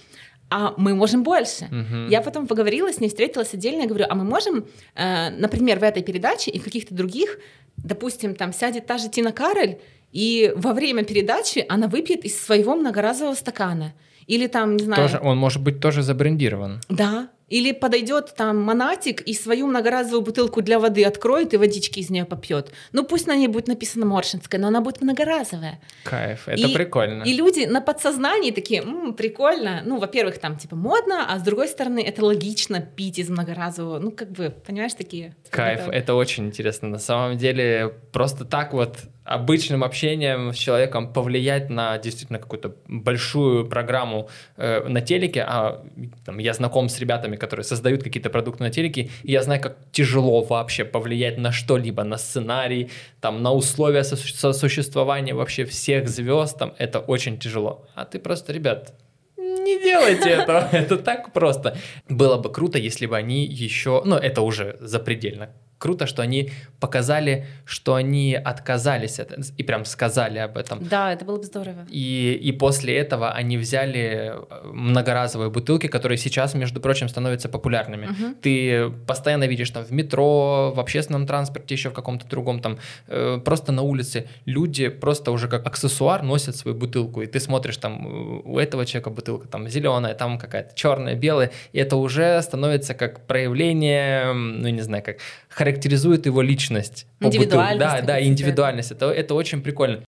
[0.48, 1.66] А мы можем больше.
[1.70, 2.08] Мгм.
[2.08, 4.64] Я потом поговорила с ней, встретилась отдельно, я говорю, а мы можем,
[4.94, 7.38] э, например, в этой передаче и в каких-то других,
[7.76, 9.76] допустим, там сядет та же Тина Кароль,
[10.16, 13.92] и во время передачи она выпьет из своего многоразового стакана.
[14.26, 15.02] Или там, не знаю...
[15.02, 16.80] Тоже, он может быть тоже забрендирован.
[16.88, 17.28] Да.
[17.48, 22.24] Или подойдет там монатик и свою многоразовую бутылку для воды откроет и водички из нее
[22.24, 22.72] попьет.
[22.92, 25.80] Ну пусть на ней будет написано Моршинская, но она будет многоразовая.
[26.04, 26.48] Кайф.
[26.48, 27.22] Это И- прикольно.
[27.24, 29.82] И люди на подсознании такие, «М, прикольно.
[29.84, 33.98] Ну, во-первых, там типа модно, а с другой стороны, это логично пить из многоразового.
[33.98, 35.36] Ну, как бы, понимаешь, такие.
[35.50, 36.88] Кайф, Это- это очень интересно.
[36.88, 43.66] На самом деле, просто так вот обычным общением с человеком повлиять на действительно какую-то большую
[43.66, 45.84] программу э, на телеке, а
[46.24, 49.76] там, я знаком с ребятами, которые создают какие-то продукты на телеке, и я знаю, как
[49.90, 52.90] тяжело вообще повлиять на что-либо, на сценарий,
[53.20, 57.86] там, на условия сосу- сосуществования вообще всех звезд, там, это очень тяжело.
[57.94, 58.94] А ты просто, ребят,
[59.36, 61.76] не делайте этого, это так просто.
[62.08, 66.50] Было бы круто, если бы они еще, ну это уже запредельно круто, что они
[66.80, 70.86] показали, что они отказались от и прям сказали об этом.
[70.88, 71.86] Да, это было бы здорово.
[71.90, 78.06] И, и после этого они взяли э, многоразовые бутылки, которые сейчас, между прочим, становятся популярными.
[78.06, 78.34] Мгм.
[78.36, 82.78] Ты постоянно видишь там в метро, в общественном транспорте, еще в каком-то другом там,
[83.08, 87.76] э, просто на улице люди просто уже как аксессуар носят свою бутылку, и ты смотришь
[87.76, 92.40] там э, у этого человека бутылка там зеленая, там какая-то черная, белая, и это уже
[92.42, 95.16] становится как проявление, ну не знаю, как
[95.56, 97.06] характеризует его личность.
[97.20, 98.90] Индивидуальность Да, да, индивидуальность.
[98.92, 100.02] Это, это очень прикольно.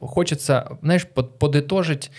[0.00, 2.10] Хочется, знаешь, под- подытожить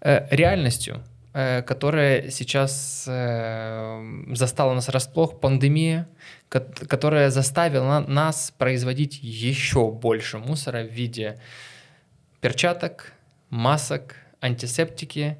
[0.00, 1.02] э, реальностью,
[1.34, 4.00] э, которая сейчас э,
[4.34, 6.06] застала нас врасплох, пандемия,
[6.48, 11.40] ко- которая заставила на- нас производить еще больше мусора в виде
[12.40, 13.12] перчаток,
[13.50, 15.38] масок, антисептики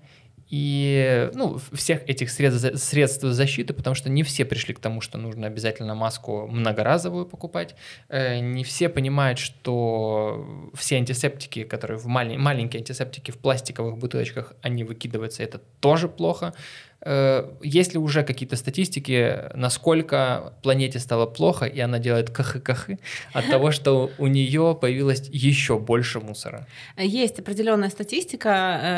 [0.53, 5.16] и ну, всех этих средств, средств защиты, потому что не все пришли к тому, что
[5.16, 7.74] нужно обязательно маску многоразовую покупать.
[8.11, 14.53] Э, Не все понимают, что все антисептики, которые в малень- маленькие антисептики в пластиковых бутылочках,
[14.61, 16.53] они выкидываются, это тоже плохо.
[17.05, 22.99] Э, Есть ли уже какие-то статистики, насколько планете стало плохо, и она делает кахы-кахы
[23.33, 26.66] от того, что у нее появилось еще больше мусора?
[26.97, 28.49] Есть определенная статистика,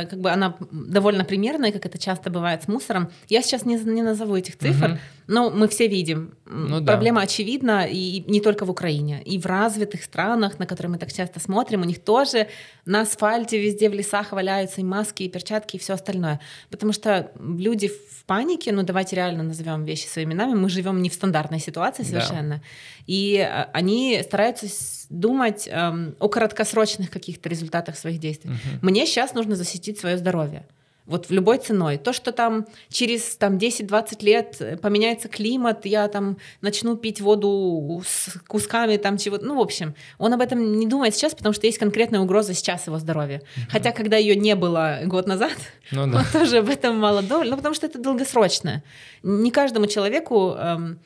[0.05, 3.09] э, как бы она довольно примерная, как это часто бывает с мусором.
[3.29, 4.99] Я сейчас не, не назову этих цифр, Мгм.
[5.27, 6.35] но мы все видим.
[6.47, 6.93] Ну да.
[6.93, 11.13] Проблема очевидна, и не только в Украине, и в развитых странах, на которые мы так
[11.13, 12.49] часто смотрим, у них тоже
[12.85, 16.41] на асфальте везде в лесах валяются и маски, и перчатки, и все остальное.
[16.71, 21.11] Потому что люди в панике, ну давайте реально назовем вещи своими именами, мы живем не
[21.11, 22.09] в стандартной ситуации Да.
[22.09, 22.63] совершенно.
[23.07, 24.67] И э, они стараются
[25.11, 28.51] думать эм, о краткосрочных каких-то результатах своих действий.
[28.51, 28.79] Мгм.
[28.83, 30.67] Мне сейчас нужно защитить свое здоровье.
[31.07, 31.99] Вот в любой ценой.
[31.99, 38.03] То, что там через там, 10-20 лет э, поменяется климат, я там начну пить воду
[38.07, 39.45] с кусками там чего-то.
[39.45, 42.87] Ну, в общем, он об этом не думает сейчас, потому что есть конкретная угроза сейчас
[42.87, 43.43] его здоровья.
[43.71, 45.53] Хотя, когда ее не было год назад,
[45.91, 46.19] Ну да.
[46.21, 47.45] он тоже об этом мало думал.
[47.45, 48.83] Ну, потому что это долгосрочно.
[49.23, 50.55] Не каждому человеку...
[50.59, 50.99] эм,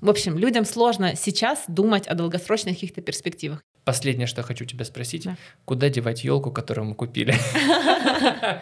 [0.00, 3.62] в общем, людям сложно сейчас думать о долгосрочных каких-то перспективах.
[3.84, 5.36] Последнее, что хочу тебя спросить, Да.
[5.64, 7.34] куда девать елку, которую мы купили?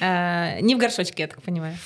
[0.00, 1.76] Э, Не в горшочке, я так понимаю.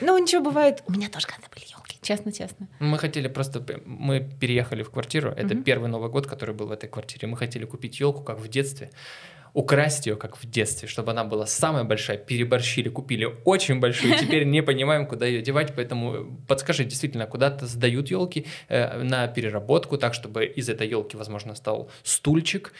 [0.00, 0.82] Ну, ничего бывает.
[0.86, 2.68] У меня тоже когда были елки, честно-честно.
[2.80, 6.88] Мы хотели просто, мы переехали в квартиру, это первый Новый год, который был в этой
[6.88, 7.28] квартире.
[7.28, 8.90] Мы хотели купить елку, как в детстве,
[9.54, 12.16] украсть ее, как в детстве, чтобы она была самая большая.
[12.16, 18.10] Переборщили, купили очень большую, теперь не понимаем, куда ее девать, поэтому подскажи, действительно, куда-то сдают
[18.10, 22.72] елки на переработку, так чтобы из этой елки, возможно, стал стульчик.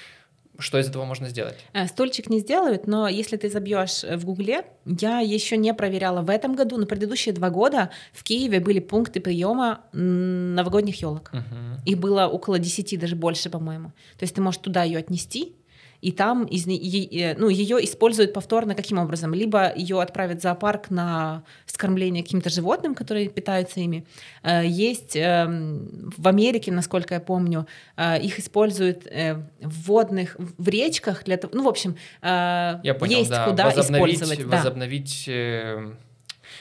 [0.59, 1.57] Что из этого можно сделать?
[1.73, 6.21] Э, Стульчик не сделают, но если ты забьешь э, в Гугле, я еще не проверяла
[6.21, 11.33] в этом году, но предыдущие два года в Киеве были пункты приема новогодних елок.
[11.33, 11.81] Мгм.
[11.87, 13.89] Их было около 10, даже больше, по-моему.
[14.19, 15.57] То есть ты можешь туда ее отнести,
[16.03, 19.33] и там из, э, ну, ее используют повторно каким образом?
[19.33, 24.05] Либо ее отправят в зоопарк на скормление каким-то животным, которые питаются ими.
[24.43, 27.67] Э, Есть эм, в Америке, насколько я помню,
[27.97, 33.31] э, их используют в водных, в речках для того, ну, в общем, Я понял, есть
[33.31, 33.47] да.
[33.47, 34.51] куда возобновить, использовать.
[34.51, 34.57] да.
[34.57, 35.93] возобновить э,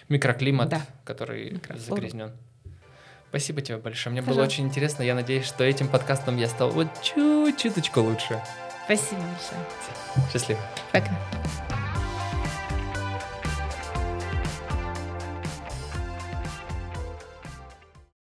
[0.07, 0.81] микроклимат, Да.
[1.03, 1.95] который Микрофлору.
[2.01, 2.31] загрязнен.
[3.29, 4.11] Спасибо тебе большое.
[4.11, 4.53] Мне было Пожалуйста.
[4.55, 5.03] очень интересно.
[5.03, 8.39] Я надеюсь, что этим подкастом я стал вот чуть-чуточку лучше.
[8.97, 10.29] Спасибо большое.
[10.31, 10.59] Счастливо.
[10.91, 11.11] Пока.